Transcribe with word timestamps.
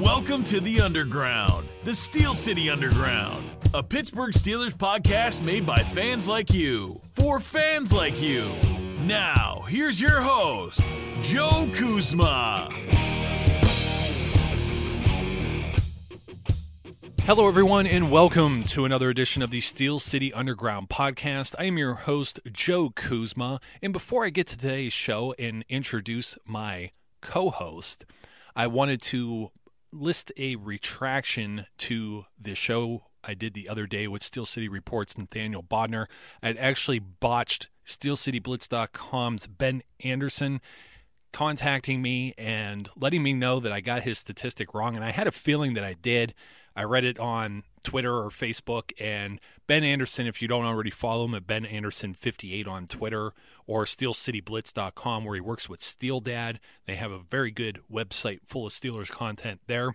Welcome 0.00 0.44
to 0.44 0.60
the 0.60 0.82
Underground, 0.82 1.70
the 1.84 1.94
Steel 1.94 2.34
City 2.34 2.68
Underground, 2.68 3.48
a 3.72 3.82
Pittsburgh 3.82 4.34
Steelers 4.34 4.74
podcast 4.74 5.40
made 5.40 5.64
by 5.64 5.78
fans 5.78 6.28
like 6.28 6.52
you, 6.52 7.00
for 7.12 7.40
fans 7.40 7.94
like 7.94 8.20
you. 8.20 8.52
Now, 9.04 9.64
here's 9.66 9.98
your 9.98 10.20
host, 10.20 10.82
Joe 11.22 11.70
Kuzma. 11.72 12.68
Hello, 17.22 17.48
everyone, 17.48 17.86
and 17.86 18.10
welcome 18.10 18.64
to 18.64 18.84
another 18.84 19.08
edition 19.08 19.40
of 19.40 19.50
the 19.50 19.62
Steel 19.62 19.98
City 19.98 20.30
Underground 20.30 20.90
podcast. 20.90 21.54
I 21.58 21.64
am 21.64 21.78
your 21.78 21.94
host, 21.94 22.38
Joe 22.52 22.90
Kuzma. 22.90 23.60
And 23.80 23.94
before 23.94 24.26
I 24.26 24.28
get 24.28 24.46
to 24.48 24.58
today's 24.58 24.92
show 24.92 25.34
and 25.38 25.64
introduce 25.70 26.36
my 26.44 26.90
co 27.22 27.48
host, 27.48 28.04
I 28.54 28.66
wanted 28.66 29.00
to 29.02 29.52
list 30.00 30.32
a 30.36 30.56
retraction 30.56 31.66
to 31.78 32.24
the 32.40 32.54
show 32.54 33.04
I 33.24 33.34
did 33.34 33.54
the 33.54 33.68
other 33.68 33.86
day 33.86 34.06
with 34.06 34.22
Steel 34.22 34.46
City 34.46 34.68
Reports 34.68 35.18
Nathaniel 35.18 35.62
Bodner. 35.62 36.06
I'd 36.42 36.56
actually 36.58 37.00
botched 37.00 37.68
SteelCityBlitz.com's 37.84 39.46
Ben 39.46 39.82
Anderson 40.00 40.60
contacting 41.32 42.00
me 42.00 42.34
and 42.38 42.88
letting 42.96 43.22
me 43.22 43.32
know 43.32 43.60
that 43.60 43.72
I 43.72 43.80
got 43.80 44.02
his 44.02 44.18
statistic 44.18 44.74
wrong. 44.74 44.94
And 44.94 45.04
I 45.04 45.10
had 45.10 45.26
a 45.26 45.32
feeling 45.32 45.74
that 45.74 45.84
I 45.84 45.94
did. 45.94 46.34
I 46.74 46.84
read 46.84 47.04
it 47.04 47.18
on 47.18 47.64
Twitter 47.86 48.16
or 48.16 48.30
Facebook. 48.30 48.90
And 49.00 49.40
Ben 49.68 49.84
Anderson, 49.84 50.26
if 50.26 50.42
you 50.42 50.48
don't 50.48 50.64
already 50.64 50.90
follow 50.90 51.24
him 51.24 51.36
at 51.36 51.46
Ben 51.46 51.64
Anderson58 51.64 52.66
on 52.66 52.86
Twitter 52.86 53.32
or 53.64 53.84
SteelCityBlitz.com, 53.84 55.24
where 55.24 55.36
he 55.36 55.40
works 55.40 55.68
with 55.68 55.80
Steel 55.80 56.18
Dad, 56.18 56.58
they 56.86 56.96
have 56.96 57.12
a 57.12 57.20
very 57.20 57.52
good 57.52 57.80
website 57.90 58.40
full 58.44 58.66
of 58.66 58.72
Steelers 58.72 59.10
content 59.10 59.60
there. 59.68 59.94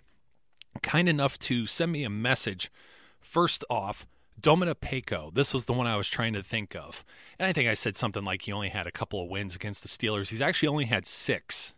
Kind 0.81 1.09
enough 1.09 1.37
to 1.39 1.67
send 1.67 1.91
me 1.91 2.05
a 2.05 2.09
message. 2.09 2.71
First 3.19 3.65
off, 3.69 4.07
Domata 4.41 4.73
Peko, 4.73 5.33
this 5.33 5.53
was 5.53 5.65
the 5.65 5.73
one 5.73 5.85
I 5.85 5.97
was 5.97 6.07
trying 6.07 6.31
to 6.31 6.41
think 6.41 6.73
of. 6.73 7.03
And 7.37 7.45
I 7.45 7.51
think 7.51 7.67
I 7.67 7.73
said 7.73 7.97
something 7.97 8.23
like 8.23 8.43
he 8.43 8.53
only 8.53 8.69
had 8.69 8.87
a 8.87 8.91
couple 8.91 9.21
of 9.21 9.29
wins 9.29 9.53
against 9.53 9.83
the 9.83 9.89
Steelers. 9.89 10.29
He's 10.29 10.41
actually 10.41 10.69
only 10.69 10.85
had 10.85 11.05
six. 11.05 11.73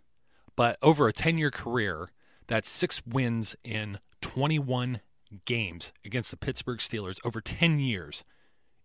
But 0.55 0.77
over 0.83 1.08
a 1.08 1.14
10 1.14 1.39
year 1.39 1.50
career, 1.50 2.11
that's 2.45 2.70
six 2.70 3.02
wins 3.03 3.55
in 3.64 3.98
21 4.22 5.02
games 5.45 5.94
against 6.06 6.31
the 6.31 6.38
Pittsburgh 6.38 6.80
Steelers 6.80 7.17
over 7.23 7.42
10 7.42 7.80
years. 7.80 8.23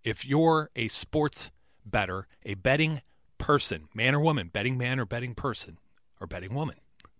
If 0.05 0.27
you're 0.27 0.71
a 0.77 0.89
sports 0.89 1.51
better, 1.85 2.27
a 2.45 2.55
betting 2.55 3.03
person, 3.39 3.89
man 3.95 4.15
or 4.15 4.21
woman, 4.21 4.51
betting 4.53 4.77
man 4.77 4.99
or 4.99 5.05
betting 5.05 5.35
person, 5.35 5.79
or 6.21 6.27
betting 6.27 6.55
woman, 6.55 6.77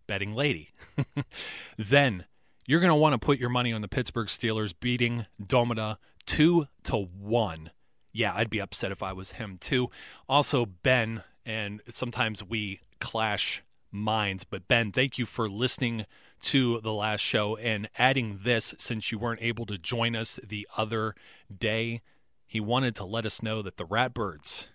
betting 0.07 0.35
lady, 0.35 0.71
then 1.79 2.25
you're 2.67 2.81
going 2.81 2.91
to 2.91 2.95
want 2.95 3.15
to 3.15 3.19
put 3.19 3.39
your 3.39 3.51
money 3.51 3.73
on 3.73 3.81
the 3.81 3.89
Pittsburgh 3.89 4.29
Steelers 4.29 4.75
beating 4.79 5.27
Domata 5.43 5.97
2 6.27 6.67
to 6.85 6.97
1. 6.97 7.71
Yeah, 8.13 8.35
I'd 8.35 8.51
be 8.51 8.61
upset 8.61 8.93
if 8.93 9.03
I 9.03 9.13
was 9.13 9.33
him 9.33 9.57
too. 9.59 9.91
Also, 10.29 10.67
Ben, 10.67 11.23
and 11.47 11.81
sometimes 11.89 12.45
we 12.45 12.81
clash 13.01 13.63
minds, 13.91 14.45
but 14.45 14.69
Ben, 14.69 14.93
thank 14.93 15.19
you 15.19 15.27
for 15.27 15.49
listening 15.49 16.05
to 16.41 16.81
the 16.81 16.93
last 16.93 17.21
show 17.21 17.57
and 17.57 17.89
adding 17.99 18.41
this 18.43 18.75
since 18.79 19.11
you 19.11 19.19
weren't 19.19 19.43
able 19.43 19.67
to 19.67 19.79
join 19.79 20.15
us 20.17 20.39
the 20.47 20.67
other 20.77 21.15
day. 21.57 22.03
He 22.47 22.61
wanted 22.61 22.95
to 22.97 23.05
let 23.05 23.27
us 23.27 23.43
know 23.43 23.63
that 23.63 23.77
the 23.77 23.87
Ratbirds, 23.87 24.67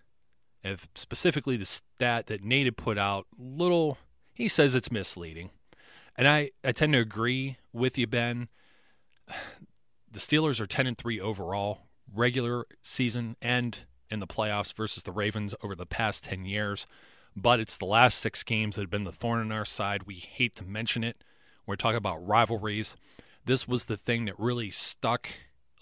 if 0.63 0.87
specifically 0.95 1.57
the 1.57 1.65
stat 1.65 2.27
that 2.27 2.43
Native 2.43 2.77
put 2.77 2.97
out, 2.97 3.25
little 3.37 3.97
he 4.33 4.47
says 4.47 4.75
it's 4.75 4.91
misleading. 4.91 5.51
And 6.15 6.27
I, 6.27 6.51
I 6.63 6.71
tend 6.71 6.93
to 6.93 6.99
agree 6.99 7.57
with 7.71 7.97
you, 7.97 8.07
Ben. 8.07 8.49
The 10.11 10.19
Steelers 10.19 10.59
are 10.59 10.65
10 10.65 10.85
and 10.87 10.97
3 10.97 11.19
overall, 11.19 11.87
regular 12.13 12.65
season 12.83 13.35
and 13.41 13.79
in 14.09 14.19
the 14.19 14.27
playoffs 14.27 14.73
versus 14.73 15.03
the 15.03 15.11
Ravens 15.11 15.55
over 15.63 15.75
the 15.75 15.87
past 15.87 16.25
10 16.25 16.45
years. 16.45 16.85
But 17.35 17.59
it's 17.59 17.77
the 17.77 17.85
last 17.85 18.19
six 18.19 18.43
games 18.43 18.75
that 18.75 18.81
have 18.83 18.91
been 18.91 19.05
the 19.05 19.11
thorn 19.11 19.41
in 19.41 19.51
our 19.51 19.65
side. 19.65 20.03
We 20.03 20.15
hate 20.15 20.55
to 20.57 20.63
mention 20.63 21.03
it 21.03 21.23
we're 21.65 21.75
talking 21.75 21.97
about 21.97 22.25
rivalries. 22.25 22.95
This 23.45 23.67
was 23.67 23.85
the 23.85 23.97
thing 23.97 24.25
that 24.25 24.39
really 24.39 24.71
stuck 24.71 25.29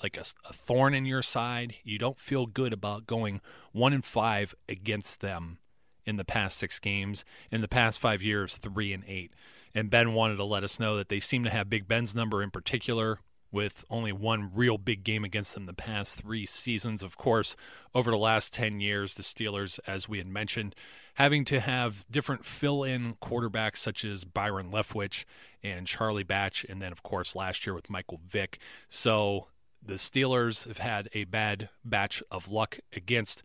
like 0.03 0.18
a, 0.18 0.24
a 0.50 0.53
thorn 0.53 0.94
in 0.94 1.06
your 1.06 1.22
side. 1.22 1.75
You 1.84 1.97
don't 1.97 2.19
feel 2.19 2.46
good 2.46 2.74
about 2.74 3.06
going 3.06 3.42
one 3.72 3.94
and 3.94 4.03
five 4.03 4.56
against 4.68 5.22
them 5.22 5.59
in 6.06 6.18
the 6.18 6.25
past 6.25 6.58
six 6.58 6.80
games. 6.80 7.24
In 7.52 7.62
the 7.62 7.68
past 7.68 8.00
five 8.00 8.24
years, 8.24 8.58
three 8.58 8.94
and 8.94 9.03
eight. 9.08 9.31
And 9.74 9.90
Ben 9.90 10.14
wanted 10.14 10.38
to 10.38 10.44
let 10.44 10.64
us 10.64 10.80
know 10.80 10.97
that 10.97 11.09
they 11.09 11.19
seem 11.19 11.44
to 11.44 11.50
have 11.50 11.69
Big 11.69 11.88
Ben's 11.88 12.16
number 12.16 12.44
in 12.44 12.52
particular 12.52 13.19
with 13.51 13.84
only 13.89 14.12
one 14.12 14.51
real 14.53 14.78
big 14.78 15.03
game 15.03 15.23
against 15.23 15.53
them 15.53 15.66
the 15.66 15.73
past 15.73 16.22
three 16.22 16.45
seasons. 16.45 17.03
Of 17.03 17.17
course, 17.17 17.56
over 17.94 18.12
the 18.12 18.17
last 18.17 18.53
10 18.53 18.79
years, 18.79 19.16
the 19.16 19.23
Steelers, 19.23 19.79
as 19.85 20.07
we 20.07 20.17
had 20.17 20.28
mentioned, 20.28 20.75
having 21.16 21.44
to 21.45 21.59
have 21.59 22.06
different 22.09 22.45
fill 22.45 22.84
in 22.84 23.16
quarterbacks 23.22 23.78
such 23.78 24.06
as 24.06 24.23
Byron 24.23 24.72
Leftwich 24.72 25.25
and 25.63 25.85
Charlie 25.85 26.23
Batch, 26.23 26.66
and 26.69 26.81
then, 26.81 26.91
of 26.91 27.03
course, 27.03 27.35
last 27.35 27.66
year 27.66 27.73
with 27.73 27.89
Michael 27.89 28.22
Vick. 28.28 28.59
So 28.89 29.47
the 29.83 29.95
Steelers 29.95 30.68
have 30.68 30.78
had 30.78 31.09
a 31.13 31.25
bad 31.25 31.69
batch 31.83 32.23
of 32.31 32.47
luck 32.47 32.79
against 32.95 33.44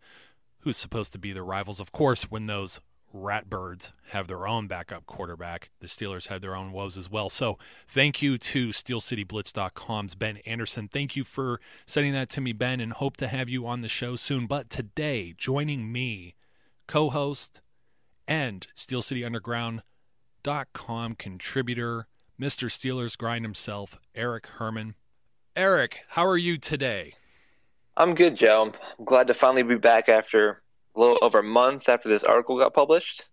who's 0.59 0.77
supposed 0.77 1.11
to 1.13 1.19
be 1.19 1.33
their 1.33 1.43
rivals. 1.43 1.79
Of 1.79 1.91
course, 1.91 2.23
when 2.23 2.47
those 2.47 2.79
Ratbirds 3.15 3.91
have 4.09 4.27
their 4.27 4.47
own 4.47 4.67
backup 4.67 5.05
quarterback. 5.05 5.69
The 5.79 5.87
Steelers 5.87 6.27
had 6.27 6.41
their 6.41 6.55
own 6.55 6.71
woes 6.71 6.97
as 6.97 7.09
well. 7.09 7.29
So 7.29 7.57
thank 7.87 8.21
you 8.21 8.37
to 8.37 8.69
SteelCityBlitz.com's 8.69 10.15
Ben 10.15 10.37
Anderson. 10.45 10.87
Thank 10.87 11.15
you 11.15 11.23
for 11.23 11.59
sending 11.85 12.13
that 12.13 12.29
to 12.29 12.41
me, 12.41 12.53
Ben, 12.53 12.79
and 12.79 12.93
hope 12.93 13.17
to 13.17 13.27
have 13.27 13.49
you 13.49 13.65
on 13.65 13.81
the 13.81 13.89
show 13.89 14.15
soon. 14.15 14.45
But 14.45 14.69
today, 14.69 15.33
joining 15.37 15.91
me, 15.91 16.35
co 16.87 17.09
host 17.09 17.61
and 18.27 18.67
SteelCityUnderground.com 18.75 21.15
contributor, 21.15 22.07
Mr. 22.39 22.69
Steelers 22.69 23.17
Grind 23.17 23.45
himself, 23.45 23.97
Eric 24.13 24.47
Herman. 24.47 24.95
Eric, 25.55 26.01
how 26.09 26.25
are 26.25 26.37
you 26.37 26.57
today? 26.57 27.13
I'm 27.95 28.13
good, 28.13 28.35
Joe. 28.35 28.73
I'm 28.99 29.05
glad 29.05 29.27
to 29.27 29.33
finally 29.33 29.63
be 29.63 29.75
back 29.75 30.07
after 30.07 30.61
a 30.97 30.99
little 30.99 31.19
over 31.21 31.39
a 31.39 31.43
month 31.43 31.87
after 31.87 32.09
this 32.09 32.23
article 32.23 32.57
got 32.57 32.73
published. 32.73 33.25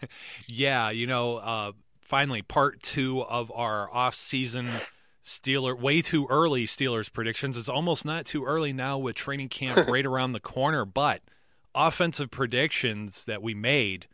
yeah, 0.46 0.90
you 0.90 1.06
know, 1.06 1.36
uh, 1.36 1.72
finally 2.00 2.42
part 2.42 2.82
two 2.82 3.22
of 3.22 3.50
our 3.52 3.90
off-season 3.92 4.80
Steeler 5.24 5.78
way 5.78 6.02
too 6.02 6.26
early 6.28 6.66
Steelers 6.66 7.12
predictions. 7.12 7.56
It's 7.56 7.68
almost 7.68 8.04
not 8.04 8.26
too 8.26 8.44
early 8.44 8.72
now 8.72 8.98
with 8.98 9.14
training 9.14 9.48
camp 9.48 9.88
right 9.88 10.04
around 10.04 10.32
the 10.32 10.40
corner, 10.40 10.84
but 10.84 11.22
offensive 11.74 12.30
predictions 12.30 13.24
that 13.26 13.42
we 13.42 13.54
made. 13.54 14.08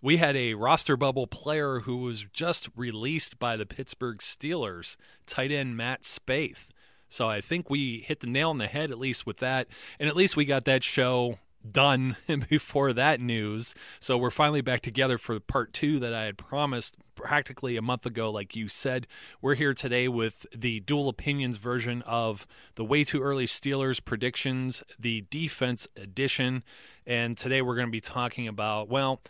We 0.00 0.16
had 0.18 0.36
a 0.36 0.54
roster 0.54 0.96
bubble 0.96 1.26
player 1.26 1.80
who 1.80 1.98
was 1.98 2.26
just 2.32 2.68
released 2.76 3.38
by 3.38 3.56
the 3.56 3.66
Pittsburgh 3.66 4.18
Steelers, 4.18 4.96
tight 5.26 5.50
end 5.50 5.76
Matt 5.76 6.02
Spaeth. 6.02 6.68
So 7.08 7.28
I 7.28 7.40
think 7.40 7.70
we 7.70 8.00
hit 8.00 8.20
the 8.20 8.26
nail 8.26 8.50
on 8.50 8.58
the 8.58 8.66
head 8.66 8.90
at 8.90 8.98
least 8.98 9.26
with 9.26 9.38
that, 9.38 9.68
and 9.98 10.08
at 10.08 10.16
least 10.16 10.36
we 10.36 10.44
got 10.44 10.64
that 10.64 10.82
show 10.82 11.38
done 11.70 12.16
before 12.48 12.92
that 12.92 13.20
news. 13.20 13.74
So 14.00 14.16
we're 14.16 14.30
finally 14.30 14.60
back 14.60 14.80
together 14.80 15.18
for 15.18 15.38
part 15.40 15.72
two 15.72 15.98
that 16.00 16.14
I 16.14 16.24
had 16.24 16.38
promised 16.38 16.96
practically 17.14 17.76
a 17.76 17.82
month 17.82 18.06
ago, 18.06 18.30
like 18.30 18.56
you 18.56 18.68
said. 18.68 19.06
We're 19.40 19.54
here 19.54 19.74
today 19.74 20.08
with 20.08 20.46
the 20.54 20.80
dual 20.80 21.08
opinions 21.08 21.56
version 21.56 22.02
of 22.02 22.46
the 22.74 22.84
way 22.84 23.04
too 23.04 23.20
early 23.20 23.46
Steelers 23.46 24.04
predictions, 24.04 24.82
the 24.98 25.24
defense 25.30 25.86
edition. 25.96 26.64
And 27.06 27.36
today 27.36 27.62
we're 27.62 27.76
going 27.76 27.88
to 27.88 27.92
be 27.92 28.00
talking 28.00 28.48
about, 28.48 28.88
well, 28.88 29.20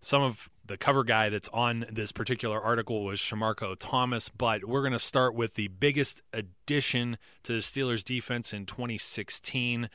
some 0.00 0.22
of 0.22 0.48
the 0.66 0.76
cover 0.76 1.04
guy 1.04 1.28
that's 1.28 1.48
on 1.50 1.86
this 1.90 2.12
particular 2.12 2.60
article 2.60 3.04
was 3.04 3.20
Shamarko 3.20 3.76
Thomas, 3.78 4.28
but 4.28 4.64
we're 4.64 4.80
going 4.80 4.92
to 4.92 4.98
start 4.98 5.34
with 5.34 5.54
the 5.54 5.68
biggest 5.68 6.22
addition 6.32 7.18
to 7.44 7.52
the 7.52 7.58
Steelers 7.58 8.04
defense 8.04 8.52
in 8.52 8.66
2016. 8.66 9.88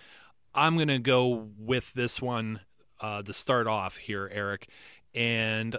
I'm 0.57 0.75
going 0.75 0.87
to 0.87 0.97
go 0.97 1.49
with 1.55 1.93
this 1.93 2.19
one 2.19 2.61
uh, 2.99 3.21
to 3.21 3.31
start 3.31 3.67
off 3.67 3.97
here, 3.97 4.27
Eric. 4.33 4.67
And 5.13 5.77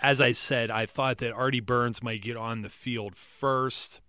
as 0.00 0.20
I 0.20 0.30
said, 0.30 0.70
I 0.70 0.86
thought 0.86 1.18
that 1.18 1.32
Artie 1.32 1.58
Burns 1.58 2.00
might 2.00 2.22
get 2.22 2.36
on 2.36 2.62
the 2.62 2.68
field 2.68 3.16
first, 3.16 4.00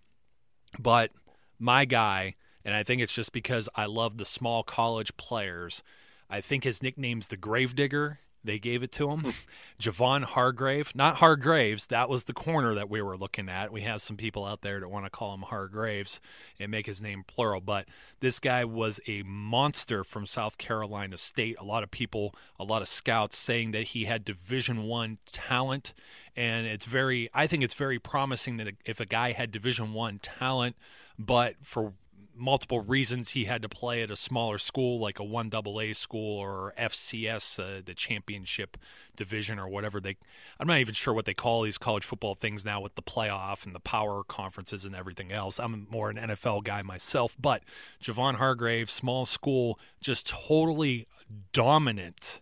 but 0.78 1.10
my 1.58 1.86
guy, 1.86 2.36
and 2.64 2.76
I 2.76 2.84
think 2.84 3.02
it's 3.02 3.14
just 3.14 3.34
because 3.34 3.68
I 3.74 3.88
love 3.88 4.18
the 4.18 4.28
small 4.28 4.62
college 4.62 5.18
players. 5.18 5.82
I 6.30 6.40
think 6.40 6.66
his 6.66 6.84
nickname's 6.84 7.30
the 7.30 7.38
Gravedigger, 7.38 8.20
They 8.44 8.60
gave 8.60 8.84
it 8.84 8.92
to 8.94 9.10
him. 9.10 9.20
Hmm. 9.22 9.30
Javon 9.80 10.24
Hargrave, 10.24 10.94
not 10.94 11.18
Hargraves. 11.18 11.88
That 11.88 12.10
was 12.10 12.26
the 12.26 12.34
corner 12.34 12.76
that 12.76 12.90
we 12.90 13.02
were 13.02 13.18
looking 13.18 13.48
at. 13.48 13.72
We 13.72 13.82
have 13.82 14.02
some 14.02 14.18
people 14.18 14.46
out 14.46 14.62
there 14.62 14.80
that 14.80 14.90
want 14.90 15.06
to 15.06 15.10
call 15.10 15.34
him 15.34 15.44
Hargraves 15.44 16.20
and 16.60 16.70
make 16.70 16.86
his 16.86 17.02
name 17.02 17.24
plural, 17.26 17.62
but 17.62 17.86
this 18.20 18.40
guy 18.40 18.66
was 18.66 19.00
a 19.08 19.24
monster 19.24 20.04
from 20.04 20.26
South 20.26 20.58
Carolina 20.58 21.18
State. 21.18 21.56
A 21.60 21.64
lot 21.64 21.84
of 21.84 21.92
people, 21.92 22.36
a 22.60 22.64
lot 22.64 22.82
of 22.82 22.88
scouts 22.88 23.38
saying 23.38 23.72
that 23.72 23.90
he 23.90 24.06
had 24.06 24.26
Division 24.26 24.84
One 24.84 25.20
talent, 25.26 25.94
and 26.36 26.68
it's 26.68 26.86
very. 26.86 27.30
I 27.34 27.48
think 27.48 27.64
it's 27.64 27.74
very 27.74 28.00
promising 28.00 28.58
that 28.58 28.68
if 28.86 29.00
a 29.00 29.06
guy 29.06 29.32
had 29.32 29.52
Division 29.52 29.94
One 29.94 30.20
talent, 30.20 30.76
but 31.18 31.56
for 31.62 31.94
multiple 32.40 32.82
reasons 32.82 33.32
he 33.32 33.46
had 33.46 33.62
to 33.62 33.70
play 33.70 34.02
at 34.02 34.10
a 34.10 34.16
smaller 34.16 34.58
school 34.58 35.00
like 35.00 35.20
a 35.20 35.24
1AA 35.24 35.96
school 35.96 36.38
or 36.38 36.74
FCS 36.78 37.60
uh, 37.60 37.82
the 37.86 37.94
championship 37.94 38.78
division 39.16 39.60
or 39.60 39.68
whatever 39.68 40.00
they 40.00 40.18
I'm 40.60 40.68
not 40.68 40.80
even 40.80 40.94
sure 40.94 41.14
what 41.14 41.26
they 41.26 41.34
call 41.34 41.64
these 41.64 41.78
college 41.78 42.06
football 42.06 42.36
things 42.36 42.66
now 42.66 42.82
with 42.82 42.96
the 42.96 43.02
playoff 43.02 43.66
and 43.66 43.76
the 43.76 43.80
power 43.80 44.24
conferences 44.24 44.86
and 44.86 44.96
everything 44.96 45.32
else. 45.32 45.60
I'm 45.60 45.88
more 45.90 46.10
an 46.10 46.18
NFL 46.18 46.64
guy 46.64 46.82
myself 46.82 47.36
but 47.40 47.64
Javon 48.02 48.36
Hargrave 48.36 48.90
small 48.90 49.26
school 49.26 49.80
just 50.02 50.28
totally 50.28 51.08
dominant. 51.52 52.42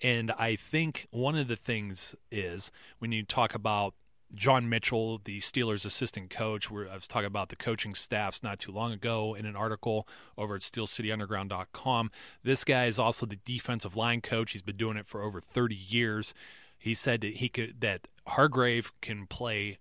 And 0.00 0.30
I 0.32 0.56
think 0.56 1.06
one 1.10 1.36
of 1.36 1.48
the 1.48 1.56
things 1.56 2.14
is 2.30 2.70
when 2.98 3.12
you 3.12 3.24
talk 3.24 3.54
about 3.54 3.94
John 4.34 4.68
Mitchell, 4.68 5.20
the 5.24 5.38
Steelers 5.40 5.84
assistant 5.84 6.30
coach, 6.30 6.70
where 6.70 6.88
I 6.88 6.94
was 6.94 7.08
talking 7.08 7.26
about 7.26 7.48
the 7.48 7.56
coaching 7.56 7.94
staffs 7.94 8.42
not 8.42 8.58
too 8.60 8.72
long 8.72 8.92
ago 8.92 9.34
in 9.34 9.46
an 9.46 9.56
article 9.56 10.06
over 10.36 10.54
at 10.54 10.60
steelcityunderground.com. 10.60 12.10
This 12.42 12.64
guy 12.64 12.86
is 12.86 12.98
also 12.98 13.26
the 13.26 13.36
defensive 13.36 13.96
line 13.96 14.20
coach. 14.20 14.52
He's 14.52 14.62
been 14.62 14.76
doing 14.76 14.96
it 14.96 15.06
for 15.06 15.22
over 15.22 15.40
30 15.40 15.74
years. 15.74 16.34
He 16.78 16.94
said 16.94 17.22
that 17.22 17.36
he 17.36 17.48
could 17.48 17.80
that 17.80 18.06
Hargrave 18.26 18.92
can 19.00 19.26
play 19.26 19.78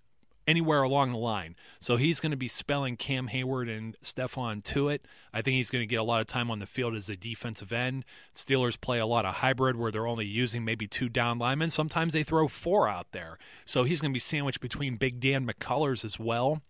anywhere 0.47 0.81
along 0.81 1.11
the 1.11 1.17
line. 1.17 1.55
So 1.79 1.97
he's 1.97 2.19
going 2.19 2.31
to 2.31 2.37
be 2.37 2.47
spelling 2.47 2.95
Cam 2.95 3.27
Heyward 3.27 3.69
and 3.69 3.97
Stephon 4.01 4.63
Tuitt. 4.63 5.01
I 5.33 5.41
think 5.41 5.55
he's 5.55 5.69
going 5.69 5.81
to 5.81 5.87
get 5.87 5.99
a 5.99 6.03
lot 6.03 6.21
of 6.21 6.27
time 6.27 6.49
on 6.49 6.59
the 6.59 6.65
field 6.65 6.95
as 6.95 7.09
a 7.09 7.15
defensive 7.15 7.73
end. 7.73 8.05
Steelers 8.33 8.79
play 8.79 8.97
a 8.97 9.05
lot 9.05 9.25
of 9.25 9.35
hybrid 9.35 9.75
where 9.75 9.91
they're 9.91 10.07
only 10.07 10.25
using 10.25 10.63
maybe 10.63 10.87
two 10.87 11.09
down 11.09 11.37
linemen. 11.37 11.69
Sometimes 11.69 12.13
they 12.13 12.23
throw 12.23 12.47
four 12.47 12.87
out 12.87 13.07
there. 13.11 13.37
So 13.65 13.83
he's 13.83 13.99
going 13.99 14.11
to 14.11 14.15
be 14.15 14.19
sandwiched 14.19 14.61
between 14.61 14.95
Big 14.95 15.19
Dan 15.19 15.45
McCullers 15.45 16.05
as 16.05 16.17
well. 16.17 16.61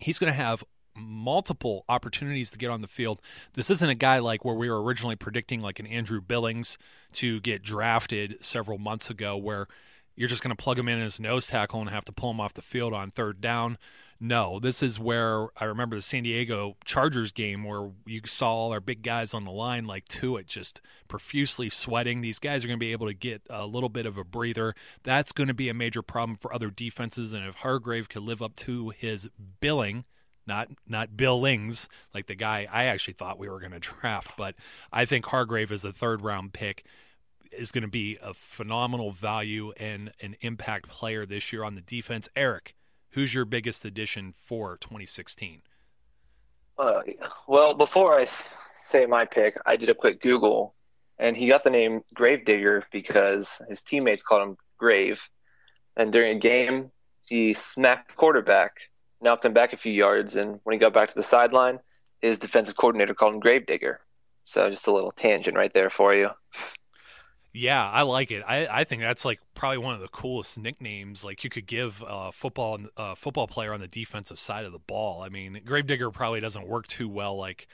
He's 0.00 0.18
going 0.18 0.32
to 0.32 0.36
have 0.36 0.64
multiple 0.94 1.84
opportunities 1.90 2.50
to 2.50 2.58
get 2.58 2.70
on 2.70 2.80
the 2.80 2.88
field. 2.88 3.20
This 3.52 3.68
isn't 3.68 3.90
a 3.90 3.94
guy 3.94 4.18
like 4.18 4.46
where 4.46 4.54
we 4.54 4.70
were 4.70 4.82
originally 4.82 5.16
predicting 5.16 5.60
like 5.60 5.78
an 5.78 5.86
Andrew 5.86 6.22
Billings 6.22 6.78
to 7.12 7.40
get 7.40 7.62
drafted 7.62 8.42
several 8.42 8.78
months 8.78 9.10
ago 9.10 9.36
where– 9.36 9.66
you're 10.16 10.28
just 10.28 10.42
going 10.42 10.54
to 10.54 10.62
plug 10.62 10.78
him 10.78 10.88
in 10.88 11.00
as 11.00 11.20
nose 11.20 11.46
tackle 11.46 11.80
and 11.80 11.90
have 11.90 12.04
to 12.06 12.12
pull 12.12 12.30
him 12.30 12.40
off 12.40 12.54
the 12.54 12.62
field 12.62 12.92
on 12.92 13.10
third 13.10 13.40
down. 13.40 13.78
No, 14.18 14.58
this 14.58 14.82
is 14.82 14.98
where 14.98 15.48
I 15.58 15.66
remember 15.66 15.94
the 15.94 16.02
San 16.02 16.22
Diego 16.22 16.76
Chargers 16.86 17.32
game 17.32 17.64
where 17.64 17.90
you 18.06 18.22
saw 18.24 18.50
all 18.50 18.72
our 18.72 18.80
big 18.80 19.02
guys 19.02 19.34
on 19.34 19.44
the 19.44 19.50
line 19.50 19.84
like 19.84 20.08
Tuitt 20.08 20.46
just 20.46 20.80
profusely 21.06 21.68
sweating. 21.68 22.22
These 22.22 22.38
guys 22.38 22.64
are 22.64 22.66
going 22.66 22.78
to 22.78 22.84
be 22.84 22.92
able 22.92 23.08
to 23.08 23.14
get 23.14 23.42
a 23.50 23.66
little 23.66 23.90
bit 23.90 24.06
of 24.06 24.16
a 24.16 24.24
breather. 24.24 24.74
That's 25.02 25.32
going 25.32 25.48
to 25.48 25.54
be 25.54 25.68
a 25.68 25.74
major 25.74 26.00
problem 26.00 26.36
for 26.36 26.52
other 26.54 26.70
defenses. 26.70 27.34
And 27.34 27.46
if 27.46 27.56
Hargrave 27.56 28.08
could 28.08 28.22
live 28.22 28.40
up 28.40 28.56
to 28.56 28.90
his 28.96 29.28
billing, 29.60 30.06
not 30.46 30.68
not 30.86 31.16
Billings, 31.16 31.88
like 32.14 32.26
the 32.26 32.34
guy 32.34 32.66
I 32.70 32.84
actually 32.84 33.14
thought 33.14 33.38
we 33.38 33.50
were 33.50 33.60
going 33.60 33.72
to 33.78 33.80
draft, 33.80 34.30
but 34.38 34.54
I 34.90 35.04
think 35.04 35.26
Hargrave 35.26 35.70
is 35.70 35.84
a 35.84 35.92
third 35.92 36.22
round 36.22 36.54
pick 36.54 36.86
is 37.52 37.72
going 37.72 37.82
to 37.82 37.88
be 37.88 38.18
a 38.22 38.34
phenomenal 38.34 39.10
value 39.10 39.72
and 39.78 40.12
an 40.20 40.36
impact 40.40 40.88
player 40.88 41.24
this 41.26 41.52
year 41.52 41.64
on 41.64 41.74
the 41.74 41.80
defense. 41.80 42.28
Eric, 42.36 42.74
who's 43.10 43.34
your 43.34 43.44
biggest 43.44 43.84
addition 43.84 44.32
for 44.36 44.76
2016? 44.78 45.62
Uh, 46.78 47.00
well, 47.48 47.74
before 47.74 48.18
I 48.18 48.26
say 48.90 49.06
my 49.06 49.24
pick, 49.24 49.58
I 49.64 49.76
did 49.76 49.88
a 49.88 49.94
quick 49.94 50.20
Google, 50.20 50.74
and 51.18 51.36
he 51.36 51.46
got 51.46 51.64
the 51.64 51.70
name 51.70 52.02
Gravedigger 52.14 52.84
because 52.92 53.60
his 53.68 53.80
teammates 53.80 54.22
called 54.22 54.48
him 54.48 54.56
Grave. 54.78 55.28
And 55.96 56.12
during 56.12 56.36
a 56.36 56.40
game, 56.40 56.90
he 57.26 57.54
smacked 57.54 58.10
the 58.10 58.14
quarterback, 58.14 58.72
knocked 59.20 59.44
him 59.44 59.54
back 59.54 59.72
a 59.72 59.78
few 59.78 59.92
yards, 59.92 60.36
and 60.36 60.60
when 60.64 60.74
he 60.74 60.78
got 60.78 60.92
back 60.92 61.08
to 61.08 61.14
the 61.14 61.22
sideline, 61.22 61.80
his 62.20 62.38
defensive 62.38 62.76
coordinator 62.76 63.14
called 63.14 63.34
him 63.34 63.40
Gravedigger. 63.40 64.00
So 64.44 64.70
just 64.70 64.86
a 64.86 64.92
little 64.92 65.10
tangent 65.10 65.56
right 65.56 65.72
there 65.72 65.90
for 65.90 66.14
you. 66.14 66.30
Yeah, 67.56 67.88
I 67.88 68.02
like 68.02 68.30
it. 68.30 68.42
I, 68.46 68.66
I 68.66 68.84
think 68.84 69.00
that's 69.00 69.24
like 69.24 69.40
probably 69.54 69.78
one 69.78 69.94
of 69.94 70.00
the 70.00 70.08
coolest 70.08 70.58
nicknames 70.58 71.24
like 71.24 71.42
you 71.42 71.48
could 71.48 71.66
give 71.66 72.04
a 72.06 72.30
football 72.30 72.78
uh, 72.98 73.14
football 73.14 73.46
player 73.46 73.72
on 73.72 73.80
the 73.80 73.88
defensive 73.88 74.38
side 74.38 74.66
of 74.66 74.72
the 74.72 74.78
ball. 74.78 75.22
I 75.22 75.30
mean, 75.30 75.62
Gravedigger 75.64 76.10
probably 76.10 76.40
doesn't 76.40 76.68
work 76.68 76.86
too 76.86 77.08
well. 77.08 77.34
Like, 77.34 77.66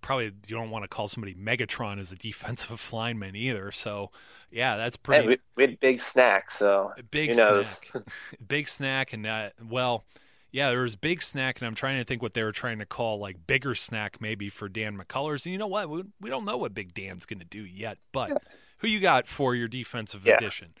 probably 0.00 0.32
you 0.46 0.56
don't 0.56 0.70
want 0.70 0.84
to 0.84 0.88
call 0.88 1.06
somebody 1.06 1.34
Megatron 1.34 2.00
as 2.00 2.12
a 2.12 2.16
defensive 2.16 2.90
lineman 2.94 3.36
either. 3.36 3.70
So, 3.72 4.10
yeah, 4.50 4.78
that's 4.78 4.96
pretty. 4.96 5.22
Hey, 5.22 5.28
we, 5.28 5.38
we, 5.54 5.62
had 5.64 5.80
big 5.80 6.00
snack, 6.00 6.50
so 6.50 6.94
big 7.10 7.34
snack, 7.34 7.66
big 8.48 8.68
snack, 8.68 9.12
and 9.12 9.26
uh, 9.26 9.50
well. 9.68 10.04
Yeah, 10.52 10.70
there 10.70 10.80
was 10.80 10.96
big 10.96 11.20
snack, 11.20 11.60
and 11.60 11.66
I'm 11.66 11.74
trying 11.74 11.98
to 11.98 12.04
think 12.04 12.22
what 12.22 12.32
they 12.32 12.42
were 12.42 12.52
trying 12.52 12.78
to 12.78 12.86
call 12.86 13.18
like 13.18 13.46
bigger 13.46 13.74
snack 13.74 14.22
maybe 14.22 14.48
for 14.48 14.70
Dan 14.70 14.96
McCullers. 14.96 15.44
And 15.44 15.52
you 15.52 15.58
know 15.58 15.66
what? 15.66 15.90
We, 15.90 16.04
we 16.18 16.30
don't 16.30 16.46
know 16.46 16.56
what 16.56 16.72
Big 16.72 16.94
Dan's 16.94 17.26
going 17.26 17.40
to 17.40 17.44
do 17.44 17.60
yet, 17.60 17.98
but 18.10 18.30
yeah 18.30 18.38
who 18.78 18.88
you 18.88 19.00
got 19.00 19.26
for 19.26 19.54
your 19.54 19.68
defensive 19.68 20.26
yeah. 20.26 20.36
addition? 20.36 20.74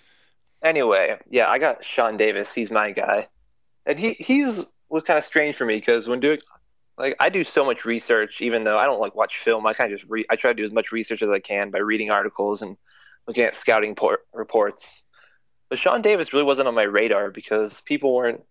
Anyway, 0.62 1.18
yeah, 1.30 1.48
I 1.48 1.58
got 1.58 1.84
Sean 1.84 2.16
Davis. 2.16 2.52
He's 2.52 2.70
my 2.70 2.90
guy, 2.90 3.28
and 3.84 3.98
he 3.98 4.14
he's 4.14 4.64
was 4.88 5.02
kind 5.02 5.18
of 5.18 5.24
strange 5.24 5.56
for 5.56 5.64
me 5.64 5.76
because 5.76 6.08
when 6.08 6.20
doing 6.20 6.38
like 6.98 7.16
I 7.20 7.28
do 7.28 7.44
so 7.44 7.64
much 7.64 7.84
research, 7.84 8.40
even 8.40 8.64
though 8.64 8.78
I 8.78 8.86
don't 8.86 9.00
like 9.00 9.14
watch 9.14 9.38
film, 9.38 9.66
I 9.66 9.74
kind 9.74 9.92
of 9.92 9.98
just 9.98 10.10
re- 10.10 10.26
I 10.30 10.36
try 10.36 10.50
to 10.50 10.56
do 10.56 10.64
as 10.64 10.72
much 10.72 10.92
research 10.92 11.22
as 11.22 11.28
I 11.28 11.38
can 11.38 11.70
by 11.70 11.78
reading 11.78 12.10
articles 12.10 12.62
and 12.62 12.76
looking 13.26 13.44
at 13.44 13.56
scouting 13.56 13.94
por- 13.94 14.20
reports. 14.32 15.02
But 15.68 15.78
Sean 15.78 16.00
Davis 16.00 16.32
really 16.32 16.44
wasn't 16.44 16.68
on 16.68 16.74
my 16.74 16.84
radar 16.84 17.30
because 17.30 17.80
people 17.82 18.14
weren't 18.14 18.42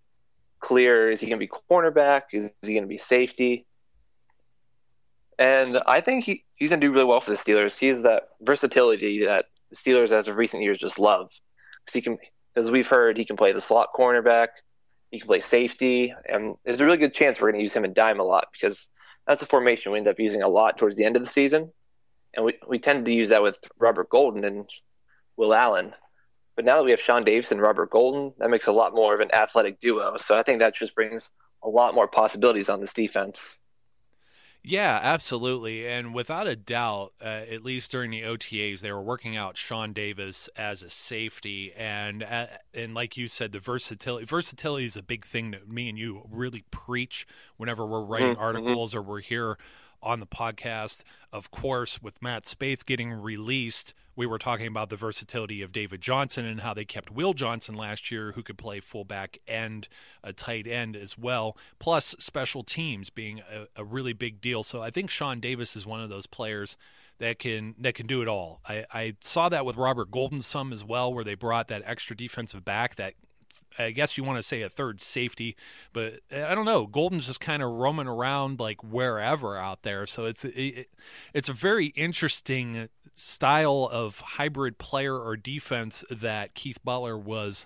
clear. 0.60 1.10
Is 1.10 1.22
he 1.22 1.28
going 1.28 1.40
to 1.40 1.46
be 1.46 1.52
cornerback? 1.72 2.24
Is, 2.34 2.46
is 2.46 2.52
he 2.62 2.74
going 2.74 2.84
to 2.84 2.90
be 2.90 2.98
safety? 2.98 3.66
And 5.38 5.82
I 5.86 6.02
think 6.02 6.24
he, 6.24 6.46
he's 6.56 6.70
going 6.70 6.82
to 6.82 6.88
do 6.88 6.94
really 6.94 7.06
well 7.06 7.20
for 7.20 7.32
the 7.32 7.38
Steelers. 7.38 7.78
He's 7.78 8.02
that 8.04 8.30
versatility 8.42 9.26
that 9.26 9.46
the 9.70 9.76
Steelers, 9.76 10.12
as 10.12 10.28
of 10.28 10.38
recent 10.38 10.64
years, 10.64 10.78
just 10.78 11.00
love. 11.00 11.30
Because 11.86 11.94
he 11.94 12.02
can, 12.02 12.18
as 12.56 12.72
we've 12.72 12.88
heard, 12.88 13.18
he 13.18 13.26
can 13.26 13.36
play 13.36 13.52
the 13.52 13.62
slot 13.62 13.90
cornerback, 13.94 14.50
he 15.12 15.20
can 15.20 15.28
play 15.28 15.40
safety, 15.40 16.14
and 16.28 16.56
there's 16.64 16.82
a 16.82 16.86
really 16.86 16.98
good 16.98 17.14
chance 17.14 17.40
we're 17.40 17.52
going 17.52 17.60
to 17.60 17.64
use 17.64 17.74
him 17.74 17.86
in 17.86 17.94
dime 17.94 18.20
a 18.20 18.24
lot 18.24 18.48
because 18.52 18.90
that's 19.28 19.44
a 19.44 19.48
formation 19.48 19.92
we 19.92 19.98
end 19.98 20.08
up 20.08 20.20
using 20.20 20.42
a 20.42 20.48
lot 20.48 20.78
towards 20.78 20.96
the 20.96 21.06
end 21.06 21.16
of 21.16 21.22
the 21.22 21.28
season, 21.28 21.72
and 22.34 22.46
we 22.46 22.54
we 22.68 22.80
tend 22.80 23.06
to 23.06 23.14
use 23.14 23.30
that 23.30 23.44
with 23.44 23.60
Robert 23.78 24.10
Golden 24.10 24.44
and 24.44 24.70
Will 25.38 25.54
Allen. 25.54 25.94
But 26.56 26.66
now 26.66 26.78
that 26.78 26.86
we 26.86 26.92
have 26.92 27.02
Sean 27.02 27.24
Davis 27.26 27.52
and 27.52 27.62
Robert 27.62 27.90
Golden, 27.90 28.34
that 28.38 28.50
makes 28.50 28.68
a 28.68 28.72
lot 28.72 28.96
more 28.96 29.14
of 29.14 29.20
an 29.20 29.34
athletic 29.34 29.80
duo. 29.80 30.18
So 30.18 30.36
I 30.36 30.44
think 30.44 30.60
that 30.60 30.76
just 30.76 30.96
brings 30.96 31.30
a 31.62 31.68
lot 31.70 31.96
more 31.96 32.08
possibilities 32.08 32.70
on 32.70 32.80
this 32.80 32.94
defense. 32.94 33.58
Yeah, 34.68 35.00
absolutely. 35.02 35.88
And 35.88 36.12
without 36.12 36.48
a 36.48 36.56
doubt, 36.56 37.14
uh, 37.22 37.28
at 37.28 37.64
least 37.64 37.92
during 37.92 38.10
the 38.10 38.24
OTAs, 38.24 38.80
they 38.80 38.92
were 38.92 39.02
working 39.02 39.38
out 39.38 39.58
Sean 39.58 39.94
Davis 39.94 40.50
as 40.56 40.82
a 40.82 40.90
safety. 40.90 41.72
And 41.74 42.24
uh, 42.24 42.48
and 42.74 42.96
like 42.96 43.16
you 43.16 43.28
said, 43.28 43.52
the 43.52 43.60
versatility 43.60 44.26
versatility 44.26 44.86
is 44.86 44.98
a 44.98 45.04
big 45.04 45.24
thing 45.24 45.52
that 45.52 45.70
me 45.70 45.88
and 45.88 46.00
you 46.00 46.28
really 46.32 46.64
preach 46.72 47.28
whenever 47.58 47.86
we're 47.86 48.04
writing 48.04 48.34
mm-hmm. 48.34 48.42
articles 48.42 48.96
or 48.96 49.04
we're 49.04 49.22
here 49.22 49.60
on 50.02 50.20
the 50.20 50.26
podcast. 50.26 51.04
Of 51.32 51.52
course, 51.52 52.02
with 52.02 52.20
Matt 52.20 52.46
Spaeth 52.46 52.86
getting 52.86 53.14
released, 53.14 53.94
we 54.16 54.26
were 54.26 54.38
talking 54.38 54.68
about 54.68 54.90
the 54.90 54.96
versatility 54.96 55.62
of 55.62 55.72
David 55.72 56.02
Johnson 56.02 56.46
and 56.46 56.62
how 56.62 56.74
they 56.74 56.86
kept 56.86 57.12
Will 57.12 57.34
Johnson 57.34 57.76
last 57.76 58.12
year, 58.12 58.32
who 58.34 58.44
could 58.44 58.58
play 58.58 58.80
fullback 58.80 59.40
and 59.48 59.88
a 60.24 60.34
tight 60.34 60.68
end 60.68 60.96
as 60.96 61.18
well, 61.18 61.58
plus 61.80 62.16
special 62.20 62.64
teams 62.64 63.10
being 63.10 63.42
a, 63.42 63.68
a 63.76 63.84
really 63.84 64.14
big 64.14 64.42
deal. 64.42 64.64
So 64.64 64.82
I 64.82 64.90
think 64.90 65.10
Sean 65.10 65.40
Davis 65.40 65.76
is 65.76 65.86
one 65.86 66.02
of 66.02 66.10
those 66.10 66.28
players 66.28 66.78
that 67.18 67.40
can 67.40 67.76
that 67.80 67.96
can 67.96 68.08
do 68.08 68.22
it 68.22 68.28
all. 68.28 68.60
I, 68.68 68.86
I 68.94 69.16
saw 69.22 69.50
that 69.50 69.66
with 69.66 69.78
Robert 69.78 70.12
Golden 70.12 70.42
some 70.42 70.74
as 70.74 70.84
well, 70.84 71.14
where 71.14 71.24
they 71.24 71.36
brought 71.36 71.68
that 71.68 71.82
extra 71.86 72.16
defensive 72.16 72.66
back 72.66 72.96
that 72.96 73.14
I 73.78 73.92
guess 73.92 74.18
you 74.18 74.24
want 74.24 74.38
to 74.38 74.44
say 74.44 74.62
a 74.62 74.70
third 74.70 75.02
safety, 75.02 75.56
but 75.94 76.20
I 76.32 76.56
don't 76.56 76.66
know. 76.66 76.86
Golden's 76.88 77.28
just 77.28 77.40
kind 77.40 77.62
of 77.64 77.70
roaming 77.72 78.08
around 78.08 78.60
like 78.60 78.84
wherever 78.84 79.58
out 79.58 79.84
there, 79.84 80.06
so 80.06 80.26
it's 80.26 80.46
it, 80.46 80.90
it's 81.34 81.50
a 81.50 81.54
very 81.54 81.88
interesting 81.88 82.90
style 83.16 83.90
of 83.92 84.20
hybrid 84.20 84.78
player 84.78 85.18
or 85.18 85.38
defense 85.38 86.04
that 86.10 86.54
Keith 86.54 86.80
Butler 86.84 87.18
was 87.18 87.66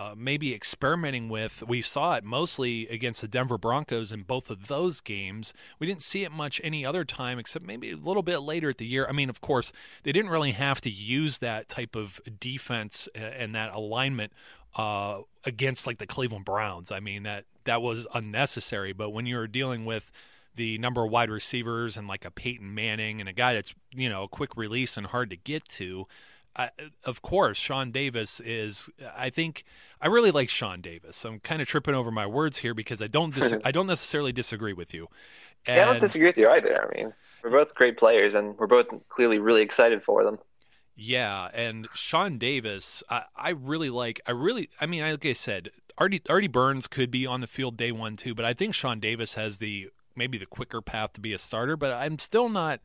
uh, 0.00 0.14
maybe 0.16 0.54
experimenting 0.54 1.28
with. 1.28 1.62
We 1.66 1.82
saw 1.82 2.14
it 2.14 2.24
mostly 2.24 2.88
against 2.88 3.20
the 3.20 3.28
Denver 3.28 3.58
Broncos 3.58 4.12
in 4.12 4.22
both 4.22 4.48
of 4.48 4.68
those 4.68 5.00
games. 5.00 5.52
We 5.78 5.86
didn't 5.86 6.02
see 6.02 6.24
it 6.24 6.32
much 6.32 6.58
any 6.64 6.86
other 6.86 7.04
time, 7.04 7.38
except 7.38 7.66
maybe 7.66 7.90
a 7.90 7.96
little 7.96 8.22
bit 8.22 8.38
later 8.38 8.70
at 8.70 8.78
the 8.78 8.86
year. 8.86 9.06
I 9.06 9.12
mean, 9.12 9.28
of 9.28 9.42
course, 9.42 9.72
they 10.02 10.12
didn't 10.12 10.30
really 10.30 10.52
have 10.52 10.80
to 10.82 10.90
use 10.90 11.38
that 11.40 11.68
type 11.68 11.96
of 11.96 12.18
defense 12.38 13.08
and 13.14 13.54
that 13.54 13.74
alignment 13.74 14.32
uh, 14.76 15.20
against 15.44 15.86
like 15.86 15.98
the 15.98 16.06
Cleveland 16.06 16.44
Browns. 16.44 16.90
I 16.92 17.00
mean 17.00 17.22
that 17.24 17.44
that 17.64 17.82
was 17.82 18.06
unnecessary. 18.14 18.92
But 18.92 19.10
when 19.10 19.26
you're 19.26 19.46
dealing 19.46 19.84
with 19.84 20.10
the 20.54 20.78
number 20.78 21.04
of 21.04 21.10
wide 21.10 21.30
receivers 21.30 21.96
and 21.96 22.08
like 22.08 22.24
a 22.24 22.30
Peyton 22.30 22.74
Manning 22.74 23.20
and 23.20 23.28
a 23.28 23.32
guy 23.32 23.54
that's 23.54 23.74
you 23.92 24.08
know 24.08 24.24
a 24.24 24.28
quick 24.28 24.56
release 24.56 24.96
and 24.96 25.06
hard 25.06 25.30
to 25.30 25.36
get 25.36 25.68
to, 25.70 26.06
I, 26.56 26.70
of 27.04 27.22
course, 27.22 27.58
Sean 27.58 27.90
Davis 27.90 28.40
is. 28.40 28.90
I 29.16 29.30
think 29.30 29.64
I 30.00 30.08
really 30.08 30.30
like 30.30 30.48
Sean 30.48 30.80
Davis. 30.80 31.24
I'm 31.24 31.40
kind 31.40 31.62
of 31.62 31.68
tripping 31.68 31.94
over 31.94 32.10
my 32.10 32.26
words 32.26 32.58
here 32.58 32.74
because 32.74 33.00
I 33.00 33.06
don't. 33.06 33.34
Dis- 33.34 33.54
I 33.64 33.70
don't 33.70 33.86
necessarily 33.86 34.32
disagree 34.32 34.72
with 34.72 34.92
you. 34.92 35.08
And, 35.66 35.76
yeah, 35.76 35.82
I 35.82 35.92
don't 35.92 36.00
disagree 36.00 36.26
with 36.26 36.36
you 36.36 36.48
either. 36.48 36.90
I 36.90 36.96
mean, 36.96 37.12
we're 37.44 37.50
both 37.50 37.74
great 37.74 37.98
players, 37.98 38.34
and 38.34 38.58
we're 38.58 38.66
both 38.66 38.86
clearly 39.08 39.38
really 39.38 39.62
excited 39.62 40.02
for 40.02 40.24
them. 40.24 40.38
Yeah, 41.02 41.48
and 41.54 41.88
Sean 41.94 42.36
Davis, 42.36 43.02
I, 43.08 43.22
I 43.34 43.50
really 43.50 43.88
like. 43.88 44.20
I 44.26 44.32
really, 44.32 44.68
I 44.82 44.84
mean, 44.84 45.00
like 45.00 45.24
I 45.24 45.32
said, 45.32 45.70
Artie, 45.96 46.20
Artie 46.28 46.46
Burns 46.46 46.86
could 46.86 47.10
be 47.10 47.26
on 47.26 47.40
the 47.40 47.46
field 47.46 47.78
day 47.78 47.90
one 47.90 48.16
too, 48.16 48.34
but 48.34 48.44
I 48.44 48.52
think 48.52 48.74
Sean 48.74 49.00
Davis 49.00 49.34
has 49.34 49.58
the 49.58 49.88
maybe 50.14 50.36
the 50.36 50.44
quicker 50.44 50.82
path 50.82 51.14
to 51.14 51.20
be 51.22 51.32
a 51.32 51.38
starter. 51.38 51.74
But 51.74 51.94
I'm 51.94 52.18
still 52.18 52.50
not 52.50 52.80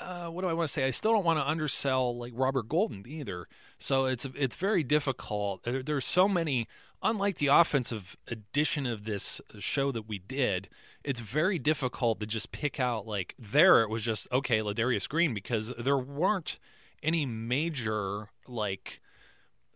uh, 0.00 0.28
what 0.28 0.42
do 0.42 0.48
I 0.48 0.52
want 0.52 0.68
to 0.68 0.72
say? 0.72 0.84
I 0.84 0.92
still 0.92 1.12
don't 1.12 1.24
want 1.24 1.40
to 1.40 1.48
undersell 1.48 2.16
like 2.16 2.32
Robert 2.36 2.68
Golden 2.68 3.04
either. 3.08 3.48
So 3.76 4.06
it's 4.06 4.24
it's 4.36 4.54
very 4.54 4.84
difficult. 4.84 5.64
There, 5.64 5.82
there's 5.82 6.06
so 6.06 6.28
many. 6.28 6.68
Unlike 7.04 7.38
the 7.38 7.48
offensive 7.48 8.16
edition 8.28 8.86
of 8.86 9.04
this 9.04 9.40
show 9.58 9.90
that 9.90 10.08
we 10.08 10.20
did, 10.20 10.68
it's 11.02 11.18
very 11.18 11.58
difficult 11.58 12.20
to 12.20 12.26
just 12.26 12.52
pick 12.52 12.78
out 12.78 13.04
like 13.08 13.34
there. 13.36 13.82
It 13.82 13.90
was 13.90 14.04
just 14.04 14.28
okay, 14.30 14.60
Ladarius 14.60 15.08
Green 15.08 15.34
because 15.34 15.72
there 15.76 15.98
weren't 15.98 16.60
any 17.02 17.26
major 17.26 18.28
like 18.46 19.00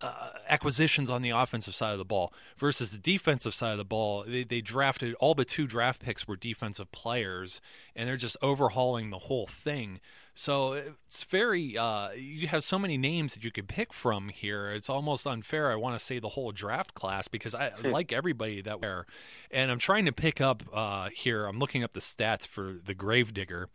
uh, 0.01 0.31
acquisitions 0.49 1.09
on 1.09 1.23
the 1.23 1.31
offensive 1.31 1.75
side 1.75 1.93
of 1.93 1.99
the 1.99 2.05
ball 2.05 2.33
versus 2.57 2.91
the 2.91 2.99
defensive 2.99 3.55
side 3.55 3.73
of 3.73 3.79
the 3.79 3.85
ball. 3.85 4.25
They, 4.27 4.45
they 4.45 4.61
drafted 4.61 5.15
all 5.15 5.35
but 5.35 5.49
two 5.49 5.67
draft 5.67 6.03
picks 6.03 6.29
were 6.29 6.37
defensive 6.37 6.93
players, 6.93 7.61
and 7.95 8.09
they're 8.09 8.17
just 8.17 8.37
overhauling 8.43 9.11
the 9.11 9.21
whole 9.21 9.47
thing. 9.47 10.01
So 10.35 10.75
it's 10.75 11.25
very 11.25 11.79
uh, 11.79 12.11
you 12.11 12.47
have 12.49 12.63
so 12.63 12.79
many 12.79 12.99
names 12.99 13.33
that 13.33 13.43
you 13.43 13.51
could 13.51 13.69
pick 13.69 13.95
from 13.95 14.29
here. 14.29 14.71
It's 14.71 14.91
almost 14.91 15.27
unfair. 15.27 15.73
I 15.73 15.77
want 15.77 15.99
to 15.99 16.05
say 16.05 16.19
the 16.19 16.31
whole 16.31 16.53
draft 16.53 16.93
class 16.93 17.27
because 17.27 17.55
I 17.55 17.71
hmm. 17.71 17.89
like 17.89 18.13
everybody 18.13 18.61
that 18.61 18.83
were, 18.83 19.07
and 19.51 19.71
I'm 19.71 19.79
trying 19.79 20.05
to 20.05 20.13
pick 20.13 20.43
up 20.43 20.63
uh, 20.75 21.09
here. 21.15 21.47
I'm 21.47 21.59
looking 21.59 21.83
up 21.83 21.95
the 21.95 22.01
stats 22.01 22.47
for 22.47 22.77
the 22.85 22.93
Gravedigger, 22.93 23.71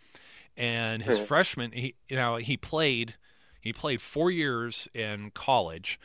and 0.55 1.01
his 1.01 1.17
hmm. 1.17 1.25
freshman. 1.25 1.71
He 1.71 1.95
you 2.07 2.15
know 2.15 2.35
he 2.35 2.57
played 2.57 3.15
he 3.61 3.71
played 3.71 4.01
four 4.01 4.31
years 4.31 4.87
in 4.93 5.31
college, 5.31 5.99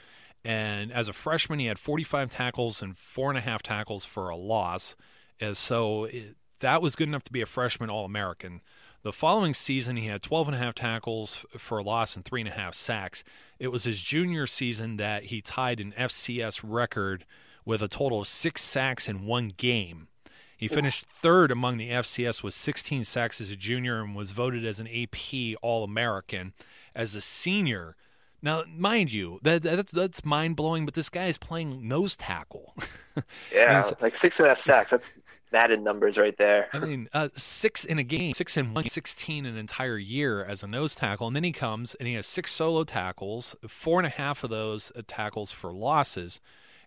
and 0.44 0.92
as 0.92 1.08
a 1.08 1.12
freshman, 1.12 1.58
he 1.58 1.66
had 1.66 1.78
45 1.78 2.30
tackles 2.30 2.80
and 2.80 2.96
four 2.96 3.30
and 3.30 3.38
a 3.38 3.40
half 3.40 3.62
tackles 3.62 4.04
for 4.04 4.28
a 4.28 4.36
loss. 4.36 4.94
And 5.40 5.56
so 5.56 6.04
it, 6.04 6.36
that 6.60 6.80
was 6.80 6.94
good 6.94 7.08
enough 7.08 7.24
to 7.24 7.32
be 7.32 7.42
a 7.42 7.46
freshman 7.46 7.90
All 7.90 8.04
American. 8.04 8.60
The 9.02 9.12
following 9.12 9.54
season, 9.54 9.96
he 9.96 10.06
had 10.06 10.22
12 10.22 10.48
and 10.48 10.54
a 10.54 10.58
half 10.58 10.74
tackles 10.74 11.44
for 11.56 11.78
a 11.78 11.82
loss 11.82 12.14
and 12.14 12.24
three 12.24 12.40
and 12.40 12.48
a 12.48 12.52
half 12.52 12.74
sacks. 12.74 13.24
It 13.58 13.68
was 13.68 13.84
his 13.84 14.00
junior 14.00 14.46
season 14.46 14.96
that 14.98 15.24
he 15.24 15.40
tied 15.40 15.80
an 15.80 15.92
FCS 15.98 16.60
record 16.62 17.24
with 17.64 17.82
a 17.82 17.88
total 17.88 18.20
of 18.20 18.28
six 18.28 18.62
sacks 18.62 19.08
in 19.08 19.26
one 19.26 19.52
game. 19.56 20.08
He 20.56 20.68
finished 20.68 21.06
third 21.06 21.50
among 21.50 21.76
the 21.76 21.90
FCS 21.90 22.42
with 22.42 22.54
16 22.54 23.04
sacks 23.04 23.40
as 23.40 23.50
a 23.50 23.56
junior 23.56 24.00
and 24.00 24.14
was 24.14 24.32
voted 24.32 24.64
as 24.64 24.80
an 24.80 24.88
AP 24.88 25.56
All 25.60 25.84
American 25.84 26.54
as 26.96 27.14
a 27.14 27.20
senior. 27.20 27.94
Now, 28.42 28.64
mind 28.68 29.12
you, 29.12 29.38
that, 29.42 29.62
that's 29.62 29.92
that's 29.92 30.24
mind 30.24 30.56
blowing. 30.56 30.84
But 30.84 30.94
this 30.94 31.08
guy 31.08 31.26
is 31.26 31.38
playing 31.38 31.86
nose 31.86 32.16
tackle. 32.16 32.74
yeah, 33.54 33.88
like 34.00 34.14
six 34.20 34.36
and 34.38 34.46
a 34.46 34.54
half 34.54 34.64
sacks. 34.66 34.90
That's 34.90 35.04
Madden 35.52 35.84
numbers 35.84 36.16
right 36.16 36.36
there. 36.36 36.68
I 36.72 36.80
mean, 36.80 37.08
uh, 37.12 37.28
six 37.34 37.84
in 37.84 37.98
a 37.98 38.02
game, 38.02 38.34
six 38.34 38.56
in 38.56 38.74
one, 38.74 38.88
16 38.88 39.46
an 39.46 39.56
entire 39.56 39.96
year 39.96 40.44
as 40.44 40.62
a 40.62 40.66
nose 40.66 40.94
tackle, 40.94 41.28
and 41.28 41.36
then 41.36 41.44
he 41.44 41.52
comes 41.52 41.94
and 41.94 42.08
he 42.08 42.14
has 42.14 42.26
six 42.26 42.52
solo 42.52 42.84
tackles, 42.84 43.54
four 43.68 44.00
and 44.00 44.06
a 44.06 44.10
half 44.10 44.42
of 44.42 44.50
those 44.50 44.92
uh, 44.96 45.02
tackles 45.06 45.52
for 45.52 45.72
losses, 45.72 46.40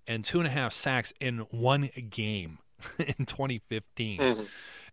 and 0.07 0.25
two 0.25 0.39
and 0.39 0.47
a 0.47 0.51
half 0.51 0.73
sacks 0.73 1.13
in 1.19 1.39
one 1.51 1.89
game 2.09 2.59
in 2.99 3.25
2015. 3.25 4.19
Mm-hmm. 4.19 4.43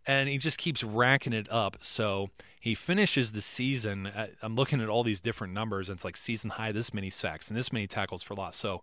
And 0.06 0.28
he 0.28 0.38
just 0.38 0.58
keeps 0.58 0.84
racking 0.84 1.32
it 1.32 1.50
up. 1.50 1.78
So 1.82 2.30
he 2.60 2.74
finishes 2.74 3.32
the 3.32 3.40
season. 3.40 4.06
At, 4.06 4.32
I'm 4.42 4.54
looking 4.54 4.80
at 4.80 4.88
all 4.88 5.02
these 5.02 5.20
different 5.20 5.52
numbers. 5.52 5.88
And 5.88 5.96
it's 5.96 6.04
like 6.04 6.16
season 6.16 6.50
high, 6.50 6.72
this 6.72 6.94
many 6.94 7.10
sacks 7.10 7.48
and 7.48 7.56
this 7.56 7.72
many 7.72 7.86
tackles 7.86 8.22
for 8.22 8.34
loss. 8.34 8.56
So 8.56 8.82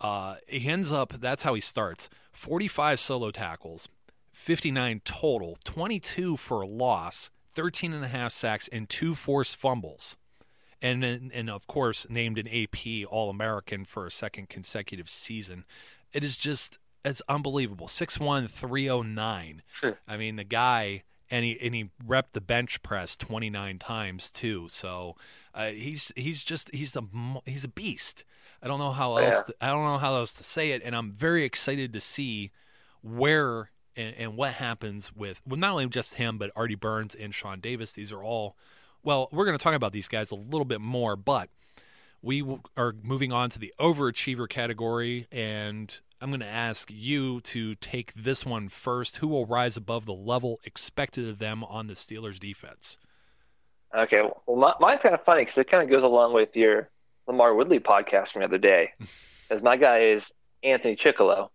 uh, 0.00 0.36
he 0.46 0.68
ends 0.68 0.92
up. 0.92 1.14
That's 1.20 1.42
how 1.42 1.54
he 1.54 1.60
starts. 1.60 2.08
45 2.32 3.00
solo 3.00 3.30
tackles, 3.30 3.88
59 4.32 5.00
total, 5.04 5.58
22 5.64 6.36
for 6.36 6.60
a 6.60 6.66
loss, 6.66 7.30
13 7.54 7.92
and 7.92 8.04
a 8.04 8.08
half 8.08 8.32
sacks, 8.32 8.68
and 8.68 8.88
two 8.88 9.14
forced 9.14 9.56
fumbles. 9.56 10.16
And, 10.80 11.02
and 11.02 11.50
of 11.50 11.66
course, 11.66 12.06
named 12.08 12.38
an 12.38 12.46
AP 12.46 13.04
All 13.10 13.30
American 13.30 13.84
for 13.84 14.06
a 14.06 14.10
second 14.12 14.48
consecutive 14.48 15.10
season. 15.10 15.64
It 16.12 16.22
is 16.22 16.36
just 16.36 16.78
it's 17.04 17.22
unbelievable. 17.28 17.88
Six 17.88 18.18
one 18.18 18.48
three 18.48 18.88
oh 18.88 19.02
nine. 19.02 19.62
I 20.06 20.16
mean, 20.16 20.36
the 20.36 20.44
guy 20.44 21.04
and 21.30 21.44
he 21.44 21.58
and 21.60 21.74
he 21.74 21.90
repped 22.06 22.32
the 22.32 22.40
bench 22.40 22.82
press 22.82 23.16
29 23.16 23.78
times 23.78 24.30
too. 24.30 24.68
So 24.68 25.16
uh, 25.54 25.68
he's 25.68 26.12
he's 26.16 26.42
just 26.42 26.70
he's 26.74 26.96
a 26.96 27.04
he's 27.46 27.64
a 27.64 27.68
beast. 27.68 28.24
I 28.62 28.66
don't 28.66 28.78
know 28.78 28.92
how 28.92 29.16
else 29.16 29.44
to, 29.44 29.54
I 29.60 29.68
don't 29.68 29.84
know 29.84 29.98
how 29.98 30.16
else 30.16 30.32
to 30.34 30.44
say 30.44 30.70
it, 30.70 30.82
and 30.84 30.96
I'm 30.96 31.12
very 31.12 31.44
excited 31.44 31.92
to 31.92 32.00
see 32.00 32.50
where 33.02 33.70
and, 33.96 34.14
and 34.16 34.36
what 34.36 34.54
happens 34.54 35.14
with 35.14 35.40
well 35.46 35.58
not 35.58 35.72
only 35.72 35.86
just 35.86 36.14
him 36.14 36.38
but 36.38 36.50
Artie 36.56 36.74
Burns 36.74 37.14
and 37.14 37.34
Sean 37.34 37.60
Davis. 37.60 37.92
These 37.92 38.12
are 38.12 38.22
all 38.22 38.56
well, 39.02 39.28
we're 39.30 39.44
going 39.44 39.56
to 39.56 39.62
talk 39.62 39.74
about 39.74 39.92
these 39.92 40.08
guys 40.08 40.30
a 40.30 40.34
little 40.34 40.64
bit 40.64 40.80
more, 40.80 41.14
but 41.14 41.50
we 42.20 42.44
are 42.76 42.94
moving 43.02 43.32
on 43.32 43.48
to 43.50 43.58
the 43.58 43.72
overachiever 43.78 44.48
category, 44.48 45.28
and 45.30 46.00
I'm 46.20 46.30
going 46.30 46.40
to 46.40 46.46
ask 46.46 46.90
you 46.90 47.40
to 47.42 47.74
take 47.76 48.12
this 48.14 48.44
one 48.44 48.68
first. 48.68 49.18
Who 49.18 49.28
will 49.28 49.46
rise 49.46 49.76
above 49.76 50.04
the 50.04 50.12
level 50.12 50.60
expected 50.64 51.28
of 51.28 51.38
them 51.38 51.62
on 51.64 51.86
the 51.86 51.94
Steelers 51.94 52.38
defense? 52.38 52.98
Okay, 53.96 54.22
well, 54.46 54.76
mine's 54.80 55.00
kind 55.02 55.14
of 55.14 55.24
funny 55.24 55.44
because 55.44 55.60
it 55.60 55.70
kind 55.70 55.82
of 55.82 55.88
goes 55.88 56.02
along 56.02 56.34
with 56.34 56.54
your 56.54 56.90
LaMarr 57.28 57.56
Woodley 57.56 57.78
podcast 57.80 58.32
from 58.32 58.40
the 58.40 58.46
other 58.46 58.58
day. 58.58 58.92
as 59.50 59.62
my 59.62 59.76
guy 59.76 60.00
is 60.00 60.22
Anthony 60.62 60.96
Chickillo. 60.96 61.50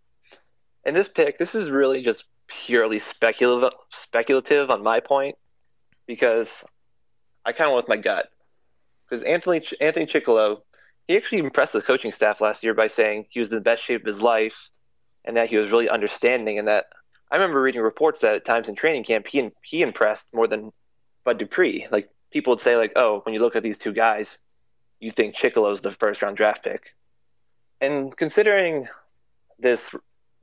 And 0.85 0.95
this 0.95 1.07
pick, 1.07 1.37
this 1.37 1.55
is 1.55 1.69
really 1.69 2.03
just 2.03 2.25
purely 2.65 2.99
speculative, 2.99 3.71
speculative 4.01 4.69
on 4.69 4.83
my 4.83 4.99
point 4.99 5.35
because 6.07 6.63
I 7.45 7.51
kind 7.51 7.69
of 7.69 7.75
went 7.75 7.87
with 7.87 7.97
my 7.97 8.01
gut. 8.01 8.29
Because 9.07 9.23
Anthony 9.23 9.63
Anthony 9.79 10.05
Chickillo 10.05 10.61
he 11.07 11.17
actually 11.17 11.39
impressed 11.39 11.73
the 11.73 11.81
coaching 11.81 12.11
staff 12.11 12.41
last 12.41 12.63
year 12.63 12.73
by 12.73 12.87
saying 12.87 13.27
he 13.29 13.39
was 13.39 13.49
in 13.49 13.55
the 13.55 13.61
best 13.61 13.83
shape 13.83 14.01
of 14.01 14.07
his 14.07 14.21
life 14.21 14.69
and 15.25 15.37
that 15.37 15.49
he 15.49 15.57
was 15.57 15.69
really 15.69 15.89
understanding 15.89 16.59
and 16.59 16.67
that 16.67 16.85
I 17.33 17.37
remember 17.37 17.61
reading 17.61 17.81
reports 17.81 18.19
that 18.19 18.35
at 18.35 18.45
times 18.45 18.69
in 18.69 18.75
training 18.75 19.05
camp 19.05 19.25
he 19.27 19.51
he 19.63 19.81
impressed 19.81 20.31
more 20.33 20.45
than 20.47 20.71
Bud 21.23 21.39
Dupree. 21.39 21.87
Like 21.89 22.09
people 22.31 22.51
would 22.51 22.61
say 22.61 22.77
like, 22.77 22.93
"Oh, 22.95 23.21
when 23.21 23.33
you 23.33 23.41
look 23.41 23.55
at 23.55 23.63
these 23.63 23.79
two 23.79 23.91
guys, 23.91 24.37
you 24.99 25.09
think 25.09 25.35
Chickillo's 25.35 25.81
the 25.81 25.91
first 25.91 26.21
round 26.21 26.37
draft 26.37 26.63
pick." 26.63 26.93
And 27.81 28.15
considering 28.15 28.87
this 29.57 29.89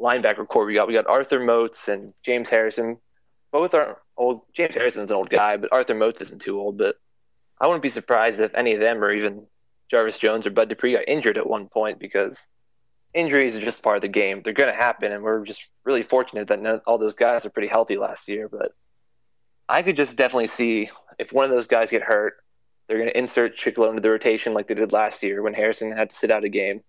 linebacker 0.00 0.48
corps 0.48 0.64
we 0.64 0.74
got, 0.74 0.88
we 0.88 0.94
got 0.94 1.06
Arthur 1.06 1.38
Moats 1.38 1.86
and 1.86 2.12
James 2.24 2.50
Harrison. 2.50 2.98
Both 3.52 3.72
are 3.74 4.00
old. 4.16 4.42
James 4.52 4.74
Harrison's 4.74 5.12
an 5.12 5.16
old 5.16 5.30
guy, 5.30 5.58
but 5.58 5.72
Arthur 5.72 5.94
Moats 5.94 6.20
isn't 6.22 6.42
too 6.42 6.58
old. 6.58 6.76
But 6.76 6.96
I 7.60 7.68
wouldn't 7.68 7.84
be 7.84 7.88
surprised 7.88 8.40
if 8.40 8.52
any 8.54 8.74
of 8.74 8.80
them 8.80 9.04
are 9.04 9.12
even 9.12 9.46
Jarvis 9.90 10.18
Jones 10.18 10.46
or 10.46 10.50
Bud 10.50 10.68
Dupree 10.68 10.92
got 10.92 11.08
injured 11.08 11.36
at 11.36 11.48
one 11.48 11.68
point 11.68 11.98
because 11.98 12.46
injuries 13.12 13.56
are 13.56 13.60
just 13.60 13.82
part 13.82 13.96
of 13.96 14.02
the 14.02 14.08
game. 14.08 14.42
They're 14.42 14.52
going 14.52 14.72
to 14.72 14.76
happen, 14.76 15.12
and 15.12 15.22
we're 15.22 15.44
just 15.44 15.66
really 15.84 16.02
fortunate 16.02 16.48
that 16.48 16.60
none, 16.60 16.80
all 16.86 16.98
those 16.98 17.16
guys 17.16 17.44
are 17.44 17.50
pretty 17.50 17.68
healthy 17.68 17.96
last 17.96 18.28
year. 18.28 18.48
But 18.48 18.72
I 19.68 19.82
could 19.82 19.96
just 19.96 20.16
definitely 20.16 20.46
see 20.46 20.90
if 21.18 21.32
one 21.32 21.44
of 21.44 21.50
those 21.50 21.66
guys 21.66 21.90
get 21.90 22.02
hurt, 22.02 22.34
they're 22.86 22.98
going 22.98 23.10
to 23.10 23.18
insert 23.18 23.56
Chickillo 23.56 23.88
into 23.88 24.00
the 24.00 24.10
rotation 24.10 24.54
like 24.54 24.68
they 24.68 24.74
did 24.74 24.92
last 24.92 25.22
year 25.22 25.42
when 25.42 25.54
Harrison 25.54 25.92
had 25.92 26.10
to 26.10 26.16
sit 26.16 26.30
out 26.30 26.44
a 26.44 26.48
game. 26.48 26.82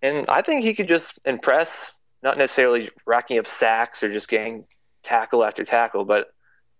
And 0.00 0.26
I 0.28 0.42
think 0.42 0.62
he 0.62 0.74
could 0.74 0.88
just 0.88 1.18
impress, 1.24 1.86
not 2.22 2.36
necessarily 2.36 2.90
racking 3.06 3.38
up 3.38 3.46
sacks 3.46 4.02
or 4.02 4.12
just 4.12 4.28
getting 4.28 4.64
tackle 5.02 5.44
after 5.44 5.64
tackle, 5.64 6.04
but 6.04 6.28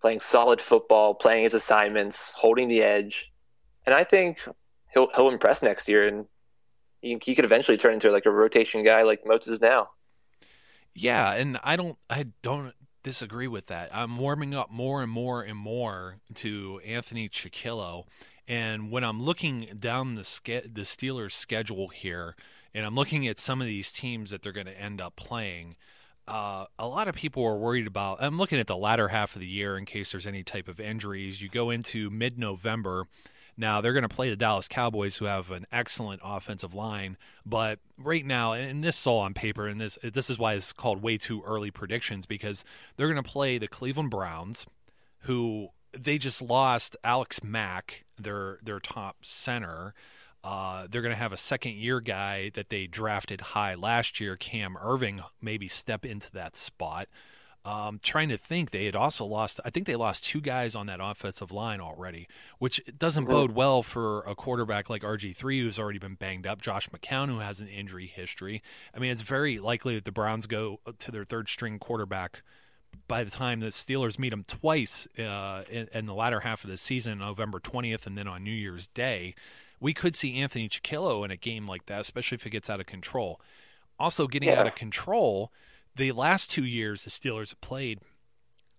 playing 0.00 0.20
solid 0.20 0.60
football, 0.60 1.14
playing 1.14 1.44
his 1.44 1.54
assignments, 1.54 2.32
holding 2.32 2.68
the 2.68 2.82
edge. 2.82 3.30
And 3.86 3.94
I 3.94 4.04
think 4.04 4.38
he'll 4.92 5.08
he'll 5.14 5.28
impress 5.28 5.62
next 5.62 5.88
year. 5.88 6.06
And 6.06 6.26
he, 7.00 7.18
he 7.22 7.34
could 7.34 7.44
eventually 7.44 7.76
turn 7.76 7.94
into 7.94 8.10
like 8.10 8.26
a 8.26 8.30
rotation 8.30 8.82
guy 8.84 9.02
like 9.02 9.26
Moats 9.26 9.48
is 9.48 9.60
now. 9.60 9.90
Yeah, 10.94 11.32
and 11.32 11.58
I 11.62 11.76
don't 11.76 11.96
I 12.08 12.26
don't 12.42 12.74
disagree 13.02 13.48
with 13.48 13.66
that. 13.66 13.90
I'm 13.92 14.18
warming 14.18 14.54
up 14.54 14.70
more 14.70 15.02
and 15.02 15.10
more 15.10 15.42
and 15.42 15.58
more 15.58 16.18
to 16.34 16.80
Anthony 16.86 17.28
Chickillo, 17.28 18.04
and 18.46 18.90
when 18.90 19.04
I'm 19.04 19.22
looking 19.22 19.76
down 19.78 20.14
the 20.14 20.24
ske- 20.24 20.72
the 20.72 20.82
Steelers' 20.82 21.32
schedule 21.32 21.88
here, 21.88 22.36
and 22.74 22.84
I'm 22.84 22.94
looking 22.94 23.26
at 23.26 23.38
some 23.38 23.60
of 23.60 23.66
these 23.66 23.92
teams 23.92 24.30
that 24.30 24.42
they're 24.42 24.52
going 24.52 24.66
to 24.66 24.80
end 24.80 25.00
up 25.00 25.16
playing. 25.16 25.76
Uh, 26.28 26.66
a 26.78 26.86
lot 26.86 27.08
of 27.08 27.16
people 27.16 27.44
are 27.44 27.56
worried 27.56 27.86
about. 27.86 28.22
I'm 28.22 28.38
looking 28.38 28.60
at 28.60 28.68
the 28.68 28.76
latter 28.76 29.08
half 29.08 29.34
of 29.34 29.40
the 29.40 29.46
year 29.46 29.76
in 29.76 29.84
case 29.84 30.12
there's 30.12 30.26
any 30.26 30.44
type 30.44 30.68
of 30.68 30.78
injuries. 30.78 31.42
You 31.42 31.48
go 31.48 31.70
into 31.70 32.10
mid 32.10 32.38
November 32.38 33.08
now 33.56 33.80
they're 33.80 33.92
going 33.92 34.02
to 34.02 34.08
play 34.08 34.30
the 34.30 34.36
Dallas 34.36 34.68
Cowboys, 34.68 35.16
who 35.16 35.26
have 35.26 35.50
an 35.50 35.66
excellent 35.70 36.20
offensive 36.24 36.74
line. 36.74 37.16
But 37.44 37.78
right 37.98 38.24
now, 38.24 38.52
and 38.52 38.82
this 38.82 39.00
is 39.00 39.06
all 39.06 39.20
on 39.20 39.34
paper, 39.34 39.66
and 39.66 39.80
this 39.80 39.98
this 40.02 40.30
is 40.30 40.38
why 40.38 40.54
it's 40.54 40.72
called 40.72 41.02
way 41.02 41.18
too 41.18 41.42
early 41.44 41.70
predictions 41.70 42.26
because 42.26 42.64
they're 42.96 43.12
going 43.12 43.22
to 43.22 43.28
play 43.28 43.58
the 43.58 43.68
Cleveland 43.68 44.10
Browns, 44.10 44.66
who 45.20 45.68
they 45.96 46.18
just 46.18 46.40
lost 46.40 46.96
Alex 47.04 47.42
Mack, 47.42 48.04
their 48.18 48.58
their 48.62 48.80
top 48.80 49.18
center. 49.22 49.94
Uh, 50.44 50.88
they're 50.90 51.02
going 51.02 51.14
to 51.14 51.20
have 51.20 51.32
a 51.32 51.36
second 51.36 51.74
year 51.74 52.00
guy 52.00 52.50
that 52.54 52.68
they 52.68 52.86
drafted 52.88 53.40
high 53.40 53.74
last 53.76 54.18
year, 54.18 54.36
Cam 54.36 54.76
Erving, 54.82 55.22
maybe 55.40 55.68
step 55.68 56.04
into 56.04 56.32
that 56.32 56.56
spot. 56.56 57.08
Um, 57.64 58.00
trying 58.02 58.28
to 58.30 58.36
think, 58.36 58.70
they 58.70 58.86
had 58.86 58.96
also 58.96 59.24
lost. 59.24 59.60
I 59.64 59.70
think 59.70 59.86
they 59.86 59.94
lost 59.94 60.24
two 60.24 60.40
guys 60.40 60.74
on 60.74 60.86
that 60.86 60.98
offensive 61.00 61.52
line 61.52 61.80
already, 61.80 62.26
which 62.58 62.80
doesn't 62.98 63.24
mm-hmm. 63.24 63.32
bode 63.32 63.52
well 63.52 63.84
for 63.84 64.22
a 64.22 64.34
quarterback 64.34 64.90
like 64.90 65.02
RG 65.02 65.36
three, 65.36 65.60
who's 65.60 65.78
already 65.78 66.00
been 66.00 66.16
banged 66.16 66.46
up. 66.46 66.60
Josh 66.60 66.88
McCown, 66.90 67.28
who 67.28 67.38
has 67.38 67.60
an 67.60 67.68
injury 67.68 68.06
history. 68.06 68.62
I 68.92 68.98
mean, 68.98 69.12
it's 69.12 69.22
very 69.22 69.60
likely 69.60 69.94
that 69.94 70.04
the 70.04 70.10
Browns 70.10 70.46
go 70.46 70.80
to 70.98 71.10
their 71.12 71.24
third 71.24 71.48
string 71.48 71.78
quarterback 71.78 72.42
by 73.08 73.24
the 73.24 73.30
time 73.30 73.60
the 73.60 73.66
Steelers 73.66 74.18
meet 74.18 74.30
them 74.30 74.44
twice 74.44 75.06
uh, 75.18 75.62
in, 75.70 75.88
in, 75.92 76.06
the 76.06 76.14
latter 76.14 76.40
half 76.40 76.64
of 76.64 76.70
the 76.70 76.76
season, 76.76 77.18
November 77.18 77.58
20th, 77.58 78.06
and 78.06 78.16
then 78.16 78.28
on 78.28 78.42
New 78.44 78.50
Year's 78.50 78.88
Day, 78.88 79.34
we 79.80 79.94
could 79.94 80.14
see 80.14 80.36
Anthony 80.36 80.68
Chickillo 80.68 81.24
in 81.24 81.30
a 81.30 81.36
game 81.36 81.66
like 81.66 81.86
that, 81.86 82.00
especially 82.00 82.36
if 82.36 82.46
it 82.46 82.50
gets 82.50 82.70
out 82.70 82.80
of 82.80 82.86
control. 82.86 83.40
Also, 83.98 84.26
getting 84.26 84.48
yeah. 84.48 84.60
out 84.60 84.66
of 84.66 84.74
control 84.74 85.52
the 85.96 86.12
last 86.12 86.50
two 86.50 86.64
years 86.64 87.04
the 87.04 87.10
Steelers 87.10 87.50
have 87.50 87.60
played, 87.60 88.00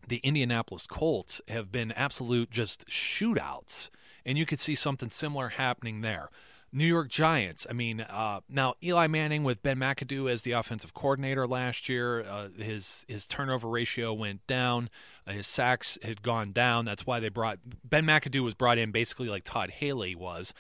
the 0.08 0.18
Indianapolis 0.18 0.88
Colts 0.88 1.42
have 1.48 1.72
been 1.72 1.92
absolute 1.94 2.52
just 2.52 2.88
shootouts, 2.88 3.90
and 4.26 4.38
you 4.38 4.46
could 4.46 4.60
see 4.60 4.76
something 4.76 5.10
similar 5.10 5.50
happening 5.50 6.02
there. 6.02 6.30
New 6.76 6.88
York 6.88 7.08
Giants. 7.08 7.68
I 7.70 7.74
mean, 7.74 8.02
uh, 8.02 8.42
now 8.50 8.74
Eli 8.84 9.06
Manning 9.06 9.44
with 9.44 9.62
Ben 9.62 9.78
McAdoo 9.78 10.30
as 10.30 10.42
the 10.42 10.54
offensive 10.54 10.94
coordinator 10.96 11.48
last 11.48 11.88
year, 11.88 12.24
uh, 12.24 12.50
his 12.58 13.06
his 13.08 13.28
turnover 13.28 13.70
ratio 13.70 14.12
went 14.12 14.46
down, 14.48 14.90
uh, 15.28 15.34
his 15.34 15.46
sacks 15.46 16.00
had 16.02 16.24
gone 16.24 16.52
down. 16.52 16.86
That's 16.86 17.06
why 17.06 17.20
they 17.20 17.30
brought 17.30 17.60
Ben 17.84 18.06
McAdoo 18.06 18.44
was 18.44 18.56
brought 18.56 18.80
in 18.80 18.92
basically 18.92 19.30
like 19.30 19.44
Todd 19.44 19.70
Haley 19.70 20.16
was 20.16 20.52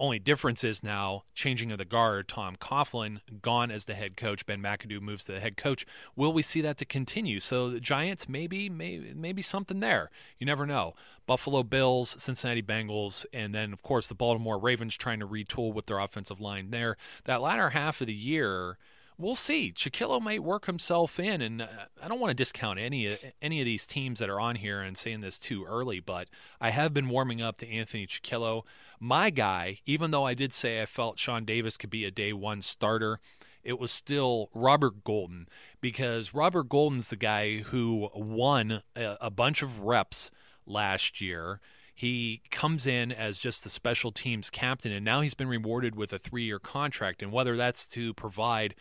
only 0.00 0.18
difference 0.18 0.64
is 0.64 0.82
now 0.82 1.24
changing 1.34 1.70
of 1.70 1.78
the 1.78 1.84
guard. 1.84 2.26
Tom 2.26 2.56
Coughlin 2.56 3.20
gone 3.42 3.70
as 3.70 3.84
the 3.84 3.94
head 3.94 4.16
coach. 4.16 4.46
Ben 4.46 4.62
McAdoo 4.62 5.00
moves 5.00 5.24
to 5.26 5.32
the 5.32 5.40
head 5.40 5.56
coach. 5.56 5.86
Will 6.16 6.32
we 6.32 6.42
see 6.42 6.62
that 6.62 6.78
to 6.78 6.84
continue? 6.86 7.38
So 7.38 7.68
the 7.68 7.80
Giants 7.80 8.28
maybe 8.28 8.70
maybe 8.70 9.12
maybe 9.14 9.42
something 9.42 9.80
there. 9.80 10.10
You 10.38 10.46
never 10.46 10.66
know. 10.66 10.94
Buffalo 11.26 11.62
Bills, 11.62 12.16
Cincinnati 12.18 12.62
Bengals, 12.62 13.26
and 13.32 13.54
then 13.54 13.72
of 13.72 13.82
course 13.82 14.08
the 14.08 14.14
Baltimore 14.14 14.58
Ravens 14.58 14.96
trying 14.96 15.20
to 15.20 15.28
retool 15.28 15.72
with 15.72 15.86
their 15.86 15.98
offensive 15.98 16.40
line 16.40 16.70
there. 16.70 16.96
That 17.24 17.42
latter 17.42 17.70
half 17.70 18.00
of 18.00 18.06
the 18.06 18.14
year 18.14 18.78
we'll 19.20 19.34
see. 19.34 19.72
Chickillo 19.72 20.20
might 20.20 20.42
work 20.42 20.66
himself 20.66 21.20
in, 21.20 21.42
and 21.42 21.62
uh, 21.62 21.66
I 22.02 22.08
don't 22.08 22.18
want 22.18 22.30
to 22.30 22.34
discount 22.34 22.78
any 22.78 23.18
any 23.40 23.60
of 23.60 23.66
these 23.66 23.86
teams 23.86 24.18
that 24.18 24.30
are 24.30 24.40
on 24.40 24.56
here 24.56 24.80
and 24.80 24.96
saying 24.96 25.20
this 25.20 25.38
too 25.38 25.64
early, 25.64 26.00
but 26.00 26.28
I 26.60 26.70
have 26.70 26.94
been 26.94 27.08
warming 27.08 27.42
up 27.42 27.58
to 27.58 27.68
Anthony 27.68 28.06
Chickillo. 28.06 28.62
My 28.98 29.30
guy, 29.30 29.80
even 29.86 30.10
though 30.10 30.24
I 30.24 30.34
did 30.34 30.52
say 30.52 30.82
I 30.82 30.86
felt 30.86 31.18
Sean 31.18 31.44
Davis 31.44 31.76
could 31.76 31.90
be 31.90 32.04
a 32.04 32.10
day 32.10 32.32
one 32.32 32.62
starter, 32.62 33.20
it 33.62 33.78
was 33.78 33.90
still 33.90 34.50
Robert 34.54 35.04
Golden 35.04 35.46
because 35.80 36.34
Robert 36.34 36.68
Golden's 36.68 37.10
the 37.10 37.16
guy 37.16 37.58
who 37.58 38.08
won 38.14 38.82
a, 38.96 39.16
a 39.20 39.30
bunch 39.30 39.62
of 39.62 39.80
reps 39.80 40.30
last 40.66 41.20
year. 41.20 41.60
He 41.94 42.40
comes 42.50 42.86
in 42.86 43.12
as 43.12 43.38
just 43.38 43.62
the 43.62 43.68
special 43.68 44.10
teams 44.10 44.48
captain, 44.48 44.90
and 44.90 45.04
now 45.04 45.20
he's 45.20 45.34
been 45.34 45.48
rewarded 45.48 45.94
with 45.94 46.14
a 46.14 46.18
three 46.18 46.44
year 46.44 46.58
contract. 46.58 47.22
And 47.22 47.30
whether 47.30 47.58
that's 47.58 47.86
to 47.88 48.14
provide 48.14 48.74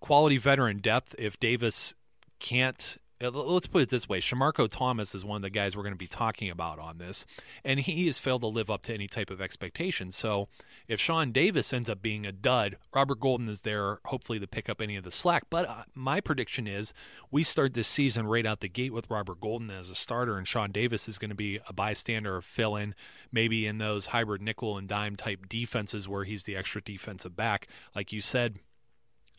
quality 0.00 0.38
veteran 0.38 0.78
depth 0.78 1.14
if 1.18 1.38
Davis 1.38 1.94
can't. 2.38 2.98
Uh, 3.20 3.30
let's 3.30 3.66
put 3.66 3.82
it 3.82 3.88
this 3.88 4.08
way: 4.08 4.20
Shamarko 4.20 4.70
Thomas 4.70 5.12
is 5.12 5.24
one 5.24 5.36
of 5.36 5.42
the 5.42 5.50
guys 5.50 5.76
we're 5.76 5.82
going 5.82 5.92
to 5.92 5.98
be 5.98 6.06
talking 6.06 6.50
about 6.50 6.78
on 6.78 6.98
this, 6.98 7.26
and 7.64 7.80
he 7.80 8.06
has 8.06 8.16
failed 8.16 8.42
to 8.42 8.46
live 8.46 8.70
up 8.70 8.82
to 8.82 8.94
any 8.94 9.08
type 9.08 9.28
of 9.28 9.40
expectation. 9.40 10.12
So, 10.12 10.46
if 10.86 11.00
Sean 11.00 11.32
Davis 11.32 11.72
ends 11.72 11.90
up 11.90 12.00
being 12.00 12.24
a 12.24 12.30
dud, 12.30 12.76
Robert 12.94 13.18
Golden 13.18 13.48
is 13.48 13.62
there, 13.62 13.98
hopefully, 14.04 14.38
to 14.38 14.46
pick 14.46 14.68
up 14.68 14.80
any 14.80 14.94
of 14.94 15.02
the 15.02 15.10
slack. 15.10 15.46
But 15.50 15.68
uh, 15.68 15.82
my 15.96 16.20
prediction 16.20 16.68
is 16.68 16.94
we 17.32 17.42
start 17.42 17.74
this 17.74 17.88
season 17.88 18.28
right 18.28 18.46
out 18.46 18.60
the 18.60 18.68
gate 18.68 18.92
with 18.92 19.10
Robert 19.10 19.40
Golden 19.40 19.68
as 19.68 19.90
a 19.90 19.96
starter, 19.96 20.38
and 20.38 20.46
Sean 20.46 20.70
Davis 20.70 21.08
is 21.08 21.18
going 21.18 21.30
to 21.30 21.34
be 21.34 21.58
a 21.68 21.72
bystander 21.72 22.36
or 22.36 22.40
fill 22.40 22.76
in, 22.76 22.94
maybe 23.32 23.66
in 23.66 23.78
those 23.78 24.06
hybrid 24.06 24.42
nickel 24.42 24.78
and 24.78 24.86
dime 24.86 25.16
type 25.16 25.48
defenses 25.48 26.08
where 26.08 26.22
he's 26.22 26.44
the 26.44 26.54
extra 26.54 26.80
defensive 26.80 27.34
back, 27.34 27.66
like 27.96 28.12
you 28.12 28.20
said 28.20 28.60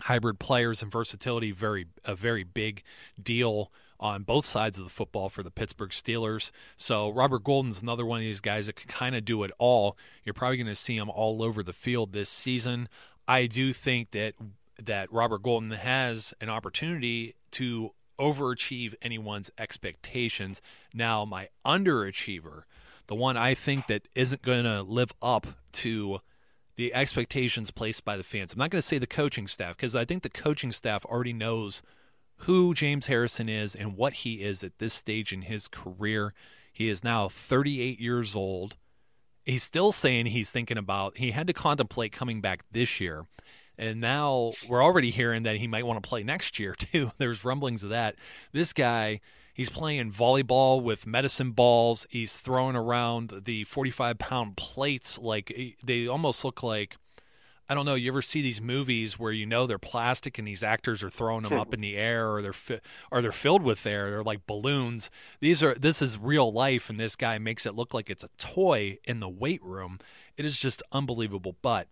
hybrid 0.01 0.39
players 0.39 0.81
and 0.81 0.91
versatility 0.91 1.51
very 1.51 1.87
a 2.05 2.15
very 2.15 2.43
big 2.43 2.83
deal 3.21 3.71
on 3.99 4.23
both 4.23 4.45
sides 4.45 4.77
of 4.77 4.85
the 4.85 4.89
football 4.89 5.27
for 5.27 5.43
the 5.43 5.51
Pittsburgh 5.51 5.89
Steelers. 5.89 6.51
So 6.77 7.09
Robert 7.09 7.43
Golden's 7.43 7.81
another 7.81 8.05
one 8.05 8.19
of 8.19 8.23
these 8.23 8.39
guys 8.39 8.67
that 8.67 8.77
can 8.77 8.87
kind 8.87 9.15
of 9.15 9.25
do 9.25 9.43
it 9.43 9.51
all. 9.57 9.97
You're 10.23 10.33
probably 10.33 10.57
going 10.57 10.67
to 10.67 10.75
see 10.75 10.95
him 10.95 11.09
all 11.09 11.43
over 11.43 11.63
the 11.63 11.73
field 11.73 12.13
this 12.13 12.29
season. 12.29 12.87
I 13.27 13.45
do 13.45 13.73
think 13.73 14.11
that 14.11 14.35
that 14.81 15.11
Robert 15.11 15.43
Golden 15.43 15.71
has 15.71 16.33
an 16.39 16.49
opportunity 16.49 17.35
to 17.51 17.91
overachieve 18.17 18.93
anyone's 19.01 19.51
expectations. 19.57 20.61
Now, 20.93 21.25
my 21.25 21.49
underachiever, 21.65 22.63
the 23.07 23.15
one 23.15 23.37
I 23.37 23.55
think 23.55 23.87
that 23.87 24.07
isn't 24.15 24.41
going 24.41 24.63
to 24.63 24.81
live 24.81 25.11
up 25.21 25.47
to 25.73 26.19
the 26.79 26.93
expectations 26.93 27.71
placed 27.71 28.05
by 28.05 28.15
the 28.15 28.23
fans. 28.23 28.53
I'm 28.53 28.59
not 28.59 28.69
going 28.69 28.81
to 28.81 28.87
say 28.87 28.97
the 28.97 29.05
coaching 29.05 29.47
staff 29.47 29.75
because 29.75 29.97
I 29.97 30.05
think 30.05 30.23
the 30.23 30.29
coaching 30.29 30.71
staff 30.71 31.03
already 31.03 31.33
knows 31.33 31.81
who 32.43 32.73
James 32.73 33.07
Harrison 33.07 33.49
is 33.49 33.75
and 33.75 33.97
what 33.97 34.13
he 34.13 34.35
is 34.35 34.63
at 34.63 34.77
this 34.77 34.93
stage 34.93 35.33
in 35.33 35.41
his 35.41 35.67
career. 35.67 36.33
He 36.71 36.87
is 36.87 37.03
now 37.03 37.27
38 37.27 37.99
years 37.99 38.33
old. 38.33 38.77
He's 39.45 39.61
still 39.61 39.91
saying 39.91 40.27
he's 40.27 40.53
thinking 40.53 40.77
about, 40.77 41.17
he 41.17 41.31
had 41.31 41.47
to 41.47 41.53
contemplate 41.53 42.13
coming 42.13 42.39
back 42.39 42.63
this 42.71 43.01
year. 43.01 43.25
And 43.77 43.99
now 43.99 44.53
we're 44.65 44.81
already 44.81 45.11
hearing 45.11 45.43
that 45.43 45.57
he 45.57 45.67
might 45.67 45.85
want 45.85 46.01
to 46.01 46.07
play 46.07 46.23
next 46.23 46.59
year, 46.59 46.75
too. 46.79 47.11
There's 47.17 47.43
rumblings 47.43 47.83
of 47.83 47.89
that. 47.89 48.15
This 48.53 48.71
guy 48.71 49.19
He's 49.59 49.69
playing 49.69 50.13
volleyball 50.13 50.81
with 50.81 51.05
medicine 51.05 51.51
balls. 51.51 52.07
He's 52.09 52.37
throwing 52.37 52.77
around 52.77 53.41
the 53.43 53.65
45 53.65 54.17
pound 54.17 54.55
plates 54.55 55.17
like 55.17 55.51
eh, 55.53 55.71
they 55.83 56.07
almost 56.07 56.45
look 56.45 56.63
like. 56.63 56.95
I 57.67 57.73
don't 57.73 57.85
know. 57.85 57.95
You 57.95 58.09
ever 58.09 58.21
see 58.21 58.41
these 58.41 58.61
movies 58.61 59.19
where 59.19 59.33
you 59.33 59.45
know 59.45 59.67
they're 59.67 59.77
plastic 59.77 60.39
and 60.39 60.47
these 60.47 60.63
actors 60.63 61.03
are 61.03 61.09
throwing 61.09 61.43
them 61.43 61.59
up 61.59 61.73
in 61.73 61.81
the 61.81 61.97
air, 61.97 62.33
or 62.33 62.41
they're 62.41 62.53
fi- 62.53 62.79
or 63.11 63.21
they're 63.21 63.33
filled 63.33 63.61
with 63.61 63.85
air? 63.85 64.09
They're 64.09 64.23
like 64.23 64.47
balloons. 64.47 65.11
These 65.41 65.61
are 65.61 65.75
this 65.75 66.01
is 66.01 66.17
real 66.17 66.53
life, 66.53 66.89
and 66.89 66.97
this 66.97 67.17
guy 67.17 67.37
makes 67.37 67.65
it 67.65 67.75
look 67.75 67.93
like 67.93 68.09
it's 68.09 68.23
a 68.23 68.29
toy 68.37 68.99
in 69.03 69.19
the 69.19 69.27
weight 69.27 69.61
room. 69.61 69.99
It 70.37 70.45
is 70.45 70.57
just 70.57 70.81
unbelievable. 70.93 71.57
But 71.61 71.89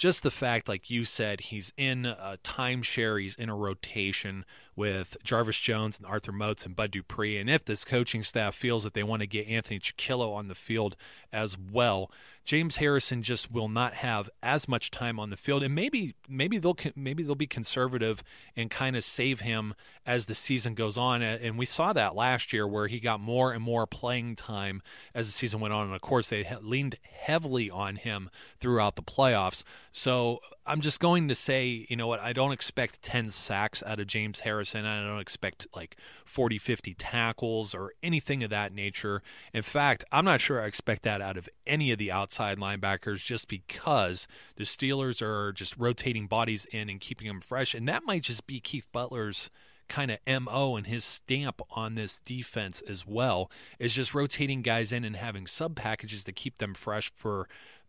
just 0.00 0.22
the 0.22 0.30
fact, 0.30 0.66
like 0.66 0.88
you 0.88 1.04
said, 1.04 1.40
he's 1.42 1.74
in 1.76 2.06
a 2.06 2.38
timeshare, 2.42 3.20
he's 3.20 3.34
in 3.34 3.50
a 3.50 3.54
rotation 3.54 4.46
with 4.80 5.18
Jarvis 5.22 5.58
Jones 5.58 5.98
and 5.98 6.06
Arthur 6.06 6.32
Moats 6.32 6.64
and 6.64 6.74
Bud 6.74 6.90
Dupree. 6.90 7.36
And 7.36 7.50
if 7.50 7.66
this 7.66 7.84
coaching 7.84 8.22
staff 8.22 8.54
feels 8.54 8.82
that 8.84 8.94
they 8.94 9.02
want 9.02 9.20
to 9.20 9.26
get 9.26 9.46
Anthony 9.46 9.78
Chickillo 9.78 10.34
on 10.34 10.48
the 10.48 10.54
field 10.54 10.96
as 11.30 11.54
well, 11.58 12.10
James 12.46 12.76
Harrison 12.76 13.22
just 13.22 13.52
will 13.52 13.68
not 13.68 13.92
have 13.92 14.30
as 14.42 14.66
much 14.66 14.90
time 14.90 15.20
on 15.20 15.28
the 15.28 15.36
field, 15.36 15.62
and 15.62 15.74
maybe 15.74 16.14
maybe 16.28 16.56
they'll 16.58 16.76
maybe 16.96 17.22
they'll 17.22 17.34
be 17.34 17.46
conservative 17.46 18.24
and 18.56 18.70
kind 18.70 18.96
of 18.96 19.04
save 19.04 19.40
him 19.40 19.74
as 20.06 20.26
the 20.26 20.34
season 20.34 20.74
goes 20.74 20.96
on. 20.96 21.22
And 21.22 21.58
we 21.58 21.66
saw 21.66 21.92
that 21.92 22.16
last 22.16 22.52
year 22.52 22.66
where 22.66 22.88
he 22.88 22.98
got 22.98 23.20
more 23.20 23.52
and 23.52 23.62
more 23.62 23.86
playing 23.86 24.34
time 24.36 24.82
as 25.14 25.26
the 25.26 25.32
season 25.32 25.60
went 25.60 25.74
on. 25.74 25.86
And 25.86 25.94
of 25.94 26.00
course, 26.00 26.30
they 26.30 26.44
leaned 26.62 26.96
heavily 27.02 27.70
on 27.70 27.96
him 27.96 28.30
throughout 28.58 28.96
the 28.96 29.02
playoffs. 29.02 29.62
So 29.92 30.40
I'm 30.66 30.80
just 30.80 31.00
going 31.00 31.26
to 31.28 31.34
say, 31.34 31.86
you 31.88 31.96
know 31.96 32.06
what, 32.06 32.20
I 32.20 32.32
don't 32.32 32.52
expect 32.52 33.02
10 33.02 33.30
sacks 33.30 33.82
out 33.84 33.98
of 33.98 34.06
James 34.06 34.40
Harrison. 34.40 34.84
I 34.84 35.02
don't 35.02 35.20
expect 35.20 35.66
like 35.74 35.96
40, 36.24 36.58
50 36.58 36.94
tackles 36.94 37.74
or 37.74 37.92
anything 38.02 38.44
of 38.44 38.50
that 38.50 38.72
nature. 38.74 39.22
In 39.52 39.62
fact, 39.62 40.04
I'm 40.12 40.24
not 40.24 40.40
sure 40.40 40.62
I 40.62 40.66
expect 40.66 41.02
that 41.02 41.20
out 41.20 41.36
of 41.36 41.48
any 41.66 41.90
of 41.92 41.98
the 41.98 42.12
outside 42.12 42.58
linebackers 42.58 43.24
just 43.24 43.48
because 43.48 44.28
the 44.56 44.64
Steelers 44.64 45.22
are 45.22 45.52
just 45.52 45.76
rotating 45.76 46.26
bodies 46.26 46.66
in 46.66 46.88
and 46.90 47.00
keeping 47.00 47.26
them 47.26 47.40
fresh. 47.40 47.74
And 47.74 47.88
that 47.88 48.04
might 48.04 48.22
just 48.22 48.46
be 48.46 48.60
Keith 48.60 48.86
Butler's 48.92 49.50
kind 49.88 50.10
of 50.10 50.42
MO 50.42 50.76
and 50.76 50.86
his 50.86 51.04
stamp 51.04 51.60
on 51.72 51.96
this 51.96 52.20
defense 52.20 52.80
as 52.82 53.06
well 53.06 53.50
is 53.78 53.92
just 53.92 54.14
rotating 54.14 54.62
guys 54.62 54.92
in 54.92 55.04
and 55.04 55.16
having 55.16 55.46
sub 55.46 55.74
packages 55.74 56.22
to 56.24 56.32
keep 56.32 56.58
them 56.58 56.74
fresh 56.74 57.12
for 57.14 57.48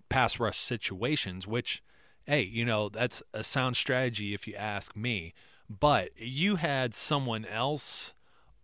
pass 0.10 0.40
rush 0.40 0.58
situations, 0.58 1.48
which, 1.48 1.82
hey, 2.26 2.42
you 2.42 2.66
know, 2.66 2.90
that's 2.90 3.24
a 3.34 3.44
sound 3.44 3.78
strategy 3.78 4.34
if 4.34 4.48
you 4.48 4.56
ask 4.56 4.96
me. 4.96 5.34
But 5.70 6.10
you 6.18 6.58
had 6.58 6.94
someone 6.94 7.46
else 7.46 8.14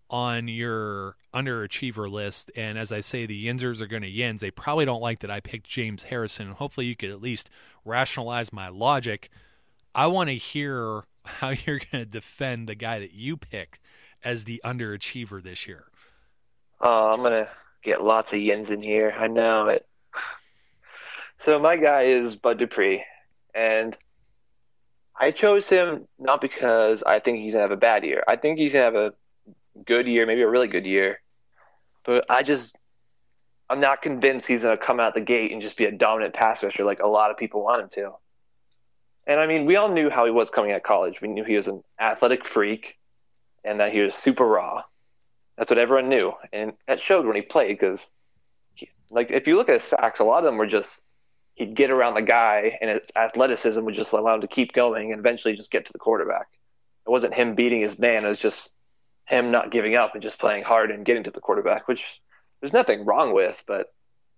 on 0.10 0.48
your 0.48 1.15
underachiever 1.34 2.10
list, 2.10 2.52
and 2.56 2.78
as 2.78 2.91
I 2.91 3.00
say, 3.02 3.26
the 3.26 3.46
Yinzers 3.46 3.82
are 3.82 3.88
going 3.88 4.04
to 4.04 4.10
Yins. 4.10 4.41
They 4.41 4.52
probably 4.52 4.86
don't 4.86 5.02
like 5.02 5.20
that 5.20 5.32
I 5.32 5.39
picked 5.39 5.67
James 5.67 6.04
Harrison. 6.04 6.48
And 6.48 6.56
hopefully, 6.56 6.86
you 6.86 6.96
could 6.96 7.10
at 7.10 7.22
least 7.22 7.50
rationalize 7.86 8.52
my 8.52 8.70
logic. 8.70 9.30
I 9.96 10.08
want 10.08 10.30
to 10.30 10.36
hear 10.36 11.04
how 11.26 11.50
you're 11.50 11.80
going 11.80 12.04
to 12.04 12.06
defend 12.06 12.67
the 12.67 12.76
guy 12.76 13.00
that 13.00 13.13
you 13.13 13.38
pick 13.38 13.80
as 14.24 14.46
the 14.46 14.62
underachiever 14.63 15.41
this 15.41 15.67
year. 15.67 15.86
Oh, 16.82 17.13
I'm 17.13 17.20
going 17.20 17.32
to 17.32 17.50
get 17.84 18.04
lots 18.04 18.28
of 18.32 18.39
yins 18.39 18.67
in 18.70 18.82
here. 18.82 19.13
I 19.17 19.28
know 19.28 19.67
it. 19.67 19.86
So 21.46 21.60
my 21.60 21.78
guy 21.78 22.06
is 22.06 22.36
Bud 22.36 22.58
Dupree, 22.58 23.04
and 23.58 23.98
I 25.20 25.32
chose 25.32 25.67
him 25.67 26.08
not 26.20 26.41
because 26.41 27.02
I 27.04 27.20
think 27.20 27.39
he's 27.39 27.54
gonna 27.54 27.63
have 27.63 27.72
a 27.72 27.76
bad 27.76 28.06
year. 28.06 28.24
I 28.28 28.36
think 28.36 28.60
he's 28.60 28.72
gonna 28.72 28.86
have 28.86 28.96
a 28.96 29.13
good 29.84 30.06
year, 30.08 30.28
maybe 30.28 30.43
a 30.43 30.48
really 30.48 30.67
good 30.67 30.86
year. 30.86 31.20
But 32.06 32.26
I 32.30 32.43
just 32.43 32.76
I'm 33.67 33.80
not 33.80 34.04
convinced 34.04 34.48
he's 34.48 34.62
gonna 34.62 34.78
come 34.78 35.00
out 35.00 35.15
the 35.15 35.22
gate 35.22 35.52
and 35.52 35.62
just 35.62 35.76
be 35.76 35.86
a 35.86 35.91
dominant 35.91 36.36
pass 36.36 36.63
rusher 36.63 36.86
like 36.86 37.02
a 37.02 37.08
lot 37.08 37.32
of 37.32 37.38
people 37.38 37.63
want 37.63 37.82
him 37.82 37.89
to. 37.89 38.12
And 39.26 39.39
I 39.39 39.48
mean, 39.48 39.65
we 39.65 39.76
all 39.76 39.89
knew 39.89 40.10
how 40.10 40.26
he 40.26 40.32
was 40.32 40.52
coming 40.52 40.72
out 40.72 40.84
college. 40.84 41.20
We 41.20 41.28
knew 41.28 41.43
he 41.43 41.56
was 41.56 41.67
an 41.67 41.84
athletic 42.00 42.46
freak 42.46 42.98
and 43.63 43.80
that 43.80 43.91
he 43.91 44.02
was 44.02 44.15
super 44.15 44.46
raw. 44.46 44.84
That's 45.58 45.72
what 45.72 45.80
everyone 45.80 46.10
knew, 46.10 46.34
and 46.54 46.74
that 46.88 47.02
showed 47.02 47.26
when 47.26 47.36
he 47.36 47.41
played 47.41 47.70
because, 47.70 48.08
like, 49.10 49.32
if 49.32 49.48
you 49.48 49.56
look 49.56 49.70
at 49.70 49.82
his 49.82 49.84
sacks, 49.84 50.20
a 50.20 50.24
lot 50.24 50.38
of 50.38 50.43
them 50.43 50.58
were 50.58 50.67
just 50.67 51.02
he'd 51.58 51.76
get 51.76 51.89
around 51.89 52.13
the 52.13 52.22
guy, 52.22 52.78
and 52.80 52.89
his 52.91 53.10
athleticism 53.15 53.82
would 53.84 53.96
just 53.96 54.13
allow 54.13 54.36
him 54.36 54.41
to 54.41 54.48
keep 54.48 54.74
going 54.74 55.12
and 55.12 55.20
eventually 55.20 55.56
just 55.56 55.72
get 55.72 55.86
to 55.88 55.91
the 55.91 56.00
quarterback. 56.00 56.48
It 57.06 57.10
wasn't 57.10 57.34
him 57.34 57.56
beating 57.56 57.82
his 57.82 57.98
man; 57.98 58.24
it 58.24 58.30
was 58.30 58.39
just 58.39 58.70
him 59.26 59.52
not 59.52 59.72
giving 59.72 59.96
up 59.96 60.13
and 60.13 60.22
just 60.22 60.39
playing 60.39 60.63
hard 60.63 60.91
and 60.91 61.04
getting 61.04 61.24
to 61.24 61.32
the 61.32 61.41
quarterback, 61.41 61.88
which 61.88 62.06
there's 62.62 62.74
nothing 62.74 63.06
wrong 63.06 63.34
with. 63.34 63.62
But 63.67 63.88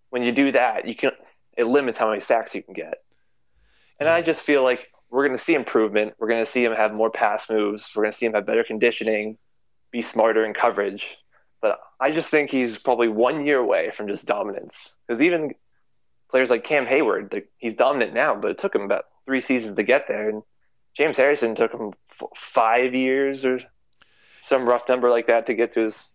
when 0.09 0.23
you 0.23 0.31
do 0.31 0.53
that, 0.53 0.87
you 0.87 0.95
can 0.95 1.11
it 1.57 1.65
limits 1.65 1.97
how 1.97 2.09
many 2.09 2.21
sacks 2.21 2.55
you 2.55 2.63
can 2.63 2.73
get. 2.73 2.95
And 3.99 4.07
I 4.07 4.21
just 4.21 4.41
feel 4.41 4.63
like 4.63 4.87
we're 5.09 5.25
going 5.25 5.37
to 5.37 5.43
see 5.43 5.55
improvement. 5.55 6.13
We're 6.17 6.29
going 6.29 6.43
to 6.43 6.49
see 6.49 6.63
him 6.63 6.73
have 6.73 6.93
more 6.93 7.09
pass 7.09 7.49
moves. 7.49 7.89
We're 7.93 8.03
going 8.03 8.13
to 8.13 8.17
see 8.17 8.27
him 8.27 8.33
have 8.33 8.45
better 8.45 8.63
conditioning, 8.63 9.37
be 9.91 10.01
smarter 10.01 10.45
in 10.45 10.53
coverage. 10.53 11.17
But 11.61 11.79
I 11.99 12.11
just 12.11 12.29
think 12.29 12.49
he's 12.49 12.77
probably 12.77 13.09
one 13.09 13.45
year 13.45 13.57
away 13.57 13.91
from 13.91 14.07
just 14.07 14.25
dominance. 14.25 14.93
Because 15.05 15.21
even 15.21 15.53
players 16.29 16.49
like 16.49 16.63
Cam 16.63 16.85
Heyward, 16.85 17.43
he's 17.57 17.73
dominant 17.73 18.13
now, 18.13 18.35
but 18.35 18.51
it 18.51 18.57
took 18.57 18.75
him 18.75 18.81
about 18.81 19.05
three 19.25 19.41
seasons 19.41 19.75
to 19.75 19.83
get 19.83 20.07
there. 20.07 20.29
And 20.29 20.43
James 20.95 21.17
Harrison 21.17 21.55
took 21.55 21.73
him 21.73 21.93
five 22.35 22.93
years 22.93 23.45
or 23.45 23.61
some 24.43 24.65
rough 24.65 24.87
number 24.87 25.09
like 25.09 25.27
that 25.27 25.45
to 25.47 25.53
get 25.53 25.73
to 25.73 25.81
his 25.81 26.07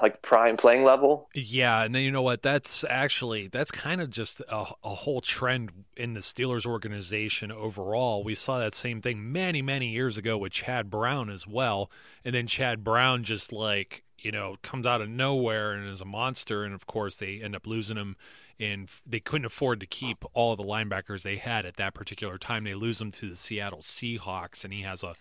like 0.00 0.22
prime 0.22 0.56
playing 0.56 0.84
level. 0.84 1.28
Yeah, 1.34 1.82
and 1.82 1.94
then 1.94 2.02
you 2.02 2.10
know 2.10 2.22
what? 2.22 2.42
That's 2.42 2.84
actually 2.88 3.48
that's 3.48 3.70
kind 3.70 4.00
of 4.00 4.10
just 4.10 4.40
a, 4.40 4.66
a, 4.84 4.94
whole 4.94 5.20
trend 5.20 5.84
in 5.96 6.14
the 6.14 6.20
Steelers 6.20 6.66
organization 6.66 7.50
overall. 7.50 8.22
We 8.22 8.34
saw 8.34 8.58
that 8.58 8.74
same 8.74 9.00
thing 9.00 9.32
many 9.32 9.62
many 9.62 9.88
years 9.88 10.18
ago 10.18 10.38
with 10.38 10.52
Chad 10.52 10.90
Brown 10.90 11.30
as 11.30 11.46
well, 11.46 11.90
and 12.24 12.34
then 12.34 12.46
Chad 12.46 12.84
Brown 12.84 13.24
just 13.24 13.52
like 13.52 14.04
you 14.18 14.30
know 14.30 14.56
comes 14.62 14.86
out 14.86 15.00
of 15.00 15.08
nowhere 15.08 15.72
and 15.72 15.88
is 15.88 16.00
a 16.00 16.06
monster, 16.06 16.64
and 16.64 16.74
of 16.74 16.86
course 16.86 17.18
they 17.18 17.40
end 17.40 17.56
up 17.56 17.66
losing 17.66 17.96
him. 17.96 18.16
And 18.58 18.88
they 19.06 19.20
couldn't 19.20 19.44
afford 19.44 19.80
to 19.80 19.86
keep 19.86 20.24
all 20.32 20.56
the 20.56 20.62
linebackers 20.62 21.22
they 21.22 21.36
had 21.36 21.66
at 21.66 21.76
that 21.76 21.94
particular 21.94 22.38
time. 22.38 22.64
They 22.64 22.74
lose 22.74 22.98
them 22.98 23.10
to 23.12 23.28
the 23.28 23.36
Seattle 23.36 23.80
Seahawks, 23.80 24.64
and 24.64 24.72
he 24.72 24.82
has 24.82 25.02
a 25.02 25.14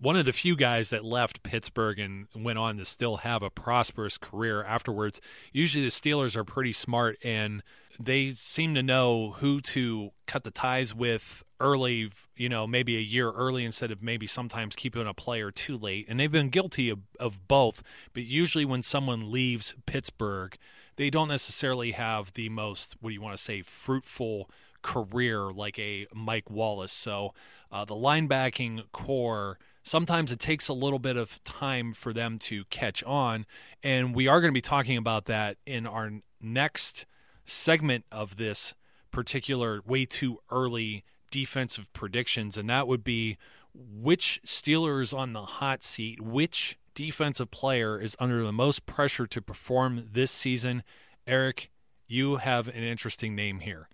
one 0.00 0.16
of 0.16 0.24
the 0.24 0.32
few 0.32 0.56
guys 0.56 0.90
that 0.90 1.04
left 1.04 1.42
Pittsburgh 1.42 1.98
and 1.98 2.26
went 2.34 2.58
on 2.58 2.76
to 2.76 2.84
still 2.84 3.18
have 3.18 3.42
a 3.42 3.50
prosperous 3.50 4.18
career 4.18 4.62
afterwards. 4.62 5.20
Usually 5.52 5.84
the 5.84 5.90
Steelers 5.90 6.36
are 6.36 6.44
pretty 6.44 6.72
smart 6.72 7.16
and 7.24 7.62
they 7.98 8.32
seem 8.32 8.74
to 8.74 8.82
know 8.82 9.36
who 9.38 9.60
to 9.60 10.10
cut 10.26 10.44
the 10.44 10.50
ties 10.50 10.94
with 10.94 11.44
early, 11.60 12.10
you 12.36 12.48
know, 12.48 12.66
maybe 12.66 12.96
a 12.96 13.00
year 13.00 13.30
early 13.30 13.64
instead 13.64 13.92
of 13.92 14.02
maybe 14.02 14.26
sometimes 14.26 14.74
keeping 14.74 15.06
a 15.06 15.14
player 15.14 15.50
too 15.50 15.78
late. 15.78 16.06
And 16.08 16.18
they've 16.18 16.30
been 16.30 16.48
guilty 16.48 16.90
of, 16.90 16.98
of 17.20 17.46
both. 17.46 17.82
But 18.12 18.24
usually 18.24 18.64
when 18.64 18.82
someone 18.82 19.30
leaves 19.30 19.74
Pittsburgh, 19.86 20.56
they 20.96 21.10
don't 21.10 21.28
necessarily 21.28 21.92
have 21.92 22.32
the 22.32 22.48
most, 22.48 22.96
what 23.00 23.10
do 23.10 23.14
you 23.14 23.20
want 23.20 23.36
to 23.36 23.42
say, 23.42 23.62
fruitful 23.62 24.50
career 24.82 25.50
like 25.50 25.78
a 25.78 26.06
Mike 26.14 26.50
Wallace. 26.50 26.92
So 26.92 27.34
uh, 27.72 27.84
the 27.84 27.94
linebacking 27.94 28.84
corps 28.92 29.58
sometimes 29.84 30.32
it 30.32 30.38
takes 30.40 30.66
a 30.66 30.72
little 30.72 30.98
bit 30.98 31.16
of 31.16 31.42
time 31.44 31.92
for 31.92 32.12
them 32.12 32.38
to 32.40 32.64
catch 32.66 33.04
on. 33.04 33.46
And 33.82 34.14
we 34.14 34.26
are 34.26 34.40
going 34.40 34.50
to 34.50 34.56
be 34.56 34.60
talking 34.60 34.96
about 34.96 35.26
that 35.26 35.58
in 35.66 35.86
our 35.86 36.10
next 36.40 37.06
segment 37.44 38.04
of 38.10 38.36
this 38.36 38.74
particular 39.12 39.80
way 39.86 40.04
too 40.04 40.38
early 40.50 41.04
defensive 41.30 41.92
predictions. 41.92 42.56
And 42.56 42.68
that 42.70 42.88
would 42.88 43.04
be 43.04 43.36
which 43.74 44.40
Steelers 44.46 45.16
on 45.16 45.32
the 45.32 45.42
hot 45.42 45.84
seat, 45.84 46.20
which 46.20 46.78
defensive 46.94 47.50
player 47.50 47.98
is 48.00 48.16
under 48.18 48.42
the 48.42 48.52
most 48.52 48.86
pressure 48.86 49.26
to 49.26 49.42
perform 49.42 50.08
this 50.12 50.30
season. 50.30 50.82
Eric, 51.26 51.70
you 52.06 52.36
have 52.36 52.68
an 52.68 52.82
interesting 52.82 53.34
name 53.34 53.60
here. 53.60 53.88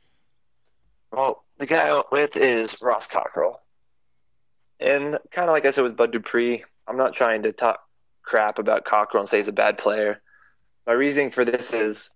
Well, 1.13 1.45
the 1.59 1.67
guy 1.67 1.89
I 1.89 1.95
went 1.95 2.13
with 2.13 2.37
is 2.37 2.75
Ross 2.81 3.05
Cockrell. 3.11 3.61
And 4.79 5.19
kind 5.33 5.49
of 5.49 5.53
like 5.53 5.67
I 5.67 5.73
said 5.73 5.83
with 5.83 5.97
Bud 5.97 6.13
Dupree, 6.13 6.65
I'm 6.87 6.97
not 6.97 7.15
trying 7.15 7.43
to 7.43 7.53
talk 7.53 7.81
crap 8.23 8.59
about 8.59 8.85
Cockrell 8.85 9.23
and 9.23 9.29
say 9.29 9.39
he's 9.39 9.49
a 9.49 9.53
bad 9.53 9.79
player. 9.79 10.21
My 10.87 10.93
reasoning 10.93 11.31
for 11.31 11.45
this 11.45 11.73
is 11.73 12.11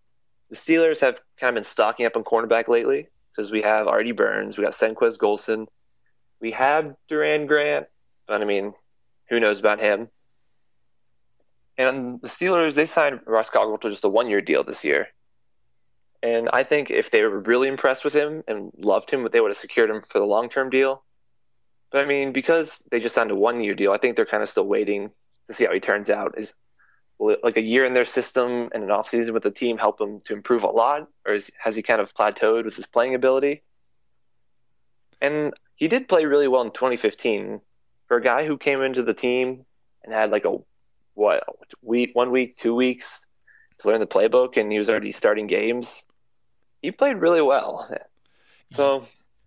the 0.51 0.57
Steelers 0.57 1.01
have 1.01 1.21
kind 1.39 1.51
of 1.51 1.55
been 1.55 1.65
stocking 1.65 2.07
up 2.07 2.17
on 2.17 2.25
cornerback 2.25 2.69
lately 2.69 3.09
because 3.31 3.51
we 3.51 3.63
have 3.63 3.87
Artie 3.87 4.13
Burns, 4.13 4.57
we 4.57 4.65
got 4.65 4.73
Senquez 4.73 5.19
Golson, 5.19 5.67
we 6.41 6.53
have 6.53 6.95
Doran 7.09 7.47
Grant, 7.47 7.87
but 8.27 8.41
I 8.41 8.45
mean, 8.45 8.75
who 9.29 9.41
knows 9.41 9.59
about 9.59 9.81
him? 9.81 10.09
And 11.77 12.21
the 12.21 12.29
Steelers, 12.29 12.75
they 12.75 12.87
signed 12.87 13.21
Ross 13.27 13.51
Cockrell 13.51 13.79
to 13.79 13.91
just 13.91 14.05
a 14.05 14.09
one 14.09 14.29
year 14.29 14.41
deal 14.41 14.65
this 14.65 14.85
year. 14.85 15.09
And 16.23 16.49
I 16.53 16.63
think 16.63 16.91
if 16.91 17.11
they 17.11 17.23
were 17.23 17.41
really 17.41 17.69
impressed 17.69 18.05
with 18.05 18.15
him 18.15 18.43
and 18.49 18.73
loved 18.79 19.11
him, 19.11 19.29
they 19.31 19.41
would 19.41 19.51
have 19.51 19.59
secured 19.59 19.91
him 19.91 20.03
for 20.09 20.19
the 20.19 20.25
long 20.25 20.49
term 20.49 20.71
deal. 20.71 21.05
But 21.91 22.03
I 22.03 22.07
mean, 22.07 22.33
because 22.33 22.79
they 22.91 23.01
just 23.01 23.15
signed 23.15 23.31
a 23.31 23.35
one 23.35 23.63
year 23.63 23.75
deal, 23.75 23.93
I 23.93 23.99
think 23.99 24.17
they're 24.17 24.25
kind 24.25 24.43
of 24.43 24.49
still 24.49 24.67
waiting 24.67 25.11
to 25.47 25.53
see 25.53 25.65
how 25.65 25.73
he 25.73 25.81
turns 25.81 26.09
out. 26.11 26.39
Is 26.39 26.55
like 27.19 27.57
a 27.57 27.63
year 27.63 27.85
in 27.85 27.95
their 27.95 28.05
system 28.05 28.71
and 28.73 28.83
an 28.83 28.91
off 28.91 29.09
season 29.09 29.35
with 29.35 29.43
the 29.43 29.51
team 29.51 29.79
help 29.79 30.01
him 30.01 30.21
to 30.23 30.33
improve 30.33 30.65
a 30.65 30.69
lot, 30.69 31.09
or 31.27 31.35
is, 31.35 31.51
has 31.59 31.77
he 31.77 31.83
kind 31.83 32.01
of 32.01 32.15
plateaued 32.15 32.65
with 32.65 32.75
his 32.75 32.87
playing 32.87 33.15
ability? 33.15 33.63
And 35.21 35.53
he 35.75 35.89
did 35.89 36.09
play 36.09 36.25
really 36.25 36.49
well 36.49 36.63
in 36.63 36.71
2015 36.71 37.61
for 38.09 38.17
a 38.17 38.23
guy 38.23 38.47
who 38.47 38.59
came 38.59 38.83
into 38.83 39.03
the 39.03 39.15
team 39.15 39.65
and 40.03 40.13
had 40.13 40.31
like 40.31 40.45
a 40.45 40.59
what 41.15 41.45
week, 41.83 42.11
one 42.15 42.31
week, 42.31 42.57
two 42.57 42.75
weeks 42.75 43.25
to 43.79 43.89
learn 43.89 44.01
the 44.01 44.07
playbook, 44.07 44.57
and 44.57 44.71
he 44.71 44.79
was 44.79 44.89
already 44.89 45.13
starting 45.13 45.47
games. 45.47 46.05
He 46.83 46.91
played 46.91 47.17
really 47.17 47.43
well. 47.43 47.89
So 48.73 49.07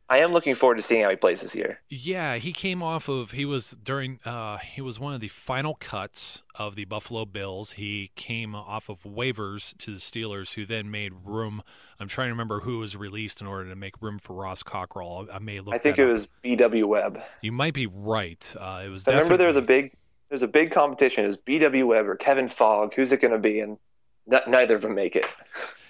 I 0.10 0.20
am 0.20 0.32
looking 0.32 0.56
forward 0.56 0.76
to 0.76 0.82
seeing 0.82 1.04
how 1.04 1.10
he 1.10 1.18
plays 1.18 1.42
this 1.42 1.54
year. 1.54 1.82
Yeah, 1.90 2.38
he 2.38 2.54
came 2.54 2.82
off 2.82 3.10
of 3.10 3.32
he 3.32 3.44
was 3.44 3.72
during 3.72 4.20
uh, 4.24 4.58
he 4.58 4.82
was 4.82 5.00
one 5.00 5.14
of 5.14 5.20
the 5.20 5.28
final 5.28 5.76
cuts 5.76 6.44
of 6.56 6.76
the 6.76 6.86
Buffalo 6.86 7.26
Bills. 7.26 7.72
He 7.72 8.12
came 8.16 8.56
off 8.56 8.88
of 8.88 9.04
waivers 9.04 9.76
to 9.80 9.92
the 9.92 9.98
Steelers, 9.98 10.54
who 10.54 10.66
then 10.66 10.90
made 10.90 11.12
room. 11.26 11.62
I'm 12.00 12.08
trying 12.08 12.28
to 12.28 12.32
remember 12.32 12.62
who 12.62 12.80
was 12.80 12.96
released 12.96 13.42
in 13.42 13.48
order 13.48 13.70
to 13.70 13.76
make 13.76 14.02
room 14.02 14.18
for 14.18 14.34
Ross 14.34 14.64
Cockrell. 14.64 15.28
I 15.32 15.40
may 15.40 15.60
look. 15.60 15.76
I 15.76 15.78
think 15.78 16.00
it 16.00 16.04
up. 16.04 16.14
was 16.14 16.28
B.W. 16.42 16.88
Webb. 16.88 17.22
You 17.42 17.52
might 17.52 17.74
be 17.74 17.88
right. 17.88 18.56
Uh, 18.58 18.84
it 18.86 18.90
was. 18.90 19.04
I 19.08 19.12
remember 19.12 19.36
there 19.36 19.48
was 19.48 19.58
a 19.58 19.62
big 19.62 19.94
there's 20.30 20.44
a 20.44 20.48
big 20.48 20.72
competition. 20.72 21.26
It 21.26 21.30
was 21.30 21.38
B.W. 21.38 21.88
Webb 21.88 22.08
or 22.08 22.16
Kevin 22.16 22.50
Fogg. 22.50 22.94
Who's 22.96 23.12
it 23.12 23.22
going 23.22 23.34
to 23.34 23.40
be? 23.40 23.60
And 23.60 23.78
n- 24.32 24.42
neither 24.48 24.76
of 24.76 24.82
them 24.82 24.96
make 24.96 25.16
it. 25.16 25.26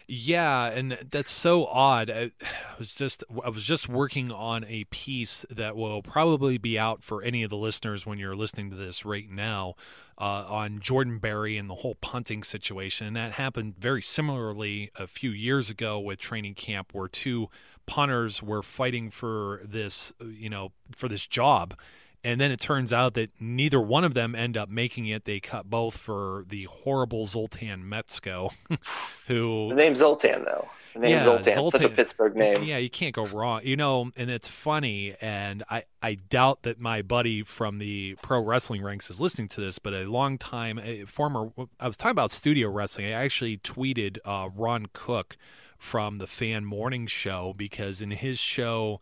Yeah, 0.10 0.67
and 0.67 0.97
that's 1.12 1.32
so 1.32 1.65
odd. 1.65 2.10
I 2.10 2.32
was 2.80 2.95
just 2.95 3.26
I 3.43 3.50
was 3.50 3.65
just 3.65 3.89
working 3.89 4.32
on 4.32 4.63
a 4.63 4.86
piece 4.86 5.45
that 5.50 5.76
will 5.76 6.02
probably 6.02 6.58
be 6.58 6.80
out 6.80 7.04
for 7.04 7.21
any 7.23 7.43
of 7.43 7.50
the 7.50 7.58
listeners 7.58 8.06
when 8.06 8.17
you're 8.17 8.36
listening 8.36 8.69
to 8.69 8.78
this 8.78 9.04
right 9.04 9.30
now 9.30 9.76
uh, 10.17 10.45
on 10.47 10.80
Jordan 10.80 11.19
Berry 11.19 11.58
and 11.58 11.69
the 11.69 11.76
whole 11.76 11.95
punting 11.95 12.43
situation. 12.43 13.08
And 13.08 13.15
that 13.17 13.34
happened 13.34 13.76
very 13.78 14.02
similarly 14.02 14.91
a 14.95 15.08
few 15.08 15.32
years 15.32 15.69
ago 15.69 16.00
with 16.00 16.19
training 16.19 16.54
camp, 16.54 16.93
where 16.93 17.10
two 17.10 17.50
punters 17.86 18.41
were 18.41 18.63
fighting 18.63 19.10
for 19.10 19.60
this, 19.65 20.13
you 20.26 20.50
know, 20.50 20.71
for 20.95 21.10
this 21.10 21.28
job 21.28 21.78
and 22.23 22.41
then 22.41 22.51
it 22.51 22.60
turns 22.60 22.91
out 22.91 23.13
that 23.15 23.32
neither 23.39 23.80
one 23.80 24.03
of 24.03 24.13
them 24.13 24.36
end 24.36 24.58
up 24.58 24.69
making 24.69 25.08
it. 25.08 25.25
They 25.25 25.39
cut 25.39 25.69
both 25.69 25.97
for 25.97 26.45
the 26.47 26.63
horrible 26.65 27.25
Zoltan 27.25 27.84
Mesko, 27.84 28.51
who 29.27 29.69
the 29.69 29.75
name 29.75 29.95
Zoltan 29.95 30.43
though. 30.43 30.67
The 30.93 30.99
name 30.99 31.12
yeah, 31.12 31.23
Zoltan, 31.23 31.53
Zoltan, 31.53 31.82
such 31.82 31.91
a 31.91 31.93
Pittsburgh 31.93 32.36
name. 32.36 32.63
Yeah, 32.63 32.77
you 32.77 32.89
can't 32.89 33.13
go 33.13 33.25
wrong. 33.25 33.62
You 33.63 33.75
know, 33.75 34.12
and 34.15 34.30
it's 34.30 34.47
funny, 34.47 35.15
and 35.21 35.63
I 35.69 35.84
I 36.01 36.15
doubt 36.15 36.63
that 36.63 36.80
my 36.80 37.01
buddy 37.01 37.43
from 37.43 37.77
the 37.77 38.15
pro 38.21 38.41
wrestling 38.41 38.84
ranks 38.84 39.10
is 39.10 39.21
listening 39.21 39.47
to 39.49 39.62
this, 39.62 39.80
but 39.80 39.93
a 39.93 40.03
long 40.03 40.38
time, 40.38 40.80
a 40.80 41.06
former, 41.06 41.51
I 41.80 41.88
was 41.88 41.97
talking 41.97 42.12
about 42.12 42.32
studio 42.32 42.69
wrestling. 42.69 43.08
I 43.08 43.12
actually 43.12 43.58
tweeted 43.58 44.17
uh, 44.25 44.49
Ron 44.56 44.88
Cook 44.93 45.38
from 45.77 46.17
the 46.17 46.27
Fan 46.27 46.65
Morning 46.65 47.06
Show 47.06 47.53
because 47.56 48.01
in 48.01 48.12
his 48.12 48.39
show 48.39 48.99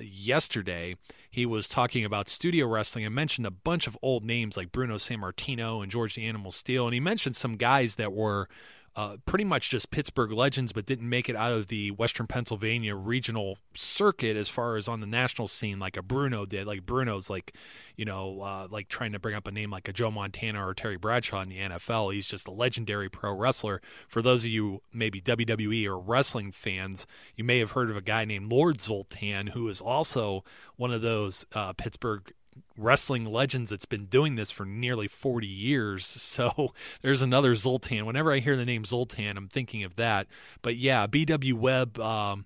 yesterday, 0.00 0.96
he 1.36 1.44
was 1.44 1.68
talking 1.68 2.02
about 2.02 2.30
studio 2.30 2.66
wrestling 2.66 3.04
and 3.04 3.14
mentioned 3.14 3.46
a 3.46 3.50
bunch 3.50 3.86
of 3.86 3.98
old 4.00 4.24
names 4.24 4.56
like 4.56 4.72
Bruno 4.72 4.94
Sammartino 4.94 5.82
and 5.82 5.92
George 5.92 6.14
the 6.14 6.26
Animal 6.26 6.50
Steele. 6.50 6.86
And 6.86 6.94
he 6.94 6.98
mentioned 6.98 7.36
some 7.36 7.58
guys 7.58 7.96
that 7.96 8.14
were 8.14 8.48
uh, 8.96 9.18
pretty 9.26 9.44
much 9.44 9.68
just 9.68 9.90
Pittsburgh 9.90 10.32
legends, 10.32 10.72
but 10.72 10.86
didn't 10.86 11.08
make 11.08 11.28
it 11.28 11.36
out 11.36 11.52
of 11.52 11.68
the 11.68 11.90
Western 11.90 12.26
Pennsylvania 12.26 12.94
regional 12.94 13.58
circuit 13.74 14.38
as 14.38 14.48
far 14.48 14.76
as 14.76 14.88
on 14.88 15.00
the 15.00 15.06
national 15.06 15.48
scene, 15.48 15.78
like 15.78 15.98
a 15.98 16.02
Bruno 16.02 16.46
did. 16.46 16.66
Like 16.66 16.86
Bruno's 16.86 17.28
like, 17.28 17.54
you 17.94 18.06
know, 18.06 18.40
uh, 18.40 18.68
like 18.70 18.88
trying 18.88 19.12
to 19.12 19.18
bring 19.18 19.34
up 19.34 19.46
a 19.46 19.50
name 19.50 19.70
like 19.70 19.86
a 19.86 19.92
Joe 19.92 20.10
Montana 20.10 20.66
or 20.66 20.72
Terry 20.72 20.96
Bradshaw 20.96 21.42
in 21.42 21.50
the 21.50 21.58
NFL. 21.58 22.14
He's 22.14 22.26
just 22.26 22.48
a 22.48 22.50
legendary 22.50 23.10
pro 23.10 23.34
wrestler. 23.34 23.82
For 24.08 24.22
those 24.22 24.44
of 24.44 24.50
you 24.50 24.80
maybe 24.94 25.20
WWE 25.20 25.84
or 25.84 25.98
wrestling 25.98 26.50
fans, 26.50 27.06
you 27.36 27.44
may 27.44 27.58
have 27.58 27.72
heard 27.72 27.90
of 27.90 27.98
a 27.98 28.02
guy 28.02 28.24
named 28.24 28.50
Lord 28.50 28.80
Zoltan, 28.80 29.48
who 29.48 29.68
is 29.68 29.82
also 29.82 30.42
one 30.76 30.90
of 30.90 31.02
those 31.02 31.44
uh, 31.52 31.74
Pittsburgh 31.74 32.32
wrestling 32.76 33.24
legends 33.24 33.70
that's 33.70 33.84
been 33.84 34.06
doing 34.06 34.36
this 34.36 34.50
for 34.50 34.64
nearly 34.64 35.08
40 35.08 35.46
years. 35.46 36.06
So 36.36 36.74
there's 37.00 37.22
another 37.22 37.54
Zoltan. 37.54 38.04
Whenever 38.04 38.30
I 38.30 38.40
hear 38.40 38.56
the 38.56 38.66
name 38.66 38.84
Zoltan, 38.84 39.38
I'm 39.38 39.48
thinking 39.48 39.84
of 39.84 39.96
that. 39.96 40.26
But 40.60 40.76
yeah, 40.76 41.06
BW 41.06 41.54
Webb. 41.54 41.98
Um, 41.98 42.44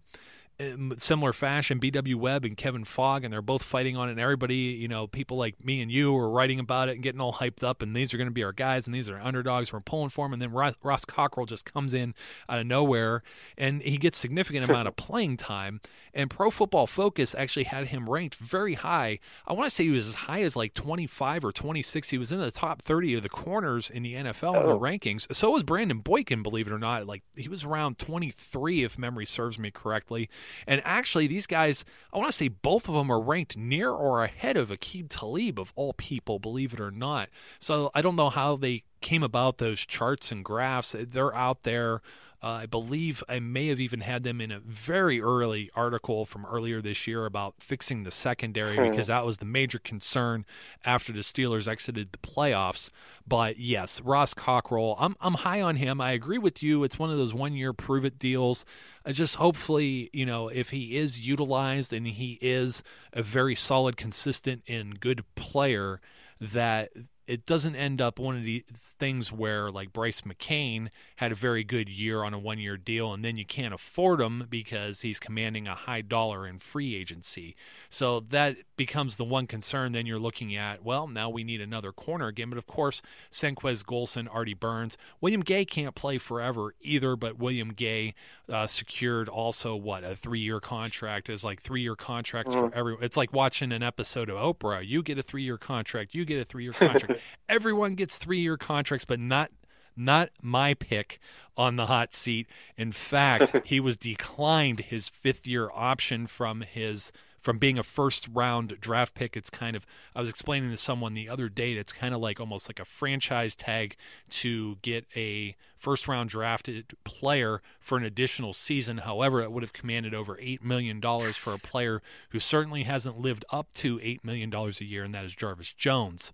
similar 0.96 1.32
fashion, 1.32 1.80
BW 1.80 2.14
Webb 2.16 2.44
and 2.44 2.56
Kevin 2.56 2.84
Fogg, 2.84 3.24
and 3.24 3.32
they're 3.32 3.42
both 3.42 3.62
fighting 3.62 3.96
on 3.96 4.08
it. 4.08 4.12
And 4.12 4.20
everybody, 4.20 4.56
you 4.56 4.88
know, 4.88 5.06
people 5.06 5.36
like 5.36 5.64
me 5.64 5.80
and 5.80 5.90
you 5.90 6.16
are 6.16 6.28
writing 6.28 6.58
about 6.58 6.88
it 6.88 6.92
and 6.92 7.02
getting 7.02 7.20
all 7.20 7.34
hyped 7.34 7.62
up. 7.62 7.82
And 7.82 7.94
these 7.94 8.12
are 8.12 8.16
going 8.16 8.28
to 8.28 8.32
be 8.32 8.44
our 8.44 8.52
guys, 8.52 8.86
and 8.86 8.94
these 8.94 9.08
are 9.08 9.18
underdogs. 9.20 9.72
We're 9.72 9.80
pulling 9.80 10.10
for 10.10 10.24
them. 10.24 10.32
And 10.32 10.42
then 10.42 10.52
Ross 10.52 11.04
Cockrell 11.04 11.46
just 11.46 11.70
comes 11.70 11.94
in 11.94 12.14
out 12.48 12.58
of 12.58 12.66
nowhere, 12.66 13.22
and 13.56 13.82
he 13.82 13.96
gets 13.96 14.18
significant 14.18 14.64
amount 14.64 14.88
of 14.88 14.96
playing 15.00 15.36
time. 15.36 15.80
And 16.12 16.28
Pro 16.28 16.50
Football 16.50 16.86
Focus 16.86 17.34
actually 17.34 17.64
had 17.64 17.88
him 17.88 18.10
ranked 18.10 18.34
very 18.34 18.74
high. 18.74 19.20
I 19.46 19.52
want 19.52 19.66
to 19.66 19.70
say 19.70 19.84
he 19.84 19.90
was 19.90 20.08
as 20.08 20.14
high 20.14 20.42
as 20.42 20.56
like 20.56 20.74
25 20.74 21.44
or 21.44 21.52
26. 21.52 22.10
He 22.10 22.18
was 22.18 22.32
in 22.32 22.40
the 22.40 22.50
top 22.50 22.82
30 22.82 23.14
of 23.14 23.22
the 23.22 23.28
corners 23.28 23.90
in 23.90 24.02
the 24.02 24.14
NFL 24.14 24.56
oh. 24.56 24.60
in 24.60 24.66
the 24.66 24.74
oh. 24.74 24.80
rankings. 24.80 25.32
So 25.34 25.50
was 25.50 25.62
Brandon 25.62 25.98
Boykin, 25.98 26.42
believe 26.42 26.66
it 26.66 26.72
or 26.72 26.78
not. 26.78 27.06
Like 27.06 27.22
he 27.36 27.48
was 27.48 27.64
around 27.64 27.98
23, 27.98 28.84
if 28.84 28.98
memory 28.98 29.26
serves 29.26 29.58
me 29.58 29.70
correctly. 29.70 30.28
And 30.66 30.82
actually, 30.84 31.26
these 31.26 31.46
guys, 31.46 31.84
I 32.12 32.18
want 32.18 32.30
to 32.30 32.36
say 32.36 32.48
both 32.48 32.88
of 32.88 32.94
them 32.94 33.10
are 33.10 33.20
ranked 33.20 33.56
near 33.56 33.90
or 33.90 34.24
ahead 34.24 34.56
of 34.56 34.70
Aqib 34.70 35.06
Talib, 35.08 35.58
of 35.58 35.72
all 35.76 35.92
people, 35.94 36.38
believe 36.38 36.72
it 36.72 36.80
or 36.80 36.90
not. 36.90 37.28
So 37.58 37.90
I 37.94 38.02
don't 38.02 38.16
know 38.16 38.30
how 38.30 38.56
they 38.56 38.84
came 39.00 39.22
about 39.22 39.58
those 39.58 39.80
charts 39.80 40.30
and 40.30 40.44
graphs. 40.44 40.94
They're 40.98 41.34
out 41.34 41.62
there. 41.62 42.02
Uh, 42.42 42.48
I 42.48 42.66
believe 42.66 43.22
I 43.28 43.38
may 43.38 43.68
have 43.68 43.80
even 43.80 44.00
had 44.00 44.22
them 44.22 44.40
in 44.40 44.50
a 44.50 44.60
very 44.60 45.20
early 45.20 45.70
article 45.74 46.24
from 46.24 46.46
earlier 46.46 46.80
this 46.80 47.06
year 47.06 47.26
about 47.26 47.54
fixing 47.58 48.04
the 48.04 48.10
secondary 48.10 48.76
hmm. 48.76 48.90
because 48.90 49.08
that 49.08 49.26
was 49.26 49.38
the 49.38 49.44
major 49.44 49.78
concern 49.78 50.46
after 50.84 51.12
the 51.12 51.20
Steelers 51.20 51.68
exited 51.68 52.12
the 52.12 52.18
playoffs. 52.18 52.88
But 53.28 53.58
yes, 53.58 54.00
Ross 54.00 54.32
Cockrell, 54.32 54.96
I'm 54.98 55.16
I'm 55.20 55.34
high 55.34 55.60
on 55.60 55.76
him. 55.76 56.00
I 56.00 56.12
agree 56.12 56.38
with 56.38 56.62
you. 56.62 56.82
It's 56.82 56.98
one 56.98 57.10
of 57.10 57.18
those 57.18 57.34
one 57.34 57.52
year 57.52 57.74
prove 57.74 58.06
it 58.06 58.18
deals. 58.18 58.64
I 59.04 59.12
just 59.12 59.34
hopefully, 59.34 60.08
you 60.12 60.24
know, 60.24 60.48
if 60.48 60.70
he 60.70 60.96
is 60.96 61.20
utilized 61.20 61.92
and 61.92 62.06
he 62.06 62.38
is 62.40 62.82
a 63.12 63.22
very 63.22 63.54
solid, 63.54 63.96
consistent, 63.96 64.62
and 64.66 64.98
good 64.98 65.24
player, 65.34 66.00
that 66.40 66.90
it 67.30 67.46
doesn't 67.46 67.76
end 67.76 68.00
up 68.00 68.18
one 68.18 68.36
of 68.36 68.42
these 68.42 68.64
things 68.98 69.30
where 69.30 69.70
like 69.70 69.92
Brice 69.92 70.22
McCain 70.22 70.88
had 71.16 71.30
a 71.30 71.36
very 71.36 71.62
good 71.62 71.88
year 71.88 72.24
on 72.24 72.34
a 72.34 72.40
one 72.40 72.58
year 72.58 72.76
deal 72.76 73.12
and 73.12 73.24
then 73.24 73.36
you 73.36 73.46
can't 73.46 73.72
afford 73.72 74.20
him 74.20 74.48
because 74.50 75.02
he's 75.02 75.20
commanding 75.20 75.68
a 75.68 75.76
high 75.76 76.00
dollar 76.00 76.44
in 76.44 76.58
free 76.58 76.96
agency. 76.96 77.54
So 77.88 78.18
that 78.18 78.56
becomes 78.76 79.16
the 79.16 79.24
one 79.24 79.46
concern. 79.46 79.92
Then 79.92 80.06
you're 80.06 80.18
looking 80.18 80.56
at, 80.56 80.84
well, 80.84 81.06
now 81.06 81.30
we 81.30 81.44
need 81.44 81.60
another 81.60 81.92
corner 81.92 82.26
again. 82.26 82.50
But 82.50 82.58
of 82.58 82.66
course, 82.66 83.00
Senquez 83.30 83.84
Golson, 83.84 84.26
Artie 84.28 84.54
Burns, 84.54 84.98
William 85.20 85.42
Gay 85.42 85.64
can't 85.64 85.94
play 85.94 86.18
forever 86.18 86.74
either, 86.80 87.14
but 87.14 87.38
William 87.38 87.72
Gay 87.72 88.14
uh, 88.48 88.66
secured 88.66 89.28
also 89.28 89.76
what 89.76 90.02
a 90.02 90.16
three 90.16 90.40
year 90.40 90.58
contract 90.58 91.30
is 91.30 91.44
like 91.44 91.62
three 91.62 91.82
year 91.82 91.94
contracts 91.94 92.56
mm-hmm. 92.56 92.70
for 92.70 92.74
everyone. 92.74 93.04
It's 93.04 93.16
like 93.16 93.32
watching 93.32 93.70
an 93.70 93.84
episode 93.84 94.28
of 94.28 94.36
Oprah. 94.36 94.84
You 94.84 95.04
get 95.04 95.16
a 95.16 95.22
three 95.22 95.44
year 95.44 95.58
contract, 95.58 96.12
you 96.12 96.24
get 96.24 96.40
a 96.40 96.44
three 96.44 96.64
year 96.64 96.72
contract. 96.72 97.19
Everyone 97.48 97.94
gets 97.94 98.18
three 98.18 98.40
year 98.40 98.56
contracts, 98.56 99.04
but 99.04 99.20
not 99.20 99.50
not 99.96 100.30
my 100.42 100.74
pick 100.74 101.18
on 101.56 101.76
the 101.76 101.86
hot 101.86 102.14
seat. 102.14 102.46
In 102.76 102.92
fact, 102.92 103.54
he 103.64 103.80
was 103.80 103.96
declined 103.96 104.80
his 104.80 105.08
fifth 105.08 105.46
year 105.46 105.70
option 105.74 106.26
from 106.26 106.62
his 106.62 107.12
from 107.40 107.58
being 107.58 107.78
a 107.78 107.82
first 107.82 108.28
round 108.32 108.78
draft 108.80 109.14
pick. 109.14 109.36
It's 109.36 109.50
kind 109.50 109.74
of 109.74 109.86
I 110.14 110.20
was 110.20 110.28
explaining 110.28 110.70
to 110.70 110.76
someone 110.76 111.14
the 111.14 111.28
other 111.28 111.48
day. 111.48 111.72
It's 111.72 111.92
kind 111.92 112.14
of 112.14 112.20
like 112.20 112.38
almost 112.38 112.68
like 112.68 112.78
a 112.78 112.84
franchise 112.84 113.56
tag 113.56 113.96
to 114.30 114.76
get 114.82 115.06
a 115.16 115.56
first 115.76 116.06
round 116.06 116.30
drafted 116.30 116.94
player 117.04 117.62
for 117.80 117.96
an 117.96 118.04
additional 118.04 118.52
season. 118.52 118.98
However, 118.98 119.40
it 119.40 119.50
would 119.50 119.62
have 119.62 119.72
commanded 119.72 120.14
over 120.14 120.38
eight 120.40 120.62
million 120.62 121.00
dollars 121.00 121.36
for 121.36 121.52
a 121.52 121.58
player 121.58 122.02
who 122.30 122.38
certainly 122.38 122.84
hasn't 122.84 123.18
lived 123.18 123.44
up 123.50 123.72
to 123.74 123.98
eight 124.02 124.24
million 124.24 124.50
dollars 124.50 124.80
a 124.80 124.84
year, 124.84 125.02
and 125.02 125.14
that 125.14 125.24
is 125.24 125.34
Jarvis 125.34 125.72
Jones. 125.72 126.32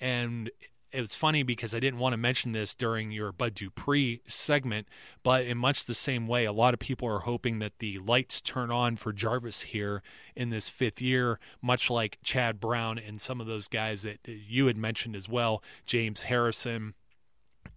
And 0.00 0.50
it 0.92 1.00
was 1.00 1.14
funny 1.14 1.42
because 1.42 1.74
I 1.74 1.80
didn't 1.80 1.98
want 1.98 2.12
to 2.12 2.18
mention 2.18 2.52
this 2.52 2.74
during 2.74 3.10
your 3.10 3.32
Bud 3.32 3.54
Dupree 3.54 4.20
segment, 4.26 4.86
but 5.22 5.44
in 5.44 5.56
much 5.56 5.86
the 5.86 5.94
same 5.94 6.28
way, 6.28 6.44
a 6.44 6.52
lot 6.52 6.74
of 6.74 6.80
people 6.80 7.08
are 7.08 7.20
hoping 7.20 7.58
that 7.60 7.78
the 7.78 7.98
lights 7.98 8.40
turn 8.40 8.70
on 8.70 8.96
for 8.96 9.12
Jarvis 9.12 9.62
here 9.62 10.02
in 10.36 10.50
this 10.50 10.68
fifth 10.68 11.00
year, 11.00 11.38
much 11.62 11.88
like 11.90 12.18
Chad 12.22 12.60
Brown 12.60 12.98
and 12.98 13.20
some 13.20 13.40
of 13.40 13.46
those 13.46 13.68
guys 13.68 14.02
that 14.02 14.18
uh, 14.28 14.32
you 14.32 14.66
had 14.66 14.76
mentioned 14.76 15.16
as 15.16 15.28
well, 15.28 15.62
James 15.86 16.22
Harrison 16.22 16.94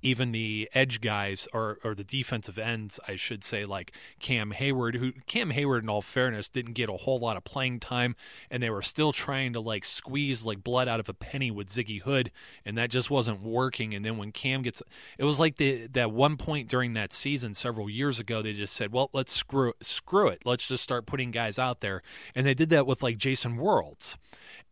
even 0.01 0.31
the 0.31 0.69
edge 0.73 1.01
guys 1.01 1.47
or 1.51 1.79
or 1.83 1.95
the 1.95 2.03
defensive 2.03 2.59
ends, 2.59 2.99
I 3.07 3.15
should 3.15 3.43
say, 3.43 3.65
like 3.65 3.91
Cam 4.19 4.51
Heyward, 4.51 4.95
who 4.95 5.13
Cam 5.25 5.51
Heyward, 5.51 5.81
in 5.81 5.89
all 5.89 6.03
fairness, 6.03 6.47
didn't 6.47 6.73
get 6.73 6.89
a 6.89 6.93
whole 6.93 7.19
lot 7.19 7.37
of 7.37 7.43
playing 7.43 7.79
time, 7.79 8.15
and 8.51 8.61
they 8.61 8.69
were 8.69 8.83
still 8.83 9.11
trying 9.11 9.53
to 9.53 9.59
like 9.59 9.83
squeeze 9.83 10.45
like 10.45 10.63
blood 10.63 10.87
out 10.87 10.99
of 10.99 11.09
a 11.09 11.13
penny 11.13 11.49
with 11.49 11.69
Ziggy 11.69 12.01
Hood, 12.01 12.31
and 12.63 12.77
that 12.77 12.91
just 12.91 13.09
wasn't 13.09 13.41
working. 13.41 13.95
And 13.95 14.05
then 14.05 14.17
when 14.17 14.31
Cam 14.31 14.61
gets, 14.61 14.83
it 15.17 15.23
was 15.23 15.39
like 15.39 15.57
the 15.57 15.87
that 15.87 16.11
one 16.11 16.37
point 16.37 16.69
during 16.69 16.93
that 16.93 17.11
season 17.11 17.53
several 17.55 17.89
years 17.89 18.19
ago, 18.19 18.41
they 18.41 18.53
just 18.53 18.75
said, 18.75 18.91
well, 18.91 19.09
let's 19.11 19.33
screw 19.33 19.73
screw 19.81 20.27
it, 20.27 20.43
let's 20.45 20.67
just 20.67 20.83
start 20.83 21.07
putting 21.07 21.31
guys 21.31 21.57
out 21.57 21.81
there, 21.81 22.03
and 22.35 22.45
they 22.45 22.53
did 22.53 22.69
that 22.69 22.85
with 22.85 23.01
like 23.01 23.17
Jason 23.17 23.57
Worilds, 23.57 24.17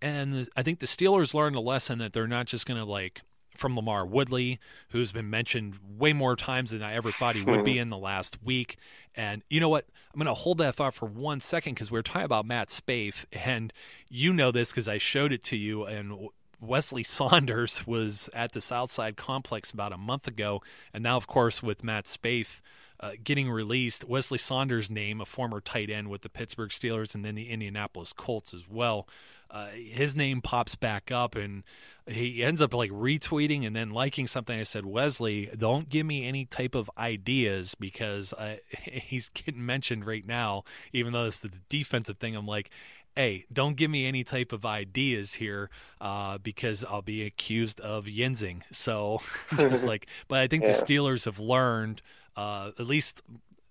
And 0.02 0.48
I 0.56 0.62
think 0.62 0.80
the 0.80 0.86
Steelers 0.86 1.34
learned 1.34 1.56
a 1.56 1.62
lesson 1.62 1.98
that 2.00 2.14
they're 2.14 2.28
not 2.28 2.46
just 2.46 2.68
to 2.68 2.86
like 2.86 3.22
from 3.56 3.76
LaMarr 3.76 4.08
Woodley, 4.08 4.60
who's 4.90 5.12
been 5.12 5.30
mentioned 5.30 5.76
way 5.98 6.14
more 6.14 6.36
times 6.36 6.72
than 6.72 6.82
I 6.82 6.94
ever 6.96 7.12
thought 7.12 7.36
he 7.36 7.42
would 7.42 7.64
be 7.64 7.78
in 7.78 7.90
the 7.90 7.98
last 7.98 8.44
week. 8.44 8.78
And 9.16 9.44
you 9.50 9.60
know 9.60 9.70
what? 9.70 9.86
I'm 10.14 10.20
going 10.20 10.28
to 10.28 10.34
hold 10.34 10.58
that 10.60 10.76
thought 10.76 10.94
for 10.94 11.08
one 11.08 11.40
second 11.40 11.74
because 11.74 11.92
we 11.92 11.98
were 11.98 12.04
talking 12.04 12.24
about 12.24 12.46
Matt 12.46 12.70
Spaeth, 12.70 13.26
and 13.32 13.74
you 14.10 14.34
know 14.34 14.52
this 14.52 14.72
because 14.72 14.88
I 14.88 14.98
showed 14.98 15.32
it 15.32 15.44
to 15.46 15.58
you. 15.58 15.86
And 15.86 16.30
Weslye 16.64 17.06
Saunders 17.06 17.86
was 17.86 18.30
at 18.34 18.52
the 18.54 18.62
Southside 18.62 19.18
Complex 19.18 19.72
about 19.72 19.94
a 19.94 19.98
month 19.98 20.28
ago, 20.28 20.62
and 20.94 21.04
now, 21.04 21.18
of 21.18 21.28
course, 21.28 21.64
with 21.64 21.84
Matt 21.84 22.06
Spaeth 22.06 22.62
uh, 23.00 23.12
getting 23.24 23.50
released, 23.50 24.08
Weslye 24.08 24.40
Saunders' 24.40 24.90
name, 24.90 25.20
a 25.20 25.26
former 25.26 25.60
tight 25.60 25.90
end 25.90 26.10
with 26.10 26.22
the 26.22 26.30
Pittsburgh 26.30 26.70
Steelers 26.70 27.14
and 27.14 27.26
then 27.26 27.36
the 27.36 27.50
Indianapolis 27.50 28.14
Colts 28.14 28.54
as 28.54 28.70
well, 28.70 29.08
uh, 29.54 29.68
his 29.68 30.16
name 30.16 30.42
pops 30.42 30.76
back 30.76 31.12
up, 31.12 31.36
and 31.36 31.64
he 32.08 32.44
ends 32.44 32.62
up 32.62 32.74
like 32.74 32.92
retweeting 32.92 33.66
and 33.66 33.76
then 33.76 33.92
liking 33.92 34.28
something. 34.28 34.60
I 34.60 34.64
said, 34.64 34.84
Weslye, 34.84 35.58
don't 35.58 35.88
give 35.88 36.06
me 36.06 36.28
any 36.28 36.46
type 36.46 36.76
of 36.76 36.90
ideas 36.98 37.76
because 37.76 38.34
uh, 38.34 38.58
he's 38.82 39.30
getting 39.30 39.66
mentioned 39.66 40.06
right 40.06 40.26
now, 40.26 40.64
even 40.92 41.14
though 41.14 41.26
it's 41.26 41.40
the 41.40 41.52
defensive 41.70 42.18
thing. 42.18 42.36
I'm 42.36 42.48
like, 42.48 42.72
hey, 43.16 43.46
don't 43.54 43.76
give 43.78 43.92
me 43.92 44.08
any 44.08 44.24
type 44.24 44.52
of 44.52 44.66
ideas 44.66 45.36
here 45.36 45.70
uh, 46.02 46.38
because 46.40 46.84
I'll 46.84 47.02
be 47.02 47.24
accused 47.24 47.80
of 47.82 48.06
yinzing. 48.06 48.62
So 48.72 49.22
just 49.58 49.86
like, 49.86 50.08
but 50.28 50.40
I 50.40 50.48
think 50.48 50.64
yeah. 50.64 50.72
the 50.72 50.78
Steelers 50.78 51.26
have 51.26 51.40
learned, 51.40 52.02
uh, 52.36 52.72
at 52.80 52.88
least 52.88 53.22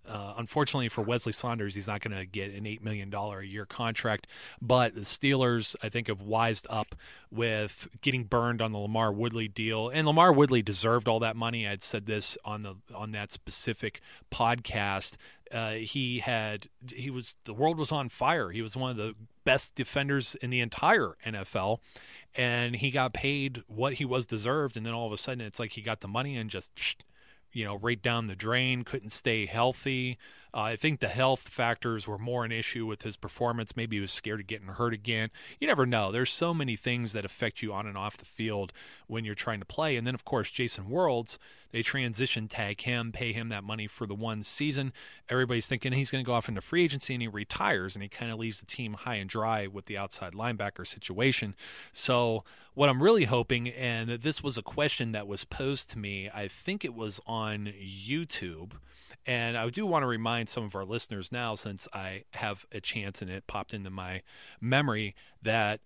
uh, 0.09 0.35
unfortunately 0.37 0.89
for 0.89 1.05
Weslye 1.05 1.35
Saunders, 1.35 1.75
he's 1.75 1.87
not 1.87 2.01
going 2.01 2.17
to 2.17 2.27
get 2.27 2.53
an 2.53 2.65
$8 2.65 2.83
million 2.83 3.13
a 3.15 3.43
year 3.43 3.65
contract. 3.65 4.27
But 4.61 4.95
the 4.95 5.03
Steelers, 5.03 5.77
I 5.83 5.89
think, 5.89 6.09
have 6.09 6.21
wised 6.21 6.67
up 6.69 6.95
with 7.31 7.89
getting 8.01 8.25
burned 8.25 8.61
on 8.61 8.73
the 8.73 8.79
LaMarr 8.79 9.15
Woodley 9.15 9.49
deal. 9.49 9.89
And 9.89 10.07
LaMarr 10.07 10.35
Woodley 10.35 10.63
deserved 10.63 11.07
all 11.07 11.21
that 11.21 11.37
money. 11.37 11.67
I'd 11.69 11.83
said 11.83 12.07
this 12.07 12.37
on 12.45 12.63
the 12.63 12.77
on 12.95 13.13
that 13.13 13.31
specific 13.31 14.01
podcast. 14.31 15.15
Uh, 15.53 15.73
he 15.73 16.19
had 16.21 16.69
he 16.93 17.11
was 17.11 17.37
the 17.45 17.55
world 17.55 17.79
was 17.79 17.93
on 17.93 18.09
fire. 18.09 18.51
He 18.51 18.63
was 18.63 18.77
one 18.77 18.91
of 18.91 18.97
the 18.97 19.15
best 19.45 19.75
defenders 19.75 20.35
in 20.37 20.51
the 20.51 20.61
entire 20.61 21.17
NFL, 21.25 21.79
and 22.35 22.77
he 22.77 22.91
got 22.91 23.13
paid 23.13 23.63
what 23.67 23.95
he 23.95 24.05
was 24.05 24.27
deserved. 24.27 24.77
And 24.77 24.85
then 24.85 24.95
all 24.95 25.07
of 25.07 25.13
a 25.13 25.19
sudden, 25.19 25.43
it's 25.43 25.61
like 25.61 25.73
he 25.73 25.83
got 25.83 26.01
the 26.01 26.09
money 26.09 26.37
and 26.37 26.51
just 26.51 26.71
you 27.53 27.65
know, 27.65 27.77
right 27.77 28.01
down 28.01 28.27
the 28.27 28.37
drain, 28.37 28.85
couldn't 28.85 29.11
stay 29.11 29.47
healthy. 29.47 30.19
Uh, 30.55 30.61
I 30.61 30.77
think 30.77 31.01
the 31.01 31.09
health 31.09 31.49
factors 31.49 32.07
were 32.07 32.19
more 32.19 32.45
an 32.45 32.53
issue 32.53 32.85
with 32.85 33.03
his 33.03 33.17
performance. 33.17 33.75
Maybe 33.75 33.97
he 33.97 34.01
was 34.03 34.13
scared 34.13 34.41
of 34.41 34.47
getting 34.47 34.69
hurt 34.69 34.93
again. 34.93 35.31
You 35.59 35.67
never 35.67 35.87
know. 35.87 36.13
There's 36.13 36.31
so 36.31 36.53
many 36.53 36.77
things 36.77 37.15
that 37.15 37.25
affect 37.25 37.63
you 37.63 37.73
on 37.73 37.87
and 37.87 37.97
off 37.97 38.19
the 38.19 38.27
field 38.27 38.73
when 39.07 39.25
you're 39.25 39.35
trying 39.35 39.61
to 39.61 39.67
play. 39.67 39.97
And 39.97 40.07
then, 40.07 40.15
of 40.15 40.27
course, 40.27 40.51
Jason 40.51 40.85
Worilds, 40.91 41.39
they 41.71 41.83
transition 41.83 42.49
tag 42.49 42.83
him, 42.83 43.13
pay 43.13 43.33
him 43.33 43.49
that 43.49 43.65
money 43.65 43.87
for 43.87 44.07
the 44.07 44.15
one 44.15 44.45
season. 44.45 44.93
Everybody's 45.31 45.67
thinking 45.67 45.95
he's 45.95 46.11
going 46.11 46.23
to 46.23 46.27
go 46.27 46.35
off 46.35 46.51
into 46.51 46.61
free 46.61 46.85
agency 46.85 47.15
and 47.15 47.23
he 47.23 47.29
retires 47.29 47.97
and 47.97 48.03
he 48.03 48.11
kind 48.11 48.31
of 48.31 48.39
leaves 48.39 48.61
the 48.61 48.67
team 48.67 48.93
high 48.93 49.15
and 49.15 49.31
dry 49.31 49.67
with 49.67 49.87
the 49.87 49.97
outside 49.97 50.35
linebacker 50.35 50.87
situation. 50.87 51.55
So, 51.95 52.45
what 52.75 52.89
I'm 52.89 53.03
really 53.03 53.25
hoping, 53.25 53.69
and 53.69 54.09
this 54.09 54.43
was 54.43 54.57
a 54.57 54.63
question 54.63 55.13
that 55.13 55.27
was 55.27 55.45
posed 55.45 55.91
to 55.91 55.99
me, 55.99 56.31
I 56.33 56.49
think 56.49 56.87
it 56.87 56.95
was 56.95 57.21
on 57.27 57.67
YouTube 57.67 58.73
and 59.27 59.57
I 59.57 59.69
do 59.71 59.87
want 59.87 60.03
to 60.03 60.07
remind 60.07 60.49
some 60.49 60.65
of 60.65 60.75
our 60.75 60.85
listeners 60.85 61.31
now, 61.33 61.55
since 61.55 61.89
I 61.93 62.25
have 62.35 62.67
a 62.73 62.81
chance 62.81 63.23
and 63.23 63.31
it 63.31 63.47
popped 63.47 63.75
into 63.75 63.91
my 63.91 64.23
memory, 64.61 65.15
that 65.43 65.81